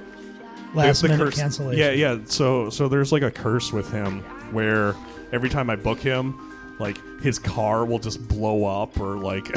Last 0.73 1.03
minute 1.03 1.17
curse- 1.19 1.37
cancellation. 1.39 1.79
Yeah, 1.79 1.91
yeah. 1.91 2.17
So 2.25 2.69
so 2.69 2.87
there's 2.87 3.11
like 3.11 3.23
a 3.23 3.31
curse 3.31 3.71
with 3.73 3.91
him 3.91 4.21
where 4.51 4.95
every 5.31 5.49
time 5.49 5.69
I 5.69 5.75
book 5.75 5.99
him, 5.99 6.39
like 6.79 6.97
his 7.21 7.37
car 7.37 7.85
will 7.85 7.99
just 7.99 8.25
blow 8.27 8.65
up 8.65 8.99
or 8.99 9.17
like 9.17 9.45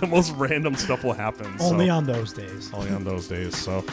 the 0.00 0.08
most 0.08 0.32
random 0.32 0.74
stuff 0.74 1.04
will 1.04 1.12
happen. 1.12 1.46
Only 1.60 1.86
so, 1.86 1.94
on 1.94 2.06
those 2.06 2.32
days. 2.32 2.70
only 2.74 2.90
on 2.90 3.04
those 3.04 3.28
days. 3.28 3.56
So, 3.56 3.84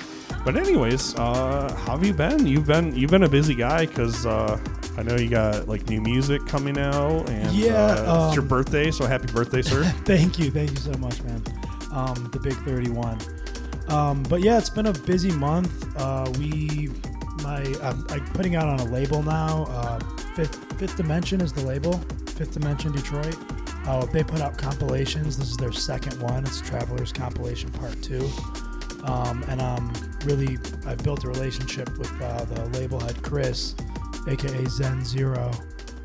but 0.43 0.57
anyways, 0.57 1.15
uh, 1.15 1.73
how 1.85 1.97
have 1.97 2.03
you 2.03 2.13
been? 2.13 2.45
You've 2.47 2.65
been 2.65 2.95
you've 2.95 3.11
been 3.11 3.23
a 3.23 3.29
busy 3.29 3.55
guy 3.55 3.85
because 3.85 4.25
uh, 4.25 4.59
I 4.97 5.03
know 5.03 5.15
you 5.15 5.29
got 5.29 5.67
like 5.67 5.87
new 5.89 6.01
music 6.01 6.45
coming 6.47 6.77
out, 6.79 7.29
and 7.29 7.51
Yeah, 7.53 7.75
uh, 7.75 8.27
it's 8.27 8.35
your 8.35 8.43
um, 8.43 8.47
birthday. 8.47 8.89
So 8.89 9.05
happy 9.05 9.31
birthday, 9.31 9.61
sir! 9.61 9.83
Thank 10.05 10.39
you, 10.39 10.49
thank 10.49 10.71
you 10.71 10.77
so 10.77 10.91
much, 10.93 11.21
man. 11.23 11.43
Um, 11.91 12.29
the 12.31 12.39
big 12.39 12.53
31. 12.65 13.19
Um, 13.89 14.23
but 14.23 14.41
yeah, 14.41 14.57
it's 14.57 14.69
been 14.69 14.87
a 14.87 14.93
busy 14.93 15.31
month. 15.31 15.95
Uh, 15.97 16.31
we, 16.37 16.89
my, 17.43 17.63
I'm, 17.81 18.05
I'm 18.09 18.25
putting 18.33 18.55
out 18.55 18.67
on 18.67 18.79
a 18.79 18.85
label 18.91 19.23
now. 19.23 19.65
Uh, 19.69 19.99
Fifth, 20.35 20.73
Fifth 20.77 20.97
Dimension 20.97 21.41
is 21.41 21.53
the 21.53 21.61
label. 21.61 21.99
Fifth 22.37 22.53
Dimension 22.53 22.91
Detroit. 22.91 23.35
Uh, 23.85 24.05
they 24.07 24.23
put 24.23 24.41
out 24.41 24.57
compilations. 24.57 25.37
This 25.37 25.49
is 25.49 25.57
their 25.57 25.71
second 25.71 26.21
one. 26.21 26.43
It's 26.43 26.61
Travelers 26.61 27.11
Compilation 27.11 27.71
Part 27.71 28.01
Two. 28.01 28.29
Um, 29.03 29.43
and 29.47 29.61
um, 29.61 29.93
really, 30.25 30.57
I've 30.85 31.01
built 31.03 31.23
a 31.23 31.29
relationship 31.29 31.97
with 31.97 32.11
uh, 32.21 32.43
the 32.45 32.65
label 32.79 32.99
head 32.99 33.21
Chris, 33.23 33.75
aka 34.27 34.65
Zen 34.65 35.03
Zero. 35.05 35.51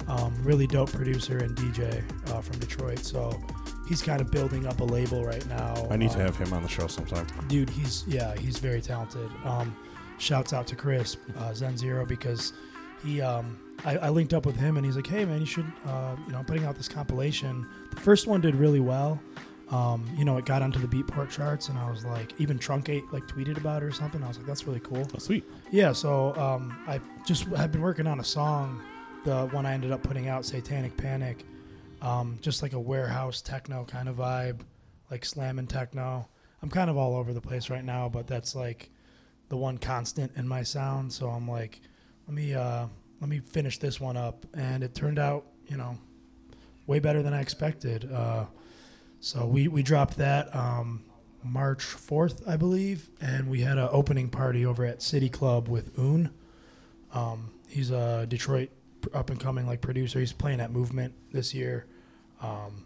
Um, 0.08 0.34
really 0.42 0.66
dope 0.66 0.90
producer 0.92 1.38
and 1.38 1.56
DJ 1.56 2.02
uh, 2.30 2.40
from 2.40 2.58
Detroit. 2.58 3.00
So 3.00 3.38
he's 3.88 4.02
kind 4.02 4.20
of 4.20 4.30
building 4.30 4.66
up 4.66 4.80
a 4.80 4.84
label 4.84 5.24
right 5.24 5.44
now. 5.48 5.86
I 5.90 5.96
need 5.96 6.10
to 6.12 6.16
Um, 6.20 6.26
have 6.26 6.36
him 6.36 6.52
on 6.52 6.62
the 6.62 6.68
show 6.68 6.86
sometime. 6.86 7.26
dude 7.48 7.68
he's 7.70 8.04
yeah 8.06 8.34
he's 8.36 8.58
very 8.58 8.80
talented 8.80 9.28
um 9.44 9.76
shouts 10.18 10.52
out 10.52 10.66
to 10.68 10.76
chris 10.76 11.16
uh, 11.38 11.52
zen 11.52 11.76
zero 11.76 12.06
because 12.06 12.52
he 13.04 13.20
um 13.20 13.58
I, 13.84 13.96
I 13.98 14.08
linked 14.10 14.32
up 14.34 14.46
with 14.46 14.56
him 14.56 14.76
and 14.76 14.86
he's 14.86 14.96
like 14.96 15.06
hey 15.06 15.24
man 15.24 15.40
you 15.40 15.46
should 15.46 15.70
uh, 15.86 16.16
you 16.26 16.32
know 16.32 16.38
I'm 16.38 16.44
putting 16.44 16.64
out 16.64 16.76
this 16.76 16.88
compilation 16.88 17.66
the 17.94 18.00
first 18.00 18.26
one 18.26 18.40
did 18.40 18.54
really 18.54 18.80
well 18.80 19.20
um 19.70 20.06
you 20.16 20.24
know 20.24 20.36
it 20.36 20.44
got 20.44 20.60
onto 20.62 20.78
the 20.78 20.86
beatport 20.86 21.30
charts 21.30 21.68
and 21.70 21.78
i 21.78 21.88
was 21.90 22.04
like 22.04 22.34
even 22.38 22.58
truncate 22.58 23.10
like 23.10 23.22
tweeted 23.24 23.56
about 23.56 23.82
it 23.82 23.86
or 23.86 23.90
something 23.92 24.22
i 24.22 24.28
was 24.28 24.36
like 24.36 24.46
that's 24.46 24.66
really 24.66 24.80
cool 24.80 25.06
Oh, 25.14 25.18
sweet. 25.18 25.44
yeah, 25.70 25.92
so 25.92 26.34
um, 26.36 26.76
I 26.86 27.00
just 27.26 27.44
have 27.44 27.72
been 27.72 27.80
working 27.80 28.06
on 28.06 28.20
a 28.20 28.24
song, 28.24 28.82
the 29.24 29.46
one 29.46 29.64
I 29.64 29.72
ended 29.72 29.90
up 29.92 30.02
putting 30.02 30.28
out, 30.28 30.44
Satanic 30.44 30.96
Panic, 30.98 31.44
um, 32.02 32.38
just 32.42 32.60
like 32.62 32.72
a 32.74 32.80
warehouse 32.80 33.40
techno 33.40 33.84
kind 33.84 34.08
of 34.08 34.16
vibe, 34.16 34.60
like 35.10 35.24
slamming 35.24 35.66
techno. 35.68 36.28
I'm 36.60 36.68
kind 36.68 36.90
of 36.90 36.96
all 36.98 37.16
over 37.16 37.32
the 37.32 37.40
place 37.40 37.70
right 37.70 37.84
now, 37.84 38.08
but 38.10 38.26
that's 38.26 38.54
like 38.54 38.90
the 39.48 39.56
one 39.56 39.78
constant 39.78 40.32
in 40.36 40.46
my 40.46 40.62
sound. 40.64 41.12
So 41.12 41.28
I'm 41.30 41.48
like, 41.48 41.80
let 42.26 42.34
me 42.34 42.52
uh, 42.54 42.86
let 43.22 43.28
me 43.28 43.38
finish 43.38 43.78
this 43.78 44.00
one 44.00 44.16
up, 44.16 44.44
and 44.52 44.82
it 44.82 44.96
turned 44.96 45.16
out, 45.20 45.46
you 45.68 45.76
know, 45.76 45.96
way 46.88 46.98
better 46.98 47.22
than 47.22 47.32
I 47.32 47.40
expected. 47.40 48.12
Uh, 48.12 48.46
so 49.20 49.46
we 49.46 49.68
we 49.68 49.84
dropped 49.84 50.16
that. 50.18 50.54
Um, 50.54 51.04
March 51.44 51.84
4th, 51.84 52.46
I 52.48 52.56
believe, 52.56 53.08
and 53.20 53.48
we 53.48 53.60
had 53.60 53.78
an 53.78 53.88
opening 53.92 54.28
party 54.28 54.66
over 54.66 54.84
at 54.84 55.02
City 55.02 55.28
Club 55.28 55.68
with 55.68 55.96
Un. 55.98 56.30
Um, 57.12 57.52
he's 57.68 57.90
a 57.92 58.26
Detroit 58.28 58.70
up 59.14 59.30
and 59.30 59.38
coming 59.38 59.66
like 59.68 59.80
producer. 59.80 60.18
He's 60.18 60.32
playing 60.32 60.60
at 60.60 60.72
Movement 60.72 61.14
this 61.32 61.54
year. 61.54 61.86
Um, 62.40 62.84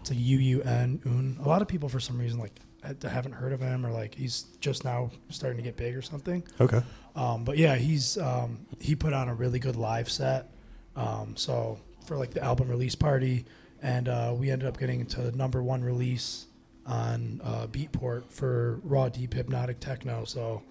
it's 0.00 0.10
a 0.10 0.14
UUN 0.14 1.00
Un. 1.06 1.38
A 1.42 1.48
lot 1.48 1.62
of 1.62 1.68
people 1.68 1.88
for 1.88 2.00
some 2.00 2.18
reason 2.18 2.38
like 2.38 2.60
ha- 2.84 3.08
haven't 3.08 3.32
heard 3.32 3.52
of 3.52 3.60
him 3.60 3.84
or 3.86 3.90
like 3.90 4.14
he's 4.14 4.42
just 4.60 4.84
now 4.84 5.10
starting 5.30 5.56
to 5.56 5.62
get 5.62 5.76
big 5.76 5.96
or 5.96 6.02
something. 6.02 6.42
Okay. 6.60 6.82
Um, 7.18 7.42
but 7.44 7.58
yeah, 7.58 7.74
he's 7.74 8.16
um, 8.18 8.60
he 8.78 8.94
put 8.94 9.12
on 9.12 9.28
a 9.28 9.34
really 9.34 9.58
good 9.58 9.74
live 9.76 10.08
set. 10.08 10.50
Um, 10.94 11.36
so 11.36 11.78
for 12.06 12.16
like 12.16 12.30
the 12.30 12.42
album 12.42 12.68
release 12.68 12.94
party, 12.94 13.44
and 13.82 14.08
uh, 14.08 14.34
we 14.36 14.50
ended 14.50 14.68
up 14.68 14.78
getting 14.78 15.04
to 15.06 15.36
number 15.36 15.62
one 15.62 15.82
release 15.82 16.46
on 16.86 17.40
uh, 17.44 17.66
Beatport 17.66 18.30
for 18.30 18.80
raw 18.84 19.08
deep 19.08 19.34
hypnotic 19.34 19.80
techno. 19.80 20.24
So 20.24 20.62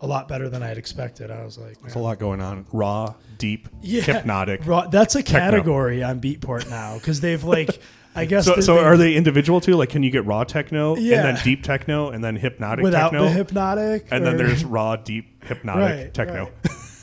a 0.00 0.06
lot 0.06 0.28
better 0.28 0.48
than 0.48 0.62
I 0.62 0.68
had 0.68 0.78
expected. 0.78 1.30
I 1.30 1.44
was 1.44 1.58
like, 1.58 1.80
There's 1.80 1.94
a 1.94 1.98
lot 2.00 2.18
going 2.18 2.40
on. 2.40 2.64
Raw, 2.72 3.14
deep, 3.38 3.68
Yeah. 3.82 4.02
hypnotic. 4.02 4.60
Raw, 4.64 4.86
that's 4.86 5.14
a 5.16 5.22
Techno. 5.22 5.38
category 5.50 6.02
on 6.02 6.20
Beatport 6.20 6.68
now 6.70 6.94
because 6.94 7.20
they've 7.20 7.42
like, 7.44 7.80
I 8.14 8.24
guess. 8.26 8.44
So, 8.44 8.60
so 8.60 8.74
they- 8.74 8.80
are 8.80 8.96
they 8.96 9.14
individual 9.14 9.60
too? 9.60 9.74
Like, 9.74 9.88
can 9.88 10.02
you 10.02 10.10
get 10.10 10.26
raw 10.26 10.44
techno 10.44 10.94
and 10.96 11.06
then 11.06 11.38
deep 11.44 11.62
techno 11.62 12.10
and 12.10 12.22
then 12.22 12.36
hypnotic 12.36 12.82
without 12.82 13.10
techno? 13.10 13.24
the 13.24 13.30
hypnotic? 13.30 14.06
and 14.10 14.24
then 14.24 14.36
there's 14.36 14.64
raw, 14.64 14.96
deep, 14.96 15.44
hypnotic 15.44 16.12
techno. 16.12 16.44
right. 16.44 16.52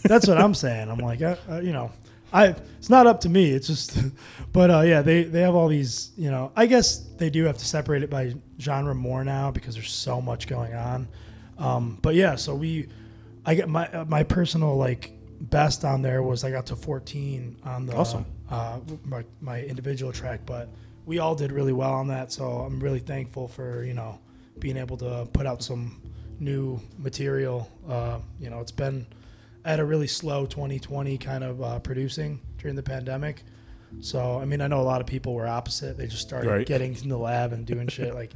That's 0.04 0.28
what 0.28 0.38
I'm 0.38 0.54
saying. 0.54 0.90
I'm 0.90 1.00
like, 1.00 1.22
uh, 1.22 1.36
uh, 1.50 1.60
you 1.60 1.74
know, 1.74 1.92
I 2.32 2.56
it's 2.78 2.90
not 2.90 3.08
up 3.08 3.22
to 3.22 3.30
me. 3.30 3.50
It's 3.50 3.68
just, 3.68 3.98
but 4.54 4.70
uh, 4.72 4.82
yeah, 4.82 5.02
they 5.02 5.24
they 5.24 5.42
have 5.42 5.56
all 5.56 5.68
these. 5.68 6.12
You 6.16 6.32
know, 6.32 6.52
I 6.56 6.68
guess 6.68 7.00
they 7.18 7.30
do 7.30 7.44
have 7.46 7.58
to 7.58 7.66
separate 7.66 8.04
it 8.04 8.10
by 8.10 8.34
genre 8.60 8.96
more 8.96 9.24
now 9.24 9.52
because 9.52 9.76
there's 9.76 9.92
so 9.92 10.22
much 10.22 10.48
going 10.48 10.74
on. 10.74 11.08
Um, 11.58 11.98
but 12.02 12.16
yeah, 12.16 12.36
so 12.36 12.56
we, 12.56 12.88
I 13.46 13.56
get 13.56 13.68
my 13.68 13.88
uh, 13.88 14.06
my 14.06 14.24
personal 14.24 14.78
like 14.78 15.12
best 15.42 15.84
on 15.84 16.02
there 16.02 16.22
was 16.24 16.44
I 16.44 16.52
got 16.52 16.66
to 16.68 16.76
14 16.76 17.58
on 17.64 17.86
the 17.86 17.96
Awesome. 17.96 18.26
uh, 18.50 18.80
my 19.04 19.26
my 19.42 19.62
individual 19.64 20.12
track, 20.14 20.42
but 20.46 20.70
we 21.10 21.18
all 21.18 21.34
did 21.34 21.52
really 21.52 21.74
well 21.74 21.92
on 21.94 22.08
that. 22.10 22.32
So 22.32 22.44
I'm 22.46 22.80
really 22.80 23.00
thankful 23.00 23.48
for 23.48 23.84
you 23.84 23.96
know 23.96 24.20
being 24.60 24.78
able 24.78 24.98
to 24.98 25.28
put 25.34 25.46
out 25.48 25.64
some 25.64 26.00
new 26.40 26.80
material. 26.98 27.70
Uh, 27.90 28.20
you 28.40 28.50
know, 28.52 28.60
it's 28.60 28.72
been 28.72 29.08
I 29.66 29.72
had 29.72 29.80
a 29.80 29.86
really 29.86 30.08
slow 30.08 30.46
2020 30.46 31.18
kind 31.18 31.44
of 31.44 31.62
uh, 31.62 31.80
producing 31.80 32.40
during 32.60 32.76
the 32.76 32.84
pandemic. 32.84 33.44
So 34.02 34.40
I 34.40 34.46
mean, 34.46 34.62
I 34.62 34.68
know 34.68 34.82
a 34.82 34.90
lot 34.94 35.02
of 35.02 35.08
people 35.08 35.34
were 35.34 35.48
opposite. 35.48 35.98
They 35.98 36.06
just 36.08 36.22
started 36.22 36.48
Right. 36.50 36.66
getting 36.68 36.96
in 36.96 37.10
the 37.10 37.18
lab 37.18 37.54
and 37.54 37.66
doing 37.66 37.88
shit. 37.88 38.14
Like 38.14 38.32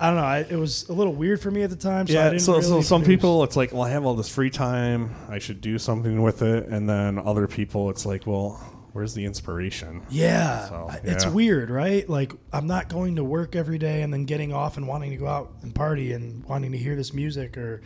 I 0.00 0.08
don't 0.08 0.16
know. 0.16 0.22
I, 0.24 0.38
it 0.50 0.56
was 0.56 0.88
a 0.88 0.92
little 0.92 1.12
weird 1.14 1.40
for 1.40 1.50
me 1.52 1.62
at 1.62 1.70
the 1.70 1.76
time. 1.76 2.06
So 2.08 2.12
Yeah, 2.14 2.38
so, 2.38 2.60
so 2.60 2.80
some 2.82 3.02
produce. 3.02 3.16
people, 3.16 3.42
it's 3.44 3.56
like, 3.56 3.72
well, 3.72 3.82
I 3.82 3.90
have 3.90 4.04
all 4.04 4.14
this 4.14 4.28
free 4.28 4.50
time. 4.50 5.14
I 5.28 5.38
should 5.40 5.60
do 5.60 5.76
something 5.78 6.22
with 6.22 6.40
it. 6.42 6.66
And 6.66 6.88
then 6.88 7.18
other 7.18 7.48
people, 7.48 7.90
it's 7.90 8.06
like, 8.06 8.24
well, 8.24 8.60
where's 8.92 9.14
the 9.14 9.24
inspiration? 9.24 10.02
Yeah, 10.10 10.68
So, 10.68 10.88
I- 10.90 11.00
it's 11.04 11.24
yeah. 11.24 11.30
weird, 11.30 11.70
right? 11.70 12.08
Like 12.08 12.32
I'm 12.52 12.66
not 12.66 12.88
going 12.88 13.16
to 13.16 13.24
work 13.24 13.54
every 13.56 13.78
day 13.78 14.02
and 14.02 14.12
then 14.12 14.24
getting 14.24 14.52
off 14.52 14.76
and 14.76 14.86
wanting 14.88 15.10
to 15.10 15.16
go 15.16 15.26
out 15.26 15.52
and 15.62 15.74
party 15.74 16.12
and 16.12 16.44
wanting 16.44 16.72
to 16.72 16.78
hear 16.78 16.96
this 16.96 17.12
music 17.12 17.56
or, 17.58 17.80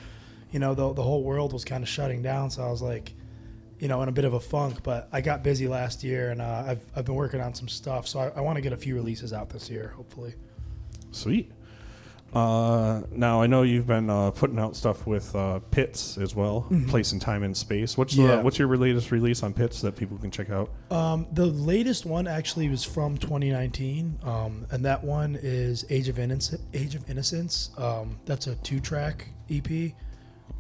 you 0.50 0.58
know, 0.58 0.74
the 0.74 0.92
the 0.92 1.02
whole 1.02 1.22
world 1.22 1.52
was 1.52 1.64
kind 1.64 1.82
of 1.82 1.88
shutting 1.88 2.22
down. 2.22 2.50
So 2.50 2.62
I 2.62 2.70
was 2.70 2.82
like, 2.82 3.14
you 3.78 3.88
know, 3.88 4.00
in 4.02 4.08
a 4.08 4.12
bit 4.12 4.24
of 4.24 4.34
a 4.34 4.40
funk. 4.40 4.82
But 4.82 5.08
I 5.12 5.20
got 5.20 5.42
busy 5.42 5.66
last 5.68 6.04
year 6.04 6.30
and 6.30 6.40
uh, 6.42 6.64
I've 6.66 6.84
I've 6.94 7.04
been 7.04 7.14
working 7.16 7.40
on 7.40 7.54
some 7.54 7.68
stuff. 7.68 8.06
So 8.06 8.20
I, 8.20 8.28
I 8.38 8.40
want 8.40 8.56
to 8.56 8.62
get 8.62 8.72
a 8.72 8.76
few 8.76 8.94
releases 8.94 9.32
out 9.32 9.48
this 9.50 9.68
year, 9.70 9.92
hopefully. 9.96 10.34
Sweet. 11.10 11.50
Uh, 12.32 13.02
now 13.10 13.42
I 13.42 13.46
know 13.46 13.62
you've 13.62 13.86
been 13.86 14.08
uh, 14.08 14.30
putting 14.30 14.58
out 14.58 14.74
stuff 14.74 15.06
with 15.06 15.34
uh, 15.36 15.58
Pits 15.70 16.16
as 16.16 16.34
well, 16.34 16.66
Place 16.88 17.12
and 17.12 17.20
Time 17.20 17.42
and 17.42 17.54
Space. 17.56 17.98
What's 17.98 18.14
Mm-hmm. 18.14 18.22
Yeah. 18.28 18.36
the, 18.36 18.42
what's 18.42 18.58
your 18.58 18.74
latest 18.76 19.10
release 19.10 19.42
on 19.42 19.52
Pits 19.52 19.82
that 19.82 19.96
people 19.96 20.16
can 20.16 20.30
check 20.30 20.48
out? 20.50 20.70
Um, 20.90 21.26
the 21.32 21.44
latest 21.46 22.06
one 22.06 22.26
actually 22.26 22.68
was 22.70 22.84
from 22.84 23.18
2019, 23.18 24.18
um, 24.22 24.66
and 24.70 24.84
that 24.86 25.04
one 25.04 25.38
is 25.42 25.84
Age 25.90 26.08
of 26.08 26.18
Innocence. 26.18 26.62
Age 26.72 26.94
of 26.94 27.08
Innocence. 27.10 27.70
Um, 27.76 28.18
that's 28.24 28.46
a 28.46 28.54
two-track 28.56 29.28
EP. 29.50 29.92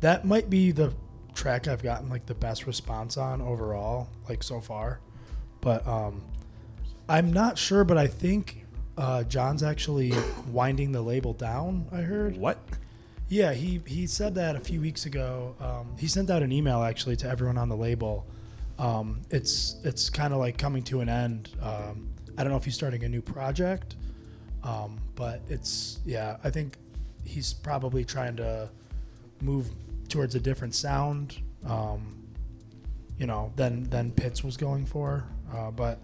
That 0.00 0.24
might 0.26 0.50
be 0.50 0.72
the 0.72 0.92
track 1.34 1.68
I've 1.68 1.82
gotten 1.82 2.10
like 2.10 2.26
the 2.26 2.34
best 2.34 2.66
response 2.66 3.16
on 3.16 3.40
overall, 3.40 4.08
like 4.28 4.42
so 4.42 4.60
far. 4.60 5.00
But 5.62 5.86
um, 5.86 6.22
I'm 7.08 7.32
not 7.32 7.56
sure, 7.56 7.84
but 7.84 7.96
I 7.96 8.08
think 8.08 8.61
uh, 8.96 9.24
John's 9.24 9.62
actually 9.62 10.12
winding 10.50 10.92
the 10.92 11.02
label 11.02 11.32
down. 11.32 11.86
I 11.92 12.02
heard. 12.02 12.36
What? 12.36 12.58
Yeah, 13.28 13.54
he 13.54 13.80
he 13.86 14.06
said 14.06 14.34
that 14.34 14.56
a 14.56 14.60
few 14.60 14.80
weeks 14.80 15.06
ago. 15.06 15.54
Um, 15.60 15.96
he 15.98 16.06
sent 16.06 16.30
out 16.30 16.42
an 16.42 16.52
email 16.52 16.82
actually 16.82 17.16
to 17.16 17.28
everyone 17.28 17.56
on 17.56 17.68
the 17.68 17.76
label. 17.76 18.26
Um, 18.78 19.22
it's 19.30 19.76
it's 19.84 20.10
kind 20.10 20.32
of 20.32 20.38
like 20.38 20.58
coming 20.58 20.82
to 20.84 21.00
an 21.00 21.08
end. 21.08 21.50
Um, 21.62 22.10
I 22.36 22.42
don't 22.42 22.50
know 22.50 22.58
if 22.58 22.64
he's 22.64 22.74
starting 22.74 23.04
a 23.04 23.08
new 23.08 23.22
project, 23.22 23.96
um, 24.62 25.00
but 25.14 25.40
it's 25.48 26.00
yeah. 26.04 26.36
I 26.44 26.50
think 26.50 26.76
he's 27.24 27.54
probably 27.54 28.04
trying 28.04 28.36
to 28.36 28.68
move 29.40 29.70
towards 30.08 30.34
a 30.34 30.40
different 30.40 30.74
sound. 30.74 31.38
Um, 31.64 32.18
you 33.18 33.26
know, 33.26 33.52
than 33.56 33.84
than 33.84 34.10
Pitts 34.10 34.44
was 34.44 34.56
going 34.56 34.84
for. 34.84 35.24
Uh, 35.54 35.70
but 35.70 36.00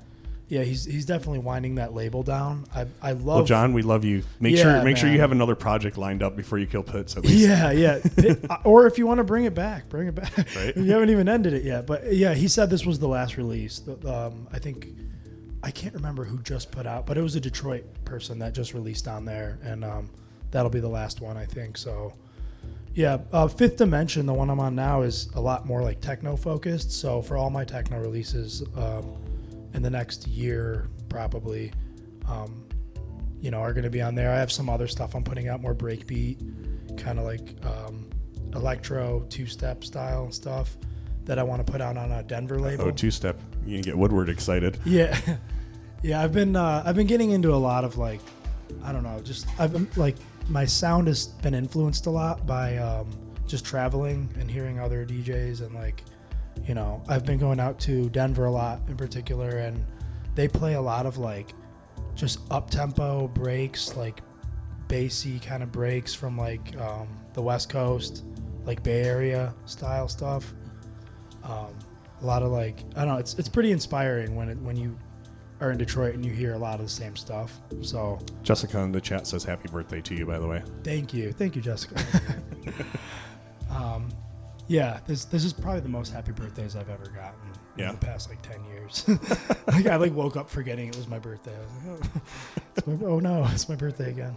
yeah, 0.49 0.63
he's 0.63 0.85
he's 0.85 1.05
definitely 1.05 1.41
winding 1.41 1.75
that 1.77 1.93
label 1.95 2.23
down. 2.23 2.67
I 2.75 2.87
I 3.03 3.13
love. 3.13 3.25
Well, 3.27 3.45
John, 3.45 3.73
we 3.75 3.83
love 3.83 4.05
you. 4.05 4.23
Make 4.41 4.57
Yeah, 4.57 4.63
sure 4.63 4.83
make 4.83 4.97
sure 4.97 5.11
you 5.11 5.21
have 5.21 5.33
another 5.33 5.55
project 5.55 5.99
lined 5.99 6.23
up 6.23 6.37
before 6.37 6.59
you 6.59 6.67
kill 6.67 6.83
Pits. 6.83 7.17
At 7.17 7.25
least. 7.25 7.39
Yeah, 7.47 7.71
yeah. 7.71 7.99
It- 8.17 8.45
or 8.65 8.87
if 8.87 8.97
you 8.99 9.07
want 9.07 9.19
to 9.19 9.25
bring 9.25 9.45
it 9.45 9.55
back, 9.55 9.89
bring 9.89 10.09
it 10.09 10.15
back. 10.15 10.33
Right. 10.57 10.77
you 10.77 10.91
haven't 10.93 11.11
even 11.11 11.29
ended 11.29 11.53
it 11.53 11.65
yet. 11.65 11.87
But 11.87 12.13
yeah, 12.15 12.35
he 12.35 12.49
said 12.49 12.71
this 12.71 12.87
was 12.87 12.99
the 12.99 13.09
last 13.09 13.37
release. 13.37 13.83
Um, 14.07 14.49
I 14.53 14.59
think 14.59 14.89
I 15.63 15.71
can't 15.71 15.95
remember 15.95 16.25
who 16.25 16.39
just 16.39 16.71
put 16.71 16.87
out, 16.87 17.05
but 17.07 17.19
it 17.19 17.23
was 17.23 17.37
a 17.37 17.41
Detroit 17.41 17.85
person 18.05 18.39
that 18.39 18.55
just 18.55 18.73
released 18.75 19.07
on 19.09 19.25
there, 19.25 19.59
and 19.63 19.85
um, 19.85 20.09
that'll 20.51 20.71
be 20.71 20.81
the 20.81 20.89
last 20.89 21.21
one, 21.21 21.37
I 21.37 21.45
think. 21.45 21.77
So 21.77 22.15
yeah, 22.95 23.19
uh, 23.33 23.49
Fifth 23.49 23.77
Dimension, 23.77 24.25
the 24.25 24.33
one 24.35 24.49
I'm 24.51 24.61
on 24.61 24.75
now, 24.75 25.03
is 25.03 25.29
a 25.35 25.41
lot 25.41 25.67
more 25.67 25.83
like 25.83 26.01
techno 26.01 26.37
focused. 26.37 26.91
So 26.93 27.21
for 27.23 27.37
all 27.37 27.51
my 27.51 27.65
techno 27.65 28.01
releases 28.01 28.63
um, 28.77 29.15
in 29.75 29.83
the 29.83 29.91
next 29.91 30.27
year, 30.27 30.89
probably, 31.09 31.73
um, 32.29 32.67
you 33.41 33.51
know, 33.51 33.59
are 33.59 33.73
going 33.73 33.85
to 33.85 33.91
be 33.91 34.03
on 34.03 34.15
there. 34.15 34.31
I 34.33 34.37
have 34.37 34.53
some 34.53 34.69
other 34.69 34.87
stuff 34.87 35.15
I'm 35.15 35.25
putting 35.25 35.49
out, 35.49 35.61
more 35.61 35.75
breakbeat, 35.75 36.99
kind 36.99 37.19
of 37.19 37.25
like 37.25 37.55
um, 37.65 38.09
electro, 38.55 39.25
two 39.29 39.47
step 39.47 39.85
style 39.85 40.31
stuff 40.31 40.77
that 41.25 41.39
I 41.39 41.43
want 41.43 41.65
to 41.65 41.71
put 41.71 41.81
out 41.81 41.97
on 41.97 42.11
a 42.11 42.23
Denver 42.23 42.59
label. 42.59 42.87
Oh, 42.87 42.91
two 42.91 43.11
step. 43.11 43.39
You 43.67 43.75
can 43.77 43.83
get 43.83 43.97
Woodward 43.97 44.29
excited. 44.29 44.79
Yeah, 44.85 45.19
yeah. 46.03 46.23
I've 46.23 46.33
been 46.33 46.57
uh, 46.57 46.83
I've 46.85 46.97
been 46.97 47.07
getting 47.07 47.31
into 47.33 47.55
a 47.55 47.57
lot 47.57 47.85
of 47.85 47.99
like, 47.99 48.21
I 48.83 48.93
don't 48.93 49.03
know, 49.03 49.21
just 49.23 49.47
I've 49.61 49.73
been 49.73 49.89
like 49.97 50.17
my 50.49 50.65
sound 50.65 51.07
has 51.07 51.27
been 51.27 51.55
influenced 51.55 52.07
a 52.07 52.11
lot 52.11 52.47
by 52.47 52.79
um, 52.79 53.07
just 53.47 53.65
traveling 53.65 54.29
and 54.41 54.51
hearing 54.51 54.81
other 54.81 55.05
DJs 55.05 55.61
and 55.61 55.75
like, 55.75 56.03
you 56.67 56.75
know, 56.75 57.03
I've 57.09 57.25
been 57.25 57.39
going 57.39 57.61
out 57.61 57.79
to 57.81 58.09
Denver 58.11 58.47
a 58.47 58.51
lot 58.51 58.81
in 58.89 58.97
particular, 58.97 59.49
and 59.49 59.85
they 60.35 60.49
play 60.49 60.75
a 60.75 60.81
lot 60.81 61.07
of 61.07 61.19
like, 61.19 61.55
just 62.15 62.41
up 62.51 62.71
tempo 62.71 63.29
breaks, 63.29 63.97
like 63.97 64.23
bassy 64.89 65.39
kind 65.39 65.63
of 65.63 65.71
breaks 65.71 66.15
from 66.15 66.37
like 66.37 66.77
um, 66.79 67.09
the 67.35 67.43
West 67.43 67.69
Coast, 67.69 68.25
like 68.65 68.83
Bay 68.83 69.03
Area 69.03 69.55
style 69.67 70.09
stuff. 70.09 70.55
Um, 71.45 71.79
a 72.21 72.27
lot 72.27 72.43
of 72.43 72.51
like 72.51 72.81
I 72.97 73.05
don't 73.05 73.15
know. 73.15 73.19
It's 73.19 73.35
it's 73.35 73.49
pretty 73.49 73.73
inspiring 73.73 74.35
when 74.35 74.49
it 74.49 74.59
when 74.59 74.77
you 74.77 74.99
are 75.61 75.73
in 75.73 75.79
Detroit 75.79 76.15
and 76.15 76.25
you 76.25 76.33
hear 76.33 76.55
a 76.55 76.59
lot 76.59 76.81
of 76.81 76.87
the 76.87 76.93
same 76.93 77.17
stuff. 77.17 77.61
So 77.83 78.19
Jessica 78.43 78.79
in 78.81 78.93
the 78.93 79.01
chat 79.01 79.27
says 79.27 79.45
happy 79.45 79.69
birthday 79.69 80.01
to 80.03 80.15
you, 80.15 80.27
by 80.27 80.39
the 80.39 80.47
way. 80.47 80.63
thank 80.83 81.13
you, 81.15 81.33
thank 81.33 81.57
you, 81.57 81.63
Jessica. 81.63 82.03
um, 83.71 84.09
yeah, 84.69 85.01
this 85.07 85.25
this 85.25 85.45
is 85.45 85.53
probably 85.53 85.81
the 85.81 85.89
most 85.89 86.13
happy 86.13 86.33
birthdays 86.33 86.77
I've 86.77 86.91
ever 86.91 87.07
gotten 87.09 87.39
Yeah. 87.77 87.91
in 87.91 87.99
the 87.99 88.07
past 88.07 88.29
like 88.29 88.41
ten 88.43 88.63
years. 88.67 89.05
like 89.67 89.87
I 89.87 89.97
like 89.97 90.15
woke 90.15 90.37
up 90.37 90.49
forgetting 90.49 90.89
it 90.89 90.97
was 90.97 91.09
my 91.09 91.19
birthday. 91.19 91.53
I 91.55 91.61
was 91.91 92.01
like, 92.01 92.11
oh, 92.15 92.21
it's 92.77 92.87
my, 92.87 93.07
oh 93.07 93.19
no, 93.21 93.47
it's 93.51 93.69
my 93.69 93.75
birthday 93.77 94.11
again. 94.11 94.37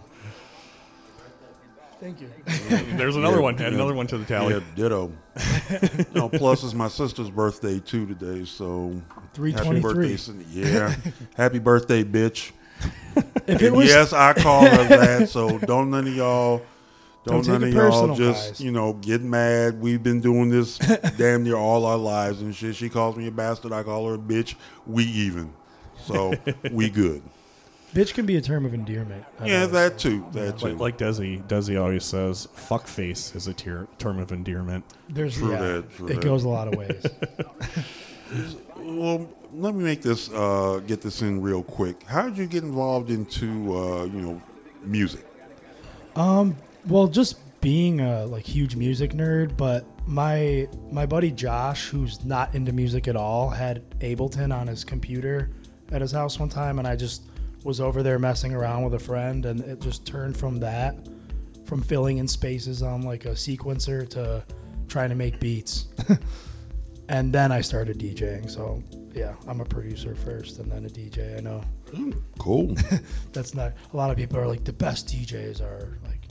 Thank 2.00 2.20
you. 2.20 2.28
There's 2.96 3.14
another 3.14 3.36
Yeah, 3.36 3.42
one. 3.42 3.54
Add 3.54 3.60
yeah. 3.60 3.68
another 3.68 3.94
one 3.94 4.08
to 4.08 4.18
the 4.18 4.24
tally. 4.24 4.54
Yeah, 4.54 4.60
ditto. 4.74 5.12
no, 6.14 6.28
plus 6.28 6.64
it's 6.64 6.74
my 6.74 6.88
sister's 6.88 7.30
birthday 7.30 7.78
too 7.78 8.06
today, 8.06 8.44
so 8.44 9.00
Three 9.34 9.52
happy 9.52 9.78
birthday. 9.78 10.16
Yeah, 10.50 10.96
happy 11.36 11.60
birthday, 11.60 12.02
bitch. 12.02 12.50
If 13.46 13.62
it 13.62 13.72
was 13.72 13.86
yes, 13.86 14.12
I 14.12 14.32
call 14.32 14.62
her 14.66 14.84
that, 14.88 15.28
so 15.28 15.58
don't 15.58 15.90
none 15.90 16.08
of 16.08 16.16
y'all. 16.16 16.62
Don't 17.24 17.44
Don't, 17.46 17.60
none 17.60 17.64
of 17.68 17.72
y'all 17.72 18.14
just 18.16 18.48
guys. 18.52 18.60
you 18.60 18.72
know 18.72 18.94
get 18.94 19.22
mad. 19.22 19.80
We've 19.80 20.02
been 20.02 20.20
doing 20.20 20.50
this 20.50 20.78
damn 21.16 21.44
near 21.44 21.56
all 21.56 21.86
our 21.86 21.96
lives 21.96 22.42
and 22.42 22.54
shit. 22.54 22.74
She 22.74 22.88
calls 22.88 23.16
me 23.16 23.28
a 23.28 23.30
bastard. 23.30 23.72
I 23.72 23.82
call 23.84 24.08
her 24.08 24.14
a 24.14 24.18
bitch. 24.18 24.56
We 24.86 25.04
even, 25.04 25.52
so 26.04 26.32
we 26.72 26.90
good. 26.90 27.22
bitch 27.94 28.12
can 28.14 28.26
be 28.26 28.36
a 28.36 28.40
term 28.40 28.66
of 28.66 28.74
endearment. 28.74 29.24
I've 29.38 29.46
Yeah, 29.46 29.56
always 29.58 29.70
that 29.72 29.98
too. 29.98 30.26
That 30.32 30.58
too. 30.58 30.68
Like, 30.70 30.78
like 30.80 30.98
Desi, 30.98 31.46
Desi 31.46 31.80
always 31.80 32.04
says, 32.04 32.48
"Fuck 32.54 32.88
face" 32.88 33.32
is 33.36 33.46
a 33.46 33.54
tier, 33.54 33.86
term 33.98 34.18
of 34.18 34.32
endearment. 34.32 34.84
There's 35.08 35.36
True 35.36 35.52
yeah, 35.52 35.58
that, 35.60 35.94
true 35.94 36.08
it 36.08 36.14
that. 36.14 36.24
goes 36.24 36.42
a 36.42 36.48
lot 36.48 36.66
of 36.68 36.74
ways. 36.74 37.06
Well, 38.76 39.28
let 39.54 39.74
me 39.74 39.84
make 39.84 40.02
this 40.02 40.30
uh, 40.32 40.80
get 40.86 41.02
this 41.02 41.22
in 41.22 41.40
real 41.42 41.62
quick. 41.62 42.02
How 42.04 42.28
did 42.28 42.36
you 42.38 42.46
get 42.46 42.64
involved 42.64 43.10
into 43.10 43.46
uh, 43.76 44.04
you 44.04 44.20
know 44.22 44.42
music? 44.82 45.24
Well, 46.86 47.06
just 47.06 47.38
being 47.60 48.00
a 48.00 48.26
like 48.26 48.44
huge 48.44 48.74
music 48.76 49.12
nerd, 49.12 49.56
but 49.56 49.84
my 50.06 50.68
my 50.90 51.06
buddy 51.06 51.30
Josh, 51.30 51.88
who's 51.88 52.24
not 52.24 52.54
into 52.54 52.72
music 52.72 53.06
at 53.08 53.16
all, 53.16 53.48
had 53.48 53.88
Ableton 54.00 54.52
on 54.54 54.66
his 54.66 54.84
computer 54.84 55.50
at 55.92 56.00
his 56.00 56.10
house 56.12 56.38
one 56.38 56.48
time, 56.48 56.78
and 56.78 56.88
I 56.88 56.96
just 56.96 57.22
was 57.64 57.80
over 57.80 58.02
there 58.02 58.18
messing 58.18 58.52
around 58.52 58.82
with 58.82 58.94
a 58.94 58.98
friend, 58.98 59.46
and 59.46 59.60
it 59.60 59.80
just 59.80 60.04
turned 60.04 60.36
from 60.36 60.58
that, 60.58 60.96
from 61.64 61.80
filling 61.82 62.18
in 62.18 62.26
spaces 62.26 62.82
on 62.82 63.02
like 63.02 63.24
a 63.26 63.30
sequencer 63.30 64.08
to 64.10 64.44
trying 64.88 65.10
to 65.10 65.14
make 65.14 65.38
beats, 65.38 65.86
and 67.08 67.32
then 67.32 67.52
I 67.52 67.60
started 67.60 67.98
DJing. 67.98 68.50
So 68.50 68.82
yeah, 69.14 69.34
I'm 69.46 69.60
a 69.60 69.64
producer 69.64 70.16
first, 70.16 70.58
and 70.58 70.70
then 70.72 70.84
a 70.84 70.88
DJ. 70.88 71.38
I 71.38 71.40
know 71.40 71.62
Cool. 72.38 72.74
that's 73.32 73.54
not 73.54 73.72
a 73.92 73.96
lot 73.96 74.10
of 74.10 74.16
people 74.16 74.38
are 74.38 74.46
like 74.46 74.64
the 74.64 74.72
best 74.72 75.08
DJs 75.08 75.60
are 75.60 75.98
like 76.06 76.21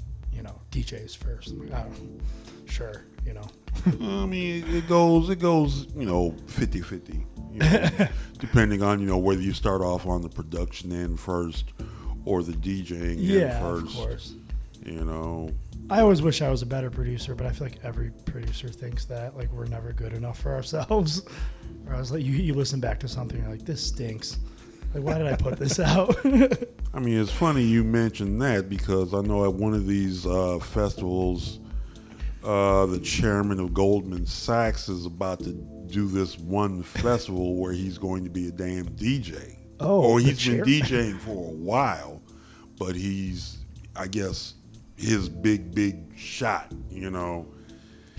DJs 0.71 1.17
first. 1.17 1.53
I 1.73 1.81
don't, 1.81 2.21
sure, 2.65 3.05
you 3.25 3.33
know. 3.33 3.47
I 3.85 4.25
mean, 4.25 4.65
it 4.67 4.87
goes 4.87 5.29
it 5.29 5.37
goes 5.39 5.87
you 5.95 6.05
know 6.05 6.31
50-50, 6.47 7.23
you 7.53 7.59
know, 7.59 8.07
depending 8.39 8.81
on 8.83 8.99
you 8.99 9.07
know 9.07 9.17
whether 9.17 9.41
you 9.41 9.53
start 9.53 9.81
off 9.81 10.05
on 10.05 10.21
the 10.21 10.29
production 10.29 10.91
end 10.91 11.19
first 11.19 11.73
or 12.25 12.43
the 12.43 12.53
DJing 12.53 13.15
Yeah, 13.17 13.39
end 13.39 13.51
of 13.65 13.81
first. 13.81 13.95
course. 13.95 14.33
You 14.85 15.05
know, 15.05 15.49
I 15.89 16.01
always 16.01 16.21
wish 16.21 16.41
I 16.41 16.49
was 16.49 16.61
a 16.61 16.65
better 16.65 16.89
producer, 16.89 17.35
but 17.35 17.45
I 17.45 17.51
feel 17.51 17.67
like 17.67 17.79
every 17.83 18.11
producer 18.25 18.67
thinks 18.67 19.05
that 19.05 19.37
like 19.37 19.51
we're 19.51 19.65
never 19.67 19.93
good 19.93 20.13
enough 20.13 20.39
for 20.39 20.53
ourselves. 20.53 21.21
Or 21.87 21.95
I 21.95 21.99
was 21.99 22.11
like, 22.11 22.23
you, 22.23 22.33
you 22.33 22.53
listen 22.53 22.79
back 22.79 22.99
to 22.99 23.07
something, 23.07 23.41
you're 23.41 23.49
like, 23.49 23.65
this 23.65 23.83
stinks. 23.83 24.37
Like, 24.93 25.03
why 25.03 25.17
did 25.17 25.27
I 25.27 25.35
put 25.35 25.57
this 25.57 25.79
out? 25.79 26.15
I 26.93 26.99
mean, 26.99 27.19
it's 27.19 27.31
funny 27.31 27.63
you 27.63 27.83
mentioned 27.83 28.41
that 28.41 28.69
because 28.69 29.13
I 29.13 29.21
know 29.21 29.45
at 29.45 29.53
one 29.53 29.73
of 29.73 29.87
these 29.87 30.25
uh, 30.25 30.59
festivals, 30.59 31.59
uh, 32.43 32.85
the 32.87 32.99
chairman 32.99 33.59
of 33.59 33.73
Goldman 33.73 34.25
Sachs 34.25 34.89
is 34.89 35.05
about 35.05 35.39
to 35.43 35.53
do 35.87 36.07
this 36.07 36.37
one 36.37 36.83
festival 36.83 37.55
where 37.55 37.71
he's 37.71 37.97
going 37.97 38.23
to 38.25 38.29
be 38.29 38.47
a 38.47 38.51
damn 38.51 38.85
DJ. 38.89 39.57
Oh, 39.79 40.03
or 40.03 40.19
he's 40.19 40.45
been 40.45 40.61
DJing 40.61 41.19
for 41.19 41.31
a 41.31 41.55
while, 41.55 42.21
but 42.77 42.95
he's, 42.95 43.57
I 43.95 44.07
guess, 44.07 44.55
his 44.95 45.27
big 45.29 45.73
big 45.73 46.17
shot. 46.17 46.71
You 46.89 47.09
know, 47.09 47.47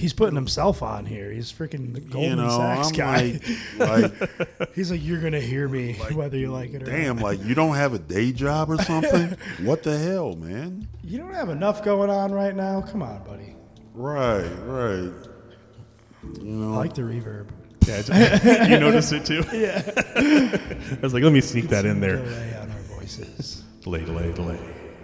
He's 0.02 0.12
putting 0.12 0.34
himself 0.34 0.82
on 0.82 1.06
here. 1.06 1.30
He's 1.30 1.52
freaking 1.52 1.94
the 1.94 2.00
Goldman 2.00 2.30
you 2.38 2.44
know, 2.44 2.48
Sachs 2.50 2.88
I'm 2.88 2.94
guy. 2.94 3.40
like, 3.78 4.18
like, 4.50 4.74
He's 4.74 4.90
like, 4.90 5.00
you're 5.00 5.20
gonna 5.20 5.38
hear 5.40 5.68
me 5.68 5.92
whether 6.12 6.36
you 6.36 6.50
like 6.50 6.70
it 6.74 6.82
or 6.82 6.86
not. 6.86 6.90
damn, 6.90 7.16
not. 7.18 7.22
like 7.24 7.44
you 7.44 7.54
don't 7.54 7.76
have 7.76 7.94
a 7.94 8.00
day 8.00 8.32
job 8.32 8.68
or 8.68 8.78
something? 8.82 9.36
what 9.64 9.84
the 9.84 9.96
hell, 9.96 10.34
man? 10.34 10.88
You 11.04 11.18
don't 11.18 11.32
have 11.34 11.50
enough 11.50 11.84
going 11.84 12.10
on 12.10 12.32
right 12.32 12.56
now. 12.56 12.80
Come 12.82 13.00
on, 13.00 13.22
buddy. 13.22 13.54
Right, 13.94 14.48
right. 14.64 15.12
You 16.40 16.42
know, 16.42 16.72
I 16.74 16.76
like 16.78 16.94
the 16.94 17.02
reverb. 17.02 17.46
Yeah, 17.86 17.98
it's- 18.00 18.68
you 18.70 18.80
notice 18.80 19.12
it 19.12 19.24
too. 19.24 19.44
Yeah. 19.52 19.82
I 20.96 20.98
was 21.00 21.14
like, 21.14 21.22
let 21.22 21.32
me 21.32 21.40
sneak 21.40 21.68
that 21.68 21.84
in 21.84 22.00
there. 22.00 22.16
Delay 22.16 22.56
on 22.60 22.70
our 22.72 22.78
voices. 22.98 23.62
Delay, 23.82 24.04
delay, 24.04 24.32
delay. 24.32 24.58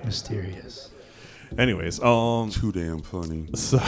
Mysterious. 0.05 0.91
Anyways, 1.57 2.01
um, 2.03 2.51
too 2.51 2.73
damn 2.73 3.01
funny. 3.01 3.47
so 3.55 3.79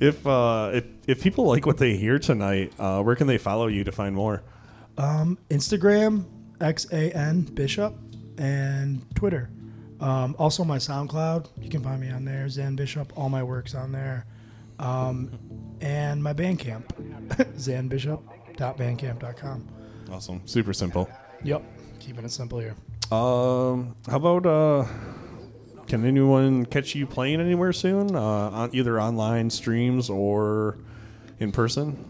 if 0.00 0.26
uh, 0.26 0.70
if 0.74 0.84
if 1.06 1.22
people 1.22 1.46
like 1.46 1.64
what 1.66 1.78
they 1.78 1.96
hear 1.96 2.18
tonight, 2.18 2.72
uh, 2.78 3.02
where 3.02 3.16
can 3.16 3.26
they 3.26 3.38
follow 3.38 3.66
you 3.66 3.84
to 3.84 3.92
find 3.92 4.14
more? 4.14 4.42
Um, 4.98 5.38
Instagram, 5.48 6.26
X 6.60 6.86
A 6.92 7.10
N 7.12 7.42
Bishop, 7.42 7.94
and 8.38 9.02
Twitter. 9.14 9.50
Um, 10.00 10.34
also, 10.38 10.64
my 10.64 10.78
SoundCloud. 10.78 11.48
You 11.60 11.68
can 11.68 11.82
find 11.82 12.00
me 12.00 12.10
on 12.10 12.24
there, 12.24 12.46
Xan 12.46 12.74
Bishop. 12.76 13.12
All 13.16 13.28
my 13.28 13.42
work's 13.42 13.74
on 13.74 13.90
there. 13.92 14.24
Um, 14.78 15.38
and 15.82 16.22
my 16.22 16.32
Bandcamp, 16.32 16.86
xanbishop.bandcamp.com. 17.58 19.68
Awesome, 20.10 20.40
super 20.46 20.72
simple. 20.72 21.10
Yep, 21.44 21.62
keeping 22.00 22.24
it 22.24 22.32
simple 22.32 22.58
here. 22.58 22.74
Um, 23.12 23.94
how 24.08 24.16
about 24.16 24.46
uh, 24.46 24.86
can 25.90 26.04
anyone 26.06 26.64
catch 26.66 26.94
you 26.94 27.06
playing 27.06 27.40
anywhere 27.40 27.72
soon? 27.72 28.14
Uh, 28.14 28.20
on 28.20 28.70
either 28.72 29.00
online 29.00 29.50
streams 29.50 30.08
or 30.08 30.78
in 31.38 31.52
person? 31.52 32.04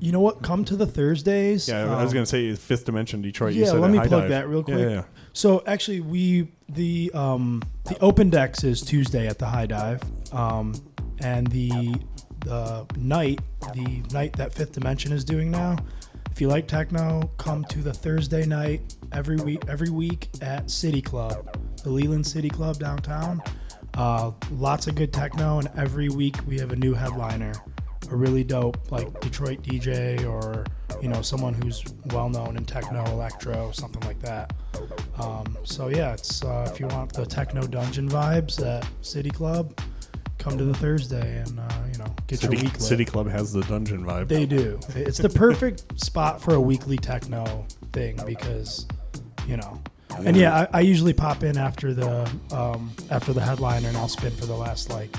You 0.00 0.12
know 0.12 0.20
what? 0.20 0.42
Come 0.42 0.64
to 0.66 0.76
the 0.76 0.86
Thursdays. 0.86 1.68
yeah, 1.68 1.84
I 1.84 2.02
was 2.02 2.10
Um, 2.10 2.14
gonna 2.14 2.26
say 2.26 2.54
Fifth 2.56 2.84
Dimension 2.84 3.22
Detroit. 3.22 3.54
you 3.54 3.64
Yeah, 3.64 3.72
let 3.72 3.90
me 3.90 3.98
plug 3.98 4.10
Dive. 4.22 4.28
that 4.30 4.48
real 4.48 4.58
Yeah, 4.66 4.74
quick. 4.74 4.90
Yeah, 4.90 5.02
So 5.32 5.62
actually, 5.66 6.00
we 6.00 6.48
the 6.68 7.10
um, 7.14 7.62
the 7.84 7.98
open 8.00 8.28
decks 8.28 8.64
is 8.64 8.82
Tuesday 8.82 9.26
at 9.28 9.38
the 9.38 9.46
High 9.46 9.66
Dive, 9.66 10.02
um, 10.32 10.74
and 11.20 11.46
the 11.46 11.94
the 12.44 12.84
night 12.98 13.40
the 13.72 14.02
night 14.12 14.34
that 14.36 14.52
Fifth 14.52 14.72
Dimension 14.72 15.12
is 15.12 15.24
doing 15.24 15.50
now. 15.50 15.76
If 16.30 16.40
you 16.40 16.48
like 16.48 16.66
techno, 16.66 17.30
come 17.38 17.64
to 17.66 17.78
the 17.78 17.94
Thursday 17.94 18.44
night 18.44 18.96
every 19.12 19.36
week 19.36 19.62
every 19.68 19.90
week 19.90 20.28
at 20.42 20.70
City 20.70 21.00
Club, 21.00 21.56
the 21.84 21.90
Leland 21.90 22.26
City 22.26 22.48
Club 22.48 22.78
downtown. 22.78 23.40
Uh, 23.94 24.32
lots 24.50 24.88
of 24.88 24.96
good 24.96 25.12
techno, 25.12 25.60
and 25.60 25.68
every 25.76 26.08
week 26.08 26.34
we 26.48 26.58
have 26.58 26.72
a 26.72 26.76
new 26.76 26.94
headliner, 26.94 27.52
a 28.10 28.16
really 28.16 28.42
dope 28.42 28.90
like 28.90 29.20
Detroit 29.20 29.62
DJ 29.62 30.28
or 30.28 30.64
you 31.00 31.08
know 31.08 31.22
someone 31.22 31.54
who's 31.54 31.84
well 32.06 32.28
known 32.28 32.56
in 32.56 32.64
techno, 32.64 33.04
electro, 33.06 33.70
something 33.70 34.02
like 34.02 34.18
that. 34.20 34.52
Um, 35.20 35.56
so 35.62 35.88
yeah, 35.88 36.14
it's 36.14 36.42
uh, 36.42 36.68
if 36.72 36.80
you 36.80 36.88
want 36.88 37.12
the 37.12 37.24
techno 37.24 37.66
dungeon 37.66 38.08
vibes 38.08 38.60
at 38.66 38.84
City 39.02 39.30
Club, 39.30 39.78
come 40.38 40.58
to 40.58 40.64
the 40.64 40.74
Thursday 40.74 41.38
and 41.38 41.60
uh, 41.60 41.68
you 41.92 41.98
know 41.98 42.12
get 42.26 42.40
City, 42.40 42.56
your 42.56 42.64
week 42.64 42.72
lit. 42.72 42.82
City 42.82 43.04
Club 43.04 43.28
has 43.30 43.52
the 43.52 43.62
dungeon 43.62 44.04
vibe. 44.04 44.26
They 44.26 44.46
do. 44.46 44.80
It's 44.96 45.18
the 45.18 45.28
perfect 45.28 46.00
spot 46.00 46.42
for 46.42 46.54
a 46.54 46.60
weekly 46.60 46.96
techno 46.96 47.64
thing 47.92 48.18
because, 48.26 48.86
you 49.46 49.56
know. 49.56 49.80
And 50.24 50.36
yeah, 50.36 50.66
I, 50.72 50.78
I 50.78 50.80
usually 50.80 51.12
pop 51.12 51.42
in 51.42 51.56
after 51.56 51.94
the 51.94 52.30
um, 52.52 52.90
after 53.10 53.32
the 53.32 53.40
headliner, 53.40 53.88
and 53.88 53.96
I'll 53.96 54.08
spin 54.08 54.32
for 54.32 54.46
the 54.46 54.54
last 54.56 54.90
like 54.90 55.14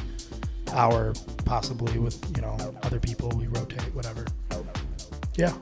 hour, 0.72 1.14
possibly 1.46 2.00
with 2.00 2.24
you 2.36 2.42
know 2.42 2.58
other 2.84 3.00
people. 3.00 3.30
We 3.30 3.48
rotate, 3.48 3.94
whatever. 3.94 4.26
Yeah. 5.36 5.54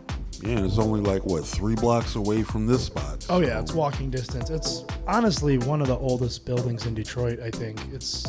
Yeah, 0.42 0.58
and 0.58 0.66
it's 0.66 0.78
only 0.78 1.00
like 1.00 1.26
what 1.26 1.46
three 1.46 1.76
blocks 1.76 2.16
away 2.16 2.44
from 2.44 2.68
this 2.68 2.86
spot. 2.86 3.26
Oh 3.30 3.40
yeah, 3.40 3.62
it's 3.62 3.74
walking 3.74 4.10
distance. 4.10 4.50
It's 4.50 4.84
honestly 5.08 5.58
one 5.58 5.80
of 5.80 5.88
the 5.88 5.98
oldest 5.98 6.46
buildings 6.46 6.86
in 6.86 6.94
Detroit. 6.94 7.40
I 7.40 7.50
think 7.50 7.80
it's 7.94 8.26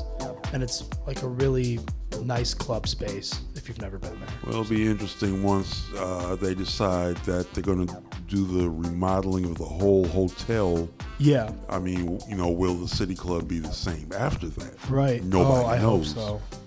and 0.52 0.62
it's 0.62 0.88
like 1.06 1.22
a 1.22 1.28
really 1.28 1.80
nice 2.22 2.54
club 2.54 2.86
space 2.86 3.40
if 3.64 3.68
you've 3.68 3.80
never 3.80 3.96
been 3.96 4.20
there. 4.20 4.28
Well, 4.42 4.60
it'll 4.60 4.76
be 4.76 4.86
interesting 4.86 5.42
once 5.42 5.90
uh, 5.96 6.36
they 6.36 6.54
decide 6.54 7.16
that 7.24 7.50
they're 7.54 7.64
going 7.64 7.86
to 7.86 8.02
do 8.28 8.44
the 8.44 8.68
remodeling 8.68 9.46
of 9.46 9.56
the 9.56 9.64
whole 9.64 10.06
hotel. 10.08 10.86
Yeah. 11.18 11.50
I 11.70 11.78
mean, 11.78 12.20
you 12.28 12.36
know, 12.36 12.50
will 12.50 12.74
the 12.74 12.88
City 12.88 13.14
Club 13.14 13.48
be 13.48 13.60
the 13.60 13.72
same 13.72 14.12
after 14.14 14.48
that? 14.48 14.90
Right. 14.90 15.24
Nobody 15.24 15.64
oh, 15.64 15.66
I 15.66 15.78
knows. 15.78 16.12
hope 16.12 16.42
so. 16.42 16.58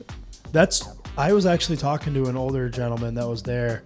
That's. 0.52 0.90
I 1.20 1.34
was 1.34 1.46
actually 1.46 1.78
talking 1.78 2.16
to 2.16 2.26
an 2.26 2.36
older 2.36 2.68
gentleman 2.68 3.14
that 3.14 3.28
was 3.28 3.44
there, 3.44 3.84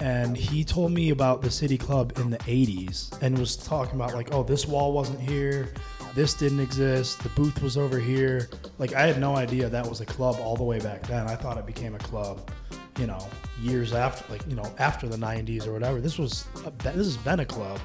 and 0.00 0.34
he 0.34 0.64
told 0.64 0.92
me 0.92 1.10
about 1.10 1.42
the 1.42 1.50
City 1.50 1.76
Club 1.76 2.14
in 2.16 2.30
the 2.30 2.38
'80s, 2.38 3.20
and 3.20 3.38
was 3.38 3.56
talking 3.56 3.96
about 3.96 4.14
like, 4.14 4.32
oh, 4.32 4.42
this 4.42 4.66
wall 4.66 4.94
wasn't 4.94 5.20
here, 5.20 5.74
this 6.16 6.32
didn't 6.32 6.60
exist, 6.60 7.22
the 7.22 7.28
booth 7.30 7.62
was 7.62 7.76
over 7.76 7.98
here. 7.98 8.48
Like, 8.78 8.94
I 8.94 9.06
had 9.06 9.20
no 9.20 9.36
idea 9.36 9.68
that 9.68 9.86
was 9.86 10.00
a 10.00 10.06
club 10.06 10.36
all 10.40 10.56
the 10.56 10.64
way 10.64 10.80
back 10.80 11.06
then. 11.06 11.28
I 11.28 11.36
thought 11.36 11.58
it 11.58 11.66
became 11.66 11.94
a 11.94 11.98
club, 11.98 12.50
you 12.98 13.06
know, 13.06 13.18
years 13.60 13.92
after, 13.92 14.32
like 14.32 14.42
you 14.48 14.56
know, 14.56 14.74
after 14.78 15.06
the 15.08 15.18
'90s 15.18 15.66
or 15.66 15.72
whatever. 15.74 16.00
This 16.00 16.18
was. 16.18 16.46
A, 16.64 16.70
this 16.70 17.06
has 17.06 17.18
been 17.18 17.40
a 17.40 17.44
club. 17.44 17.78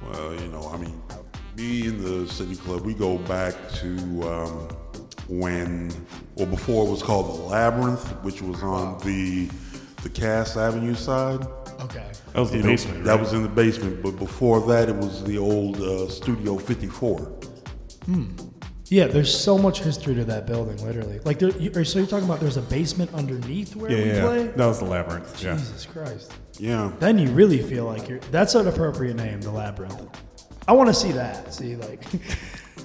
Well, 0.00 0.32
you 0.34 0.48
know, 0.48 0.70
I 0.72 0.76
mean, 0.76 1.02
me 1.56 1.88
and 1.88 2.00
the 2.00 2.32
City 2.32 2.54
Club, 2.54 2.82
we 2.82 2.94
go 2.94 3.18
back 3.18 3.54
to 3.74 3.88
um, 4.28 4.68
when, 5.28 5.92
well, 6.36 6.46
before 6.46 6.86
it 6.86 6.90
was 6.90 7.02
called 7.02 7.36
the 7.36 7.42
Labyrinth, 7.42 8.08
which 8.22 8.40
was 8.42 8.62
on 8.62 8.98
the 9.00 9.50
the 10.04 10.08
Cass 10.08 10.56
Avenue 10.56 10.94
side. 10.94 11.44
Okay. 11.80 12.06
That 12.32 12.40
was 12.40 12.50
the 12.50 12.58
You 12.58 12.62
know, 12.62 12.68
basement. 12.70 13.04
That 13.04 13.18
was 13.20 13.32
in 13.32 13.42
the 13.42 13.48
basement, 13.48 14.02
but 14.02 14.12
before 14.12 14.60
that, 14.68 14.88
it 14.88 14.96
was 14.96 15.22
the 15.24 15.38
old 15.38 15.80
uh, 15.80 16.08
Studio 16.08 16.58
54. 16.58 17.51
Yeah, 18.88 19.06
there's 19.06 19.34
so 19.34 19.56
much 19.56 19.80
history 19.80 20.14
to 20.16 20.24
that 20.24 20.46
building, 20.46 20.84
literally. 20.84 21.18
Like, 21.20 21.38
there, 21.38 21.48
you, 21.50 21.72
so 21.84 21.98
you're 21.98 22.06
talking 22.08 22.26
about 22.26 22.40
there's 22.40 22.58
a 22.58 22.62
basement 22.62 23.14
underneath 23.14 23.74
where 23.74 23.90
yeah, 23.90 23.96
we 23.96 24.04
yeah, 24.04 24.14
yeah. 24.16 24.20
play? 24.22 24.46
That 24.48 24.66
was 24.66 24.78
the 24.80 24.84
labyrinth. 24.84 25.42
Yeah. 25.42 25.56
Jesus 25.56 25.86
Christ. 25.86 26.32
Yeah. 26.58 26.92
Then 26.98 27.18
you 27.18 27.30
really 27.30 27.62
feel 27.62 27.86
like 27.86 28.06
you're. 28.08 28.18
That's 28.30 28.54
an 28.54 28.68
appropriate 28.68 29.14
name, 29.16 29.40
the 29.40 29.50
labyrinth. 29.50 30.20
I 30.68 30.72
want 30.72 30.88
to 30.88 30.94
see 30.94 31.10
that. 31.12 31.54
See, 31.54 31.76
like, 31.76 32.04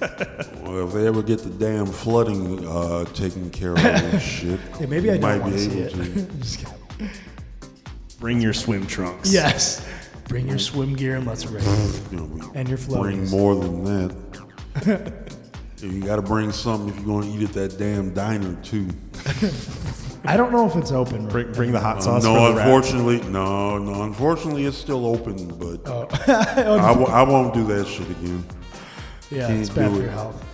Well, 0.62 0.86
if 0.86 0.94
they 0.94 1.06
ever 1.06 1.22
get 1.22 1.40
the 1.40 1.50
damn 1.50 1.86
flooding 1.86 2.66
uh, 2.66 3.04
taken 3.06 3.50
care 3.50 3.72
of 3.72 3.78
and 3.78 4.22
shit, 4.22 4.58
yeah, 4.80 4.86
maybe 4.86 5.10
I 5.10 5.14
you 5.14 5.20
don't 5.20 5.30
might 5.30 5.40
want 5.40 5.54
be 5.54 5.58
to 5.58 5.70
see 5.70 5.80
able 5.82 6.00
it. 6.00 6.14
to. 6.14 6.22
Just 6.38 6.58
kidding. 6.64 7.10
Bring 8.18 8.40
your 8.40 8.52
swim 8.54 8.86
trunks. 8.86 9.32
yes. 9.32 9.86
Bring 10.28 10.48
your 10.48 10.58
swim 10.58 10.94
gear 10.94 11.16
and 11.16 11.26
let's 11.26 11.46
race. 11.46 12.00
You 12.10 12.18
know, 12.18 12.24
we 12.24 12.40
And 12.54 12.68
your 12.68 12.78
bring 12.78 13.28
more 13.30 13.54
than 13.54 13.84
that. 13.84 14.14
you 15.78 16.02
got 16.04 16.16
to 16.16 16.22
bring 16.22 16.52
something 16.52 16.88
if 16.90 16.96
you're 16.96 17.04
going 17.06 17.30
to 17.32 17.38
eat 17.38 17.48
at 17.48 17.52
that 17.54 17.78
damn 17.78 18.12
diner 18.14 18.54
too. 18.62 18.88
I 20.24 20.36
don't 20.36 20.52
know 20.52 20.66
if 20.66 20.76
it's 20.76 20.90
open. 20.92 21.28
Bring, 21.28 21.52
bring 21.52 21.72
the 21.72 21.80
hot 21.80 21.98
Uh, 21.98 22.00
sauce. 22.00 22.24
no, 22.24 22.34
for 22.34 22.48
the 22.50 22.56
rats. 22.56 22.60
unfortunately, 22.90 23.20
no, 23.30 23.78
no, 23.78 24.02
unfortunately, 24.02 24.64
it's 24.66 24.76
still 24.76 25.06
open, 25.06 25.48
but 25.58 25.80
Oh. 25.88 26.06
I, 26.26 26.88
w- 26.88 27.06
I 27.08 27.22
won't 27.22 27.54
do 27.54 27.64
that 27.68 27.86
shit 27.86 28.10
again. 28.10 28.44
yeah, 29.30 29.46
can't 29.46 29.60
it's 29.60 29.70
bad 29.70 29.88
do 29.90 29.94
for 29.96 30.00
it. 30.00 30.04
your 30.04 30.12
health. 30.12 30.44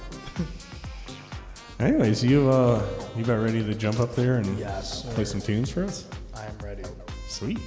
Anyways, 1.80 2.22
you 2.22 2.48
uh, 2.50 2.80
you 3.16 3.24
about 3.24 3.42
ready 3.42 3.64
to 3.64 3.74
jump 3.74 3.98
up 4.00 4.14
there 4.14 4.36
and 4.36 4.58
Yes, 4.58 5.02
sir. 5.02 5.10
play 5.12 5.24
some 5.24 5.40
tunes 5.40 5.70
for 5.70 5.82
us? 5.84 6.06
I 6.34 6.44
am 6.46 6.56
ready. 6.62 6.84
Sweet. 7.28 7.58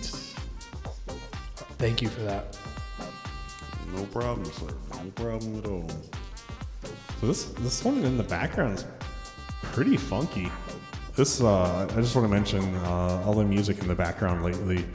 Thank 1.77 2.01
you 2.01 2.07
for 2.09 2.21
that. 2.21 2.57
No 3.93 4.03
problem, 4.05 4.45
sir. 4.45 4.67
No 5.03 5.09
problem 5.15 5.57
at 5.59 5.65
all. 5.65 5.89
So 7.19 7.25
this 7.25 7.45
this 7.45 7.83
one 7.83 8.03
in 8.03 8.15
the 8.15 8.23
background 8.23 8.77
is 8.77 8.85
pretty 9.63 9.97
funky. 9.97 10.51
This 11.15 11.41
uh, 11.41 11.87
I 11.89 11.95
just 11.95 12.15
want 12.15 12.25
to 12.27 12.33
mention 12.33 12.75
uh, 12.75 13.23
all 13.25 13.33
the 13.33 13.43
music 13.43 13.79
in 13.79 13.87
the 13.87 13.95
background 13.95 14.43
lately 14.43 14.85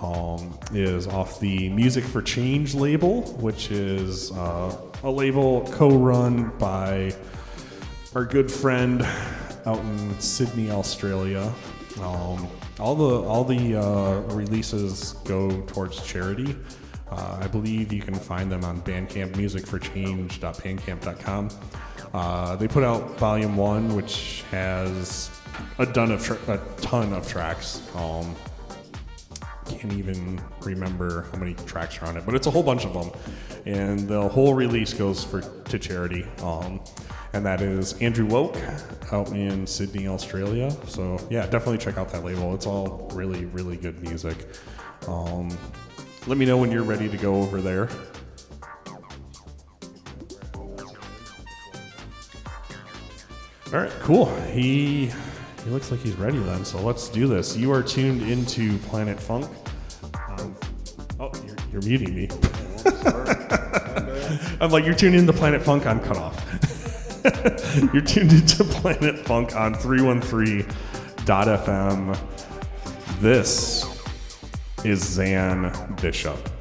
um, 0.00 0.56
is 0.72 1.08
off 1.08 1.40
the 1.40 1.68
Music 1.70 2.04
for 2.04 2.22
Change 2.22 2.74
label, 2.74 3.22
which 3.38 3.72
is 3.72 4.30
uh, 4.32 4.76
a 5.02 5.10
label 5.10 5.68
co-run 5.72 6.56
by 6.58 7.12
our 8.14 8.24
good 8.24 8.50
friend 8.50 9.02
out 9.66 9.78
in 9.78 10.20
Sydney, 10.20 10.70
Australia. 10.70 11.52
Um, 12.00 12.46
all 12.78 12.94
the 12.94 13.22
all 13.22 13.42
the 13.42 13.74
uh, 13.74 14.20
releases 14.34 15.14
go 15.24 15.60
towards 15.62 16.06
charity. 16.06 16.54
Uh, 17.10 17.38
I 17.40 17.46
believe 17.46 17.92
you 17.92 18.02
can 18.02 18.14
find 18.14 18.50
them 18.50 18.64
on 18.64 18.80
Bandcamp, 18.82 19.32
musicforchange.bandcamp.com. 19.32 21.50
Uh, 22.12 22.56
they 22.56 22.68
put 22.68 22.84
out 22.84 23.18
Volume 23.18 23.56
One, 23.56 23.94
which 23.94 24.44
has 24.50 25.30
a 25.78 25.86
ton 25.86 26.12
of 26.12 26.22
tra- 26.22 26.38
a 26.48 26.58
ton 26.80 27.12
of 27.12 27.28
tracks. 27.28 27.82
Um, 27.94 28.34
can't 29.68 29.92
even 29.92 30.40
remember 30.62 31.26
how 31.30 31.38
many 31.38 31.54
tracks 31.54 32.00
are 32.00 32.06
on 32.06 32.16
it, 32.16 32.24
but 32.24 32.34
it's 32.34 32.46
a 32.46 32.50
whole 32.50 32.62
bunch 32.62 32.84
of 32.84 32.94
them, 32.94 33.10
and 33.66 34.08
the 34.08 34.28
whole 34.28 34.54
release 34.54 34.94
goes 34.94 35.24
for 35.24 35.42
to 35.42 35.78
charity. 35.78 36.26
Um, 36.42 36.80
and 37.34 37.44
that 37.44 37.60
is 37.60 37.92
Andrew 38.00 38.26
Woke 38.26 38.56
out 39.12 39.28
in 39.28 39.66
Sydney, 39.66 40.08
Australia. 40.08 40.70
So 40.86 41.20
yeah, 41.30 41.46
definitely 41.46 41.78
check 41.78 41.98
out 41.98 42.08
that 42.10 42.24
label. 42.24 42.54
It's 42.54 42.66
all 42.66 43.10
really, 43.12 43.44
really 43.46 43.76
good 43.76 44.02
music. 44.02 44.36
Um, 45.06 45.56
let 46.28 46.36
me 46.36 46.44
know 46.44 46.58
when 46.58 46.70
you're 46.70 46.82
ready 46.82 47.08
to 47.08 47.16
go 47.16 47.36
over 47.36 47.62
there. 47.62 47.88
All 53.72 53.80
right, 53.80 53.90
cool. 54.00 54.26
He 54.46 55.10
he 55.64 55.70
looks 55.70 55.90
like 55.90 56.00
he's 56.00 56.16
ready 56.16 56.38
then. 56.38 56.66
So 56.66 56.78
let's 56.80 57.08
do 57.08 57.26
this. 57.26 57.56
You 57.56 57.72
are 57.72 57.82
tuned 57.82 58.20
into 58.22 58.76
Planet 58.78 59.18
Funk. 59.18 59.50
Um, 60.28 60.54
oh, 61.18 61.32
you're, 61.46 61.56
you're 61.72 61.82
muting 61.82 62.14
me. 62.14 62.28
I'm 64.60 64.70
like, 64.70 64.84
you're 64.84 64.94
tuned 64.94 65.14
into 65.14 65.32
Planet 65.32 65.62
Funk. 65.62 65.86
I'm 65.86 66.00
cut 66.00 66.18
off. 66.18 66.44
you're 67.92 68.02
tuned 68.02 68.32
into 68.32 68.64
Planet 68.64 69.18
Funk 69.18 69.56
on 69.56 69.74
313.fm. 69.74 72.18
This 73.20 73.87
is 74.84 75.02
Xan 75.02 76.00
Bishop. 76.00 76.57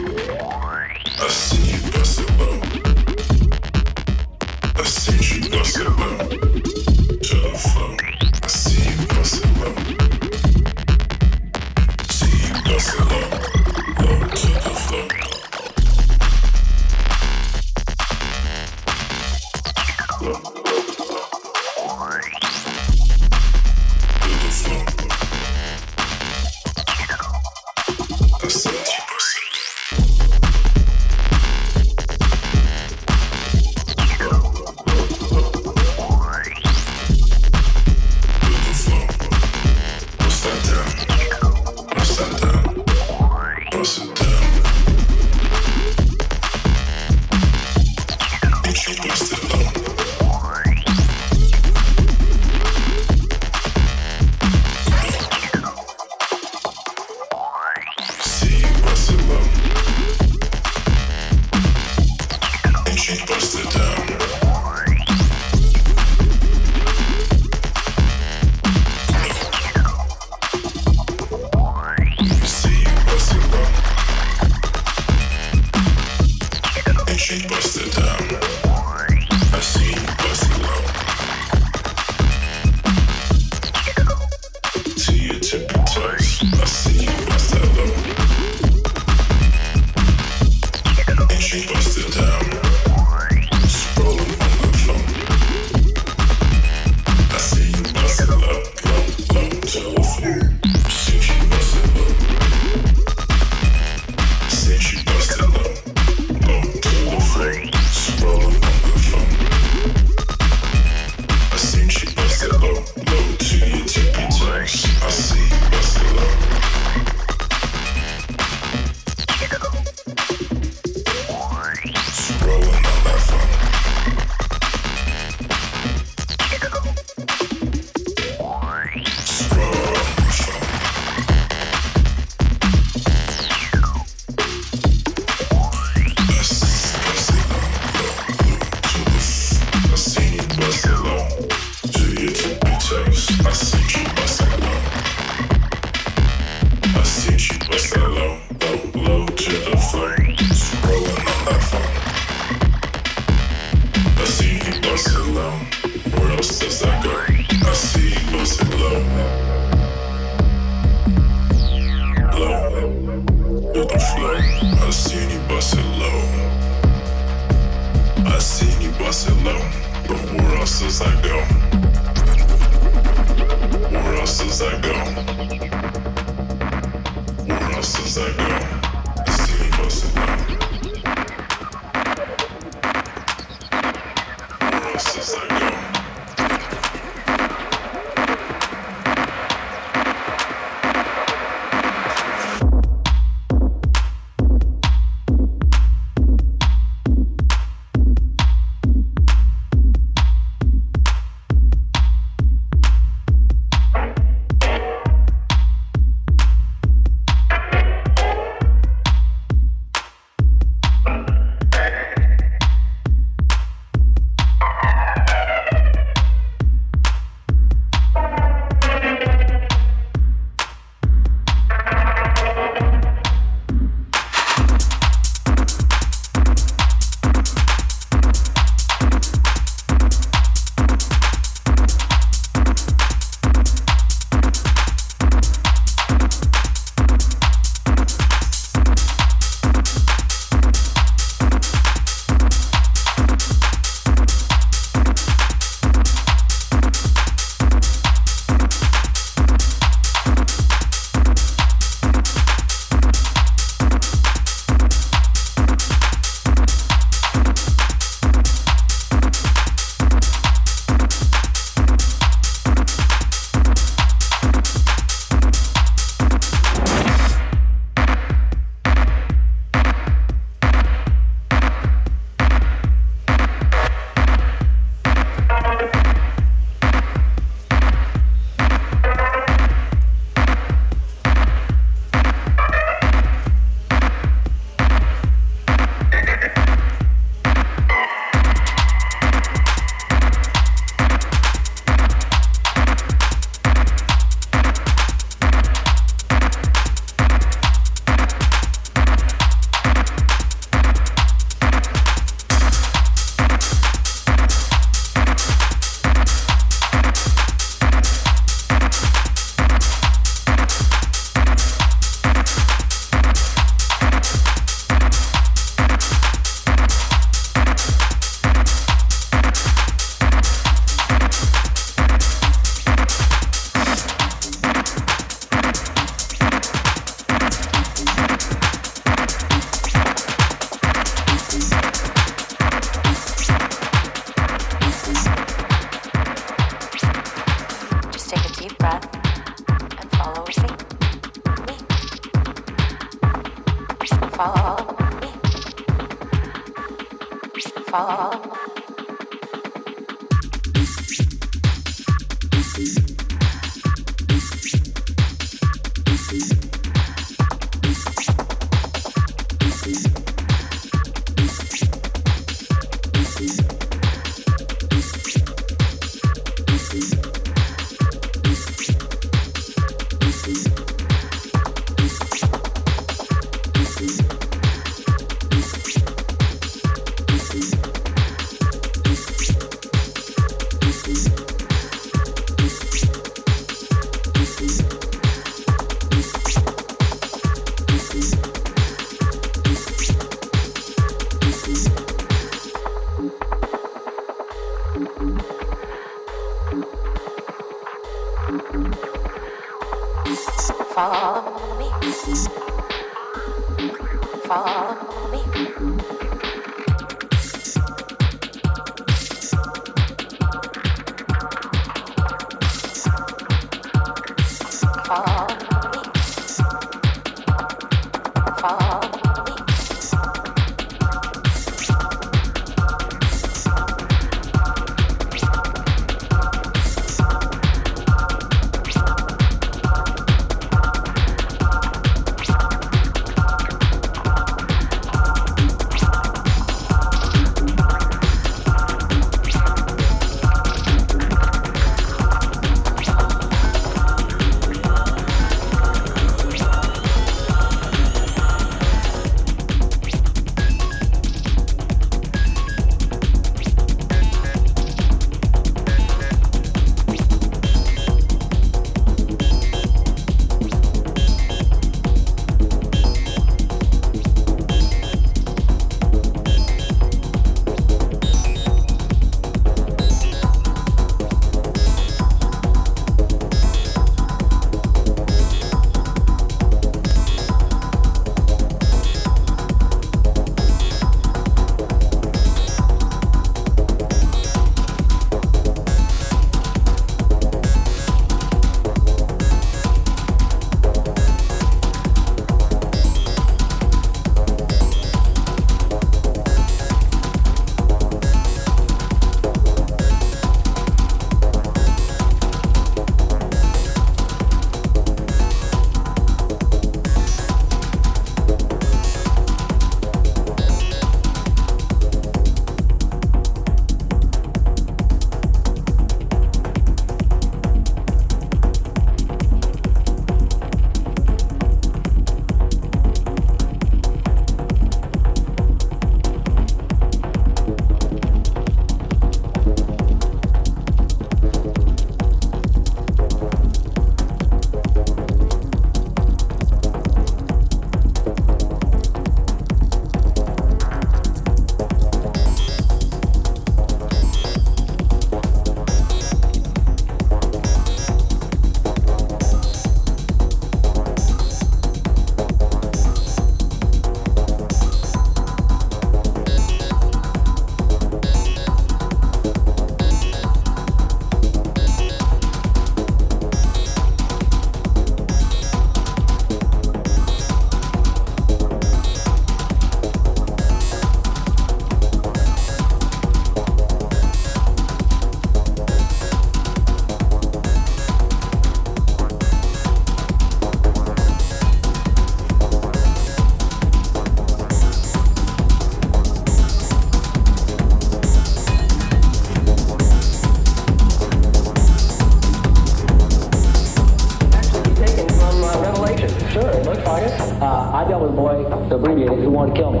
Who 599.26 599.50
wanted 599.50 599.74
to 599.74 599.80
kill 599.80 599.92
me. 599.92 600.00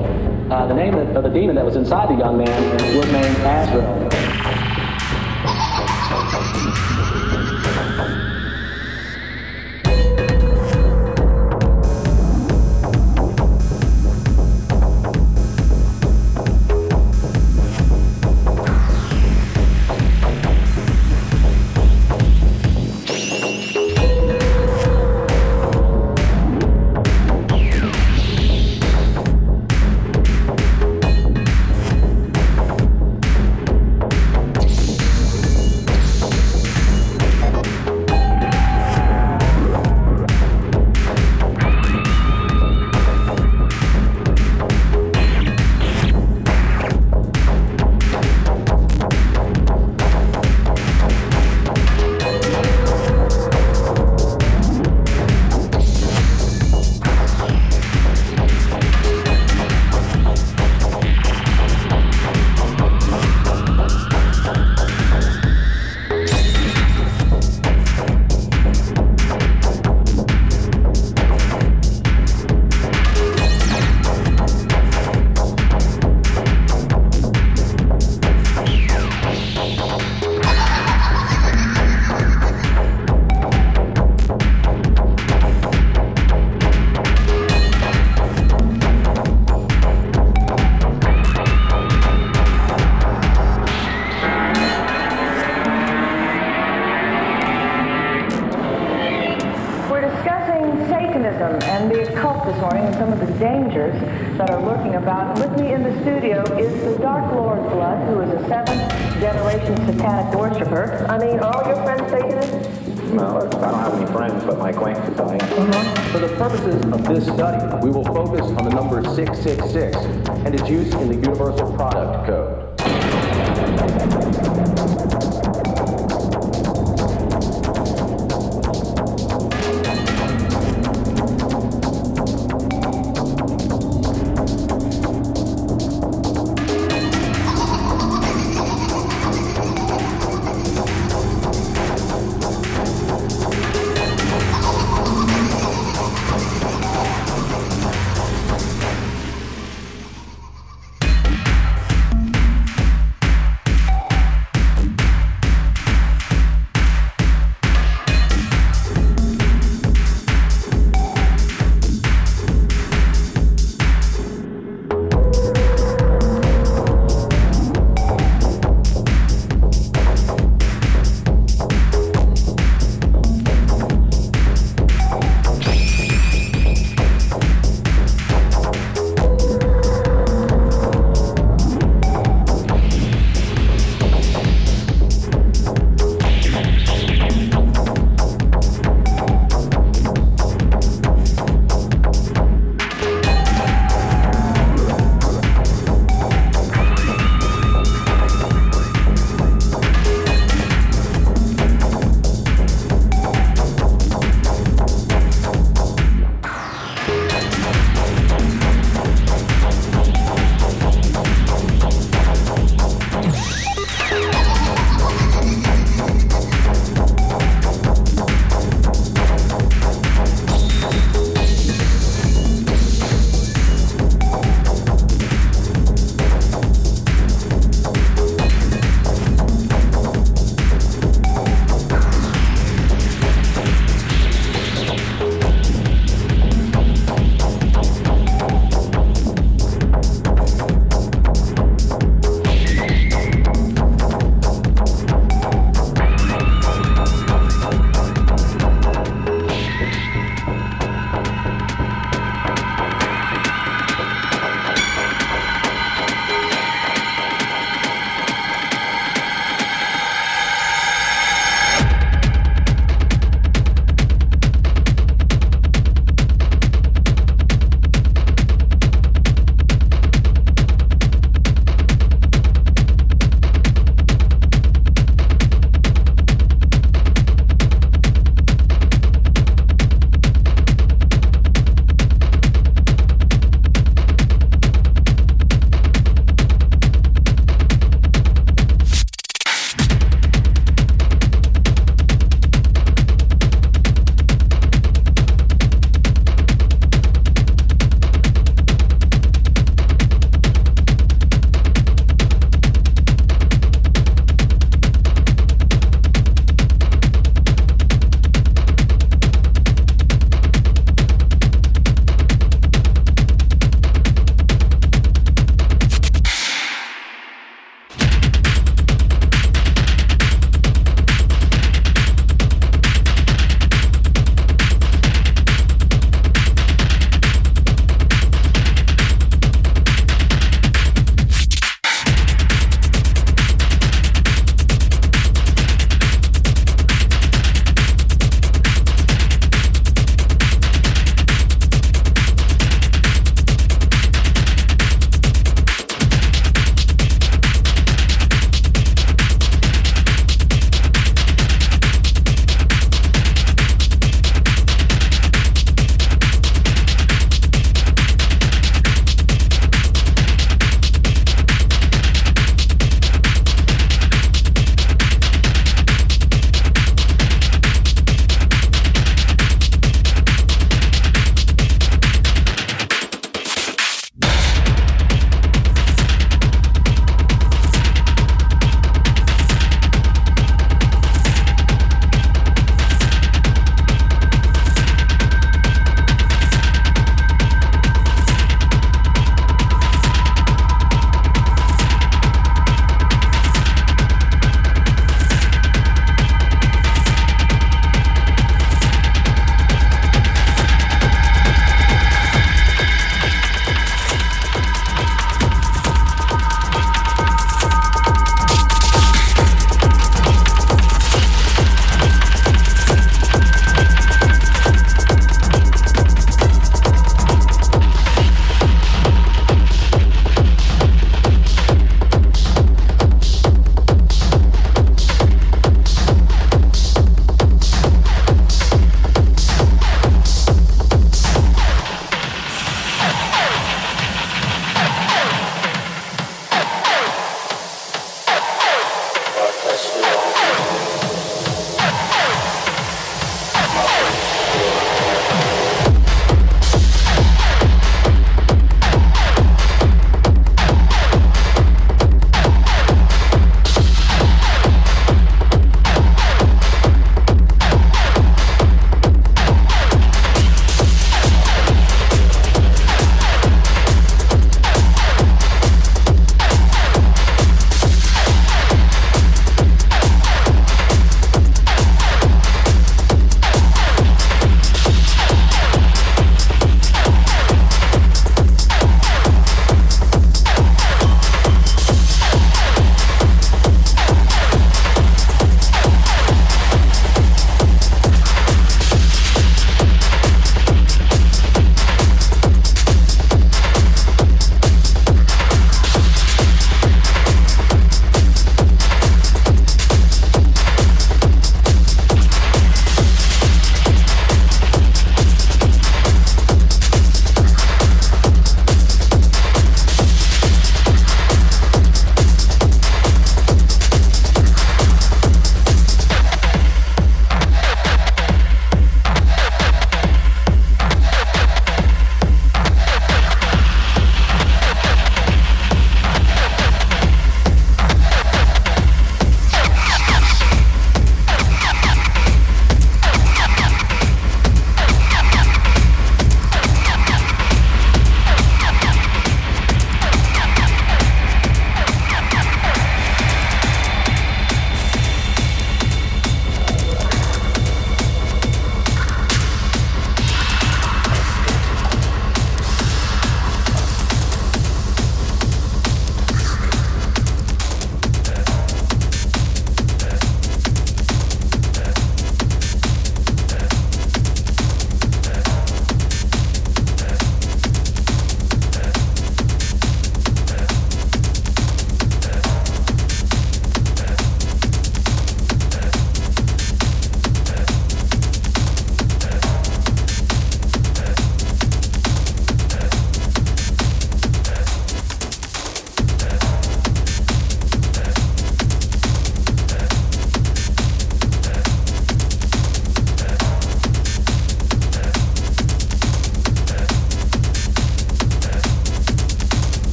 Uh, 0.50 0.66
the 0.66 0.74
name 0.74 0.94
of 0.94 1.22
the 1.22 1.28
demon 1.30 1.56
that 1.56 1.64
was 1.64 1.76
inside 1.76 2.08
the 2.08 2.18
young 2.18 2.36
man 2.36 2.96
was 2.96 3.06
named 3.12 3.36
Azrael. 3.38 3.91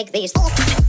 Make 0.00 0.12
these. 0.12 0.79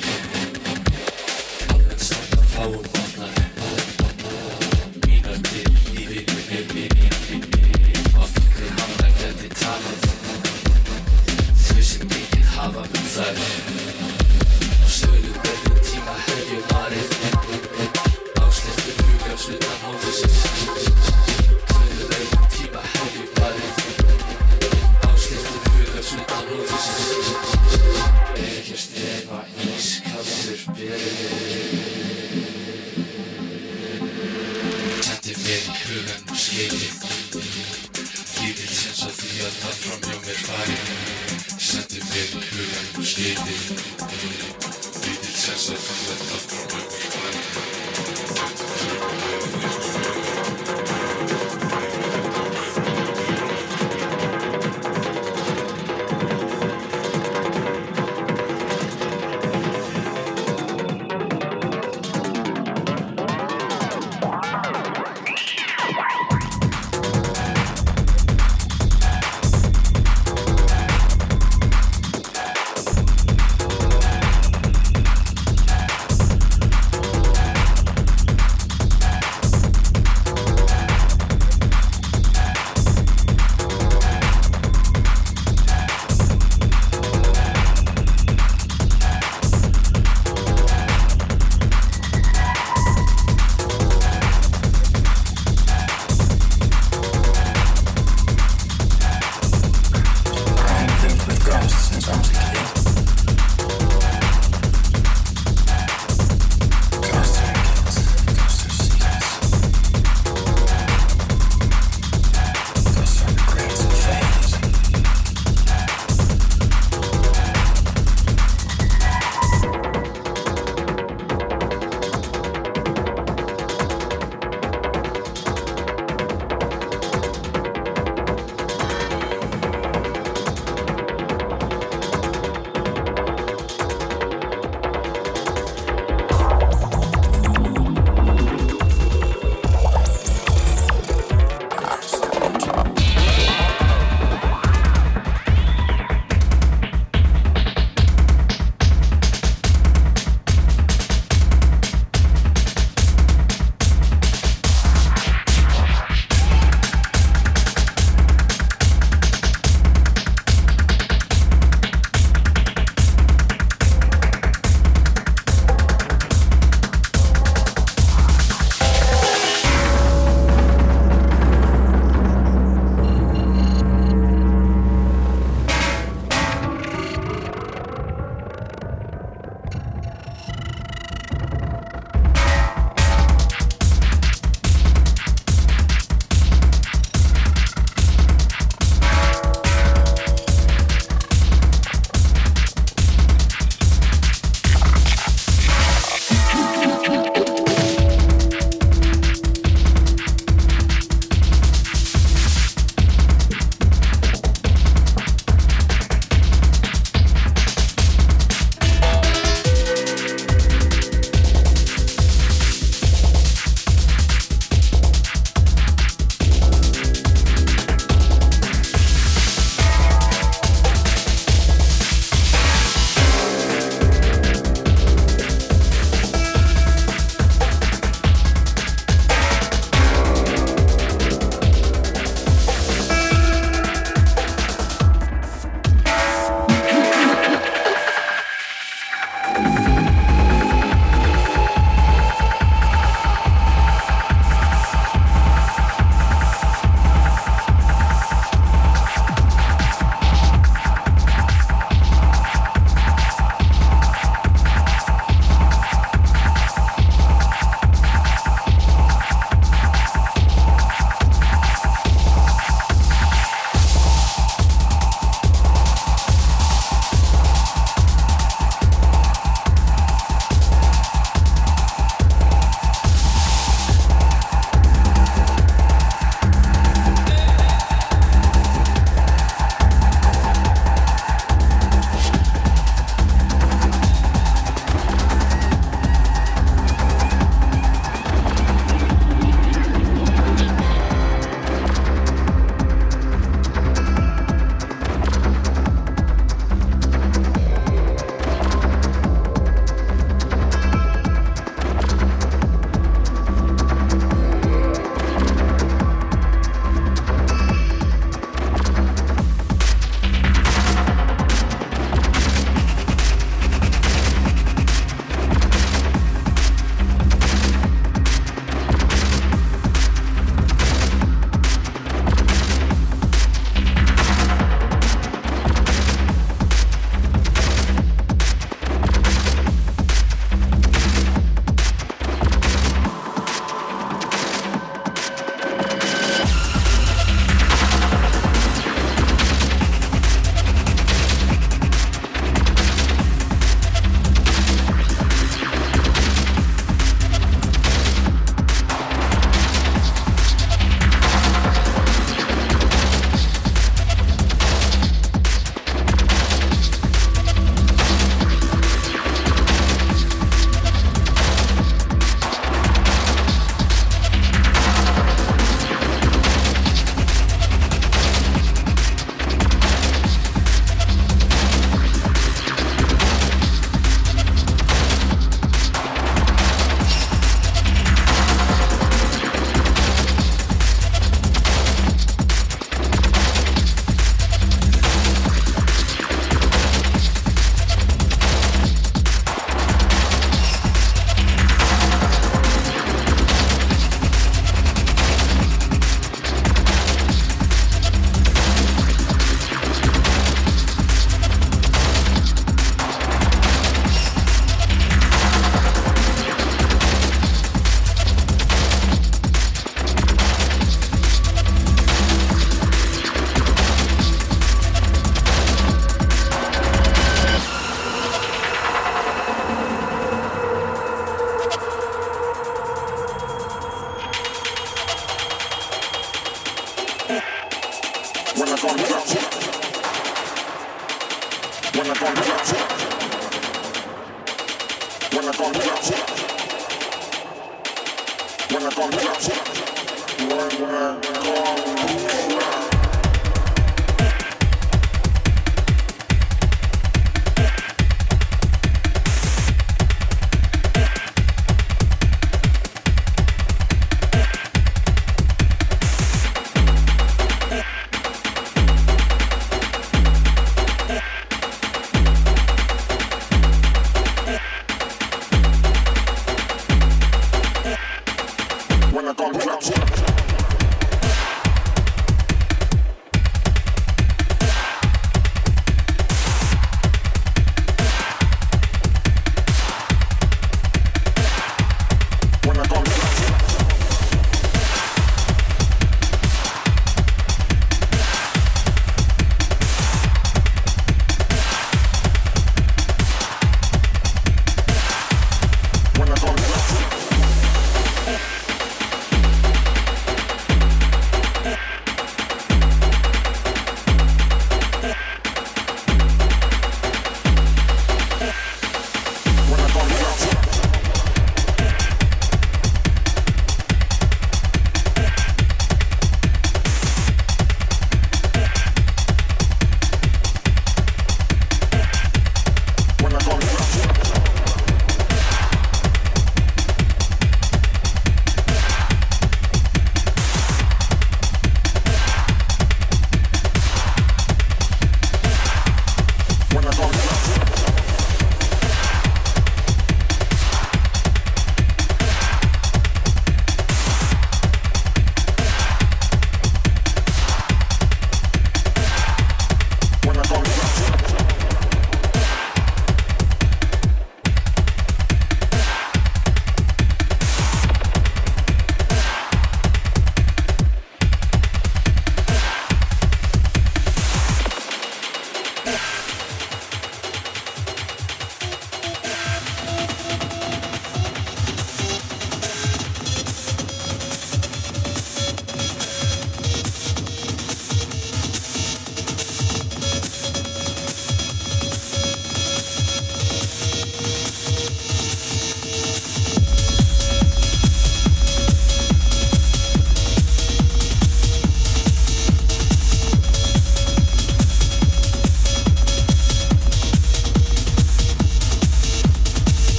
Sendi 0.00 0.33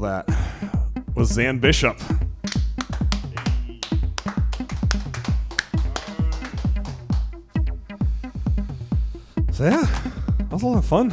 that 0.00 0.26
was 1.14 1.36
Xan 1.36 1.60
Bishop. 1.60 1.98
So 9.52 9.64
yeah, 9.64 9.82
that 10.38 10.50
was 10.50 10.62
a 10.62 10.66
lot 10.66 10.78
of 10.78 10.84
fun. 10.86 11.12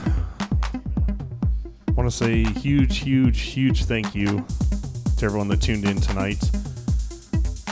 Want 1.96 2.10
to 2.10 2.16
say 2.16 2.44
huge, 2.44 3.00
huge, 3.00 3.42
huge 3.42 3.86
thank 3.86 4.16
you 4.16 4.46
to 5.18 5.26
everyone 5.26 5.50
that 5.50 5.62
tuned 5.62 5.86
in 5.86 6.00
tonight. 6.00 6.50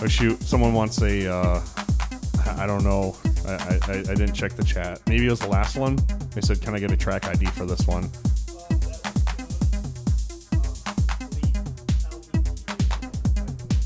Oh 0.01 0.07
shoot, 0.07 0.41
someone 0.43 0.73
wants 0.73 1.01
a. 1.01 1.31
Uh, 1.31 1.61
I 2.45 2.63
I 2.63 2.67
don't 2.67 2.83
know. 2.83 3.15
I, 3.47 3.53
I, 3.53 3.79
I 3.87 3.93
I 3.99 4.15
didn't 4.15 4.33
check 4.33 4.53
the 4.53 4.63
chat. 4.63 5.01
Maybe 5.07 5.27
it 5.27 5.29
was 5.29 5.39
the 5.39 5.47
last 5.47 5.77
one. 5.77 5.97
They 6.31 6.41
said, 6.41 6.61
"Can 6.61 6.75
I 6.75 6.79
get 6.79 6.91
a 6.91 6.97
track 6.97 7.25
ID 7.25 7.45
for 7.45 7.65
this 7.65 7.87
one?" 7.87 8.09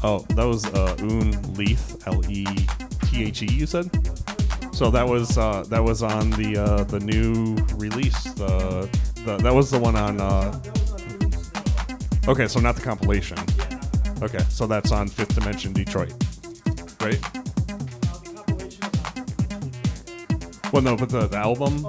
Oh, 0.01 0.25
that 0.29 0.45
was 0.45 0.65
uh, 0.65 0.95
Un 0.99 1.31
Lethe, 1.55 2.07
L 2.07 2.23
E 2.31 2.45
T 3.05 3.23
H 3.23 3.43
E. 3.43 3.47
You 3.51 3.65
said. 3.65 3.89
So 4.73 4.89
that 4.91 5.05
was 5.05 5.37
uh, 5.37 5.65
that 5.67 5.83
was 5.83 6.01
on 6.01 6.29
the 6.31 6.57
uh, 6.57 6.83
the 6.85 7.01
new 7.01 7.55
release. 7.75 8.23
The, 8.35 8.89
the 9.25 9.37
that 9.37 9.53
was 9.53 9.69
the 9.71 9.79
one 9.79 9.97
on. 9.97 10.21
Uh, 10.21 10.57
okay, 12.29 12.47
so 12.47 12.61
not 12.61 12.75
the 12.75 12.81
compilation. 12.81 13.37
Okay, 14.21 14.39
so 14.49 14.67
that's 14.67 14.93
on 14.93 15.09
Fifth 15.09 15.35
Dimension 15.35 15.73
Detroit, 15.73 16.13
right? 17.01 17.19
Well, 20.71 20.81
no, 20.81 20.95
but 20.95 21.09
the, 21.09 21.27
the 21.27 21.37
album 21.37 21.85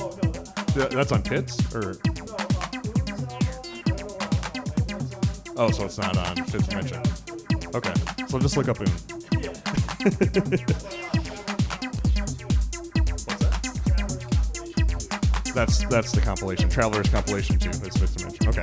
th- 0.75 0.91
that's 0.91 1.13
on 1.13 1.23
Pits 1.23 1.75
or. 1.75 1.97
Oh, 5.57 5.71
so 5.71 5.85
it's 5.85 5.99
not 5.99 6.17
on 6.17 6.45
Fifth 6.47 6.69
Dimension. 6.71 7.03
Okay, 7.74 7.92
so 8.28 8.39
just 8.39 8.57
look 8.57 8.68
up 8.68 8.81
Un. 8.81 8.86
That's 15.55 15.84
that's 15.86 16.12
the 16.12 16.20
compilation. 16.23 16.68
Travelers 16.68 17.08
compilation 17.08 17.58
two. 17.58 17.70
It's 17.70 17.99
fifth 17.99 18.16
dimension. 18.16 18.49
Okay. 18.49 18.62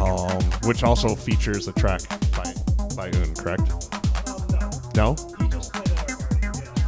Um, 0.00 0.42
which 0.66 0.82
also 0.82 1.14
features 1.14 1.68
a 1.68 1.72
track 1.72 2.00
by 2.36 2.52
by 2.96 3.06
Un, 3.06 3.34
correct? 3.36 3.62
No. 4.96 5.14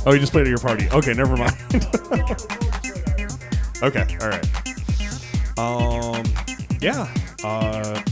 Oh, 0.07 0.13
you 0.13 0.19
just 0.19 0.33
played 0.33 0.43
at 0.43 0.49
your 0.51 0.59
party. 0.59 0.87
Okay, 0.91 1.15
never 1.15 1.35
mind. 1.37 1.57
okay, 3.83 4.05
all 4.21 4.29
right. 4.29 4.45
Um, 5.57 6.23
yeah. 6.81 7.09
Uh, 7.43 8.03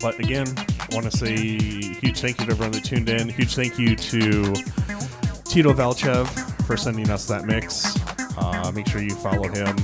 but 0.00 0.18
again, 0.18 0.46
want 0.94 1.10
to 1.10 1.16
say 1.16 1.34
huge 1.34 2.20
thank 2.20 2.38
you 2.38 2.46
to 2.46 2.52
everyone 2.52 2.70
that 2.70 2.84
tuned 2.84 3.08
in. 3.08 3.28
Huge 3.28 3.56
thank 3.56 3.80
you 3.80 3.96
to 3.96 4.54
Tito 5.44 5.72
Valchev 5.72 6.30
for 6.66 6.76
sending 6.76 7.10
us 7.10 7.26
that 7.26 7.46
mix. 7.46 7.98
Uh, 8.38 8.70
make 8.72 8.86
sure 8.86 9.02
you 9.02 9.16
follow 9.16 9.48
him. 9.48 9.74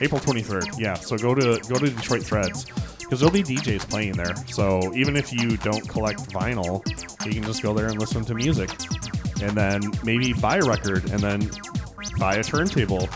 April 0.00 0.20
23rd. 0.20 0.78
Yeah. 0.78 0.94
So 0.94 1.16
go 1.18 1.34
to 1.34 1.60
go 1.68 1.78
to 1.78 1.90
Detroit 1.90 2.22
Threads 2.22 2.66
because 3.08 3.20
there'll 3.20 3.32
be 3.32 3.42
DJs 3.42 3.88
playing 3.88 4.12
there. 4.12 4.36
So 4.48 4.94
even 4.94 5.16
if 5.16 5.32
you 5.32 5.56
don't 5.56 5.88
collect 5.88 6.28
vinyl, 6.30 6.86
you 7.24 7.32
can 7.32 7.42
just 7.42 7.62
go 7.62 7.72
there 7.72 7.86
and 7.86 7.98
listen 7.98 8.22
to 8.26 8.34
music, 8.34 8.68
and 9.40 9.52
then 9.52 9.80
maybe 10.04 10.34
buy 10.34 10.58
a 10.58 10.62
record, 10.62 11.10
and 11.10 11.20
then 11.20 11.50
buy 12.18 12.34
a 12.34 12.44
turntable, 12.44 13.08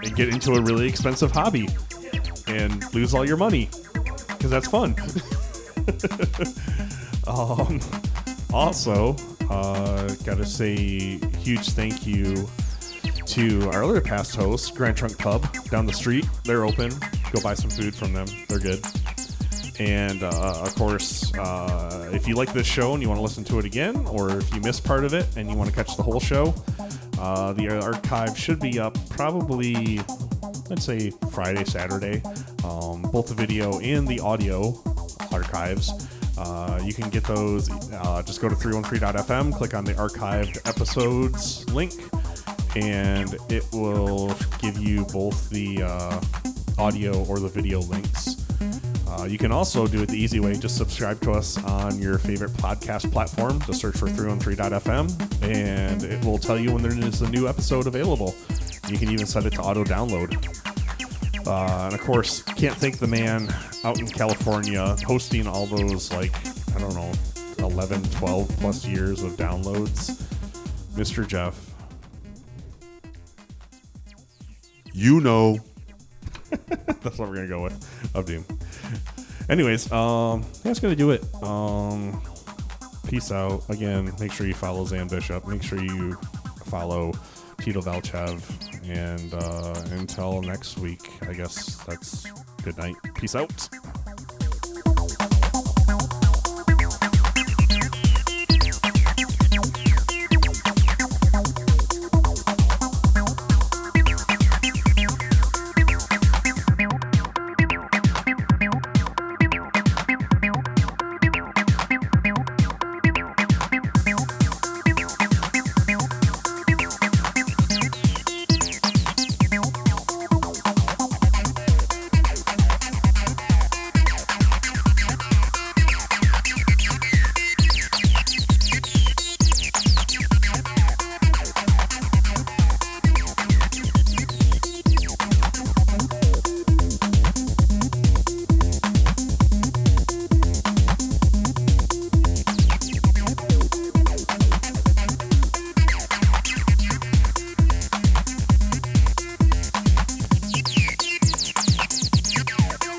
and 0.00 0.14
get 0.14 0.28
into 0.28 0.52
a 0.52 0.62
really 0.62 0.86
expensive 0.86 1.32
hobby, 1.32 1.68
and 2.46 2.94
lose 2.94 3.14
all 3.14 3.26
your 3.26 3.36
money 3.36 3.68
because 4.28 4.50
that's 4.50 4.68
fun. 4.68 4.94
um, 7.26 7.80
also, 8.52 9.16
uh, 9.50 10.08
gotta 10.24 10.46
say 10.46 11.18
huge 11.40 11.70
thank 11.70 12.06
you 12.06 12.48
to 13.26 13.68
our 13.70 13.82
other 13.82 14.00
past 14.00 14.36
host, 14.36 14.74
Grand 14.76 14.96
Trunk 14.96 15.18
Pub 15.18 15.52
down 15.64 15.84
the 15.84 15.92
street. 15.92 16.26
They're 16.44 16.64
open. 16.64 16.92
Go 17.32 17.40
buy 17.42 17.54
some 17.54 17.70
food 17.70 17.94
from 17.94 18.12
them. 18.12 18.26
They're 18.48 18.60
good. 18.60 18.84
And 19.78 20.22
uh, 20.22 20.62
of 20.62 20.74
course, 20.74 21.34
uh, 21.36 22.10
if 22.12 22.26
you 22.26 22.34
like 22.34 22.52
this 22.52 22.66
show 22.66 22.94
and 22.94 23.02
you 23.02 23.08
want 23.08 23.18
to 23.18 23.22
listen 23.22 23.44
to 23.44 23.58
it 23.58 23.64
again, 23.64 24.06
or 24.06 24.38
if 24.38 24.54
you 24.54 24.60
missed 24.60 24.84
part 24.84 25.04
of 25.04 25.12
it 25.12 25.26
and 25.36 25.50
you 25.50 25.56
want 25.56 25.68
to 25.68 25.76
catch 25.76 25.96
the 25.96 26.02
whole 26.02 26.20
show, 26.20 26.54
uh, 27.18 27.52
the 27.52 27.68
archive 27.68 28.36
should 28.38 28.60
be 28.60 28.78
up 28.78 28.96
probably, 29.10 30.00
let's 30.70 30.84
say, 30.84 31.10
Friday, 31.30 31.64
Saturday. 31.64 32.22
Um, 32.64 33.02
both 33.02 33.28
the 33.28 33.34
video 33.34 33.78
and 33.80 34.08
the 34.08 34.20
audio 34.20 34.82
archives. 35.32 36.08
Uh, 36.38 36.80
you 36.84 36.92
can 36.92 37.08
get 37.10 37.24
those. 37.24 37.70
Uh, 37.92 38.22
just 38.22 38.40
go 38.40 38.48
to 38.48 38.54
313.fm, 38.54 39.54
click 39.54 39.74
on 39.74 39.84
the 39.84 39.94
archived 39.94 40.58
episodes 40.68 41.68
link, 41.70 41.92
and 42.76 43.36
it 43.48 43.64
will 43.72 44.34
give 44.60 44.78
you 44.78 45.04
both 45.06 45.48
the 45.50 45.82
uh, 45.82 46.20
audio 46.78 47.24
or 47.24 47.38
the 47.38 47.48
video 47.48 47.80
links. 47.80 48.45
Uh, 49.18 49.24
you 49.24 49.38
can 49.38 49.52
also 49.52 49.86
do 49.86 50.02
it 50.02 50.08
the 50.08 50.16
easy 50.16 50.40
way. 50.40 50.54
Just 50.54 50.76
subscribe 50.76 51.20
to 51.22 51.32
us 51.32 51.62
on 51.64 51.98
your 51.98 52.18
favorite 52.18 52.50
podcast 52.52 53.10
platform. 53.10 53.60
Just 53.62 53.80
search 53.80 53.96
for 53.96 54.08
313.fm, 54.08 55.42
and 55.42 56.02
it 56.02 56.22
will 56.24 56.38
tell 56.38 56.58
you 56.58 56.72
when 56.72 56.82
there 56.82 56.92
is 56.92 57.22
a 57.22 57.30
new 57.30 57.48
episode 57.48 57.86
available. 57.86 58.34
You 58.88 58.98
can 58.98 59.10
even 59.10 59.26
set 59.26 59.46
it 59.46 59.54
to 59.54 59.62
auto 59.62 59.84
download. 59.84 60.34
Uh, 61.46 61.84
and 61.86 61.94
of 61.94 62.00
course, 62.00 62.42
can't 62.42 62.76
thank 62.76 62.98
the 62.98 63.06
man 63.06 63.48
out 63.84 64.00
in 64.00 64.06
California 64.06 64.96
hosting 65.06 65.46
all 65.46 65.66
those, 65.66 66.12
like, 66.12 66.34
I 66.74 66.80
don't 66.80 66.94
know, 66.94 67.12
11, 67.58 68.02
12 68.10 68.48
plus 68.58 68.86
years 68.86 69.22
of 69.22 69.32
downloads. 69.32 70.22
Mr. 70.94 71.26
Jeff. 71.26 71.58
You 74.92 75.20
know. 75.20 75.58
That's 77.02 77.18
what 77.18 77.28
we're 77.28 77.36
gonna 77.36 77.48
go 77.48 77.62
with. 77.62 78.14
Of 78.14 78.26
Doom. 78.26 78.44
Anyways, 79.48 79.92
um, 79.92 80.44
that's 80.64 80.80
gonna 80.80 80.96
do 80.96 81.10
it. 81.12 81.22
Um, 81.42 82.20
peace 83.06 83.30
out. 83.30 83.62
Again, 83.68 84.12
make 84.18 84.32
sure 84.32 84.46
you 84.46 84.54
follow 84.54 84.84
Xan 84.84 85.08
Bishop. 85.08 85.46
Make 85.46 85.62
sure 85.62 85.80
you 85.80 86.14
follow 86.66 87.12
Tito 87.58 87.80
Valchev. 87.80 88.42
And 88.88 89.34
uh, 89.34 89.74
until 89.92 90.42
next 90.42 90.78
week, 90.78 91.10
I 91.28 91.32
guess 91.32 91.76
that's 91.84 92.26
good 92.64 92.76
night. 92.76 92.96
Peace 93.14 93.36
out. 93.36 93.68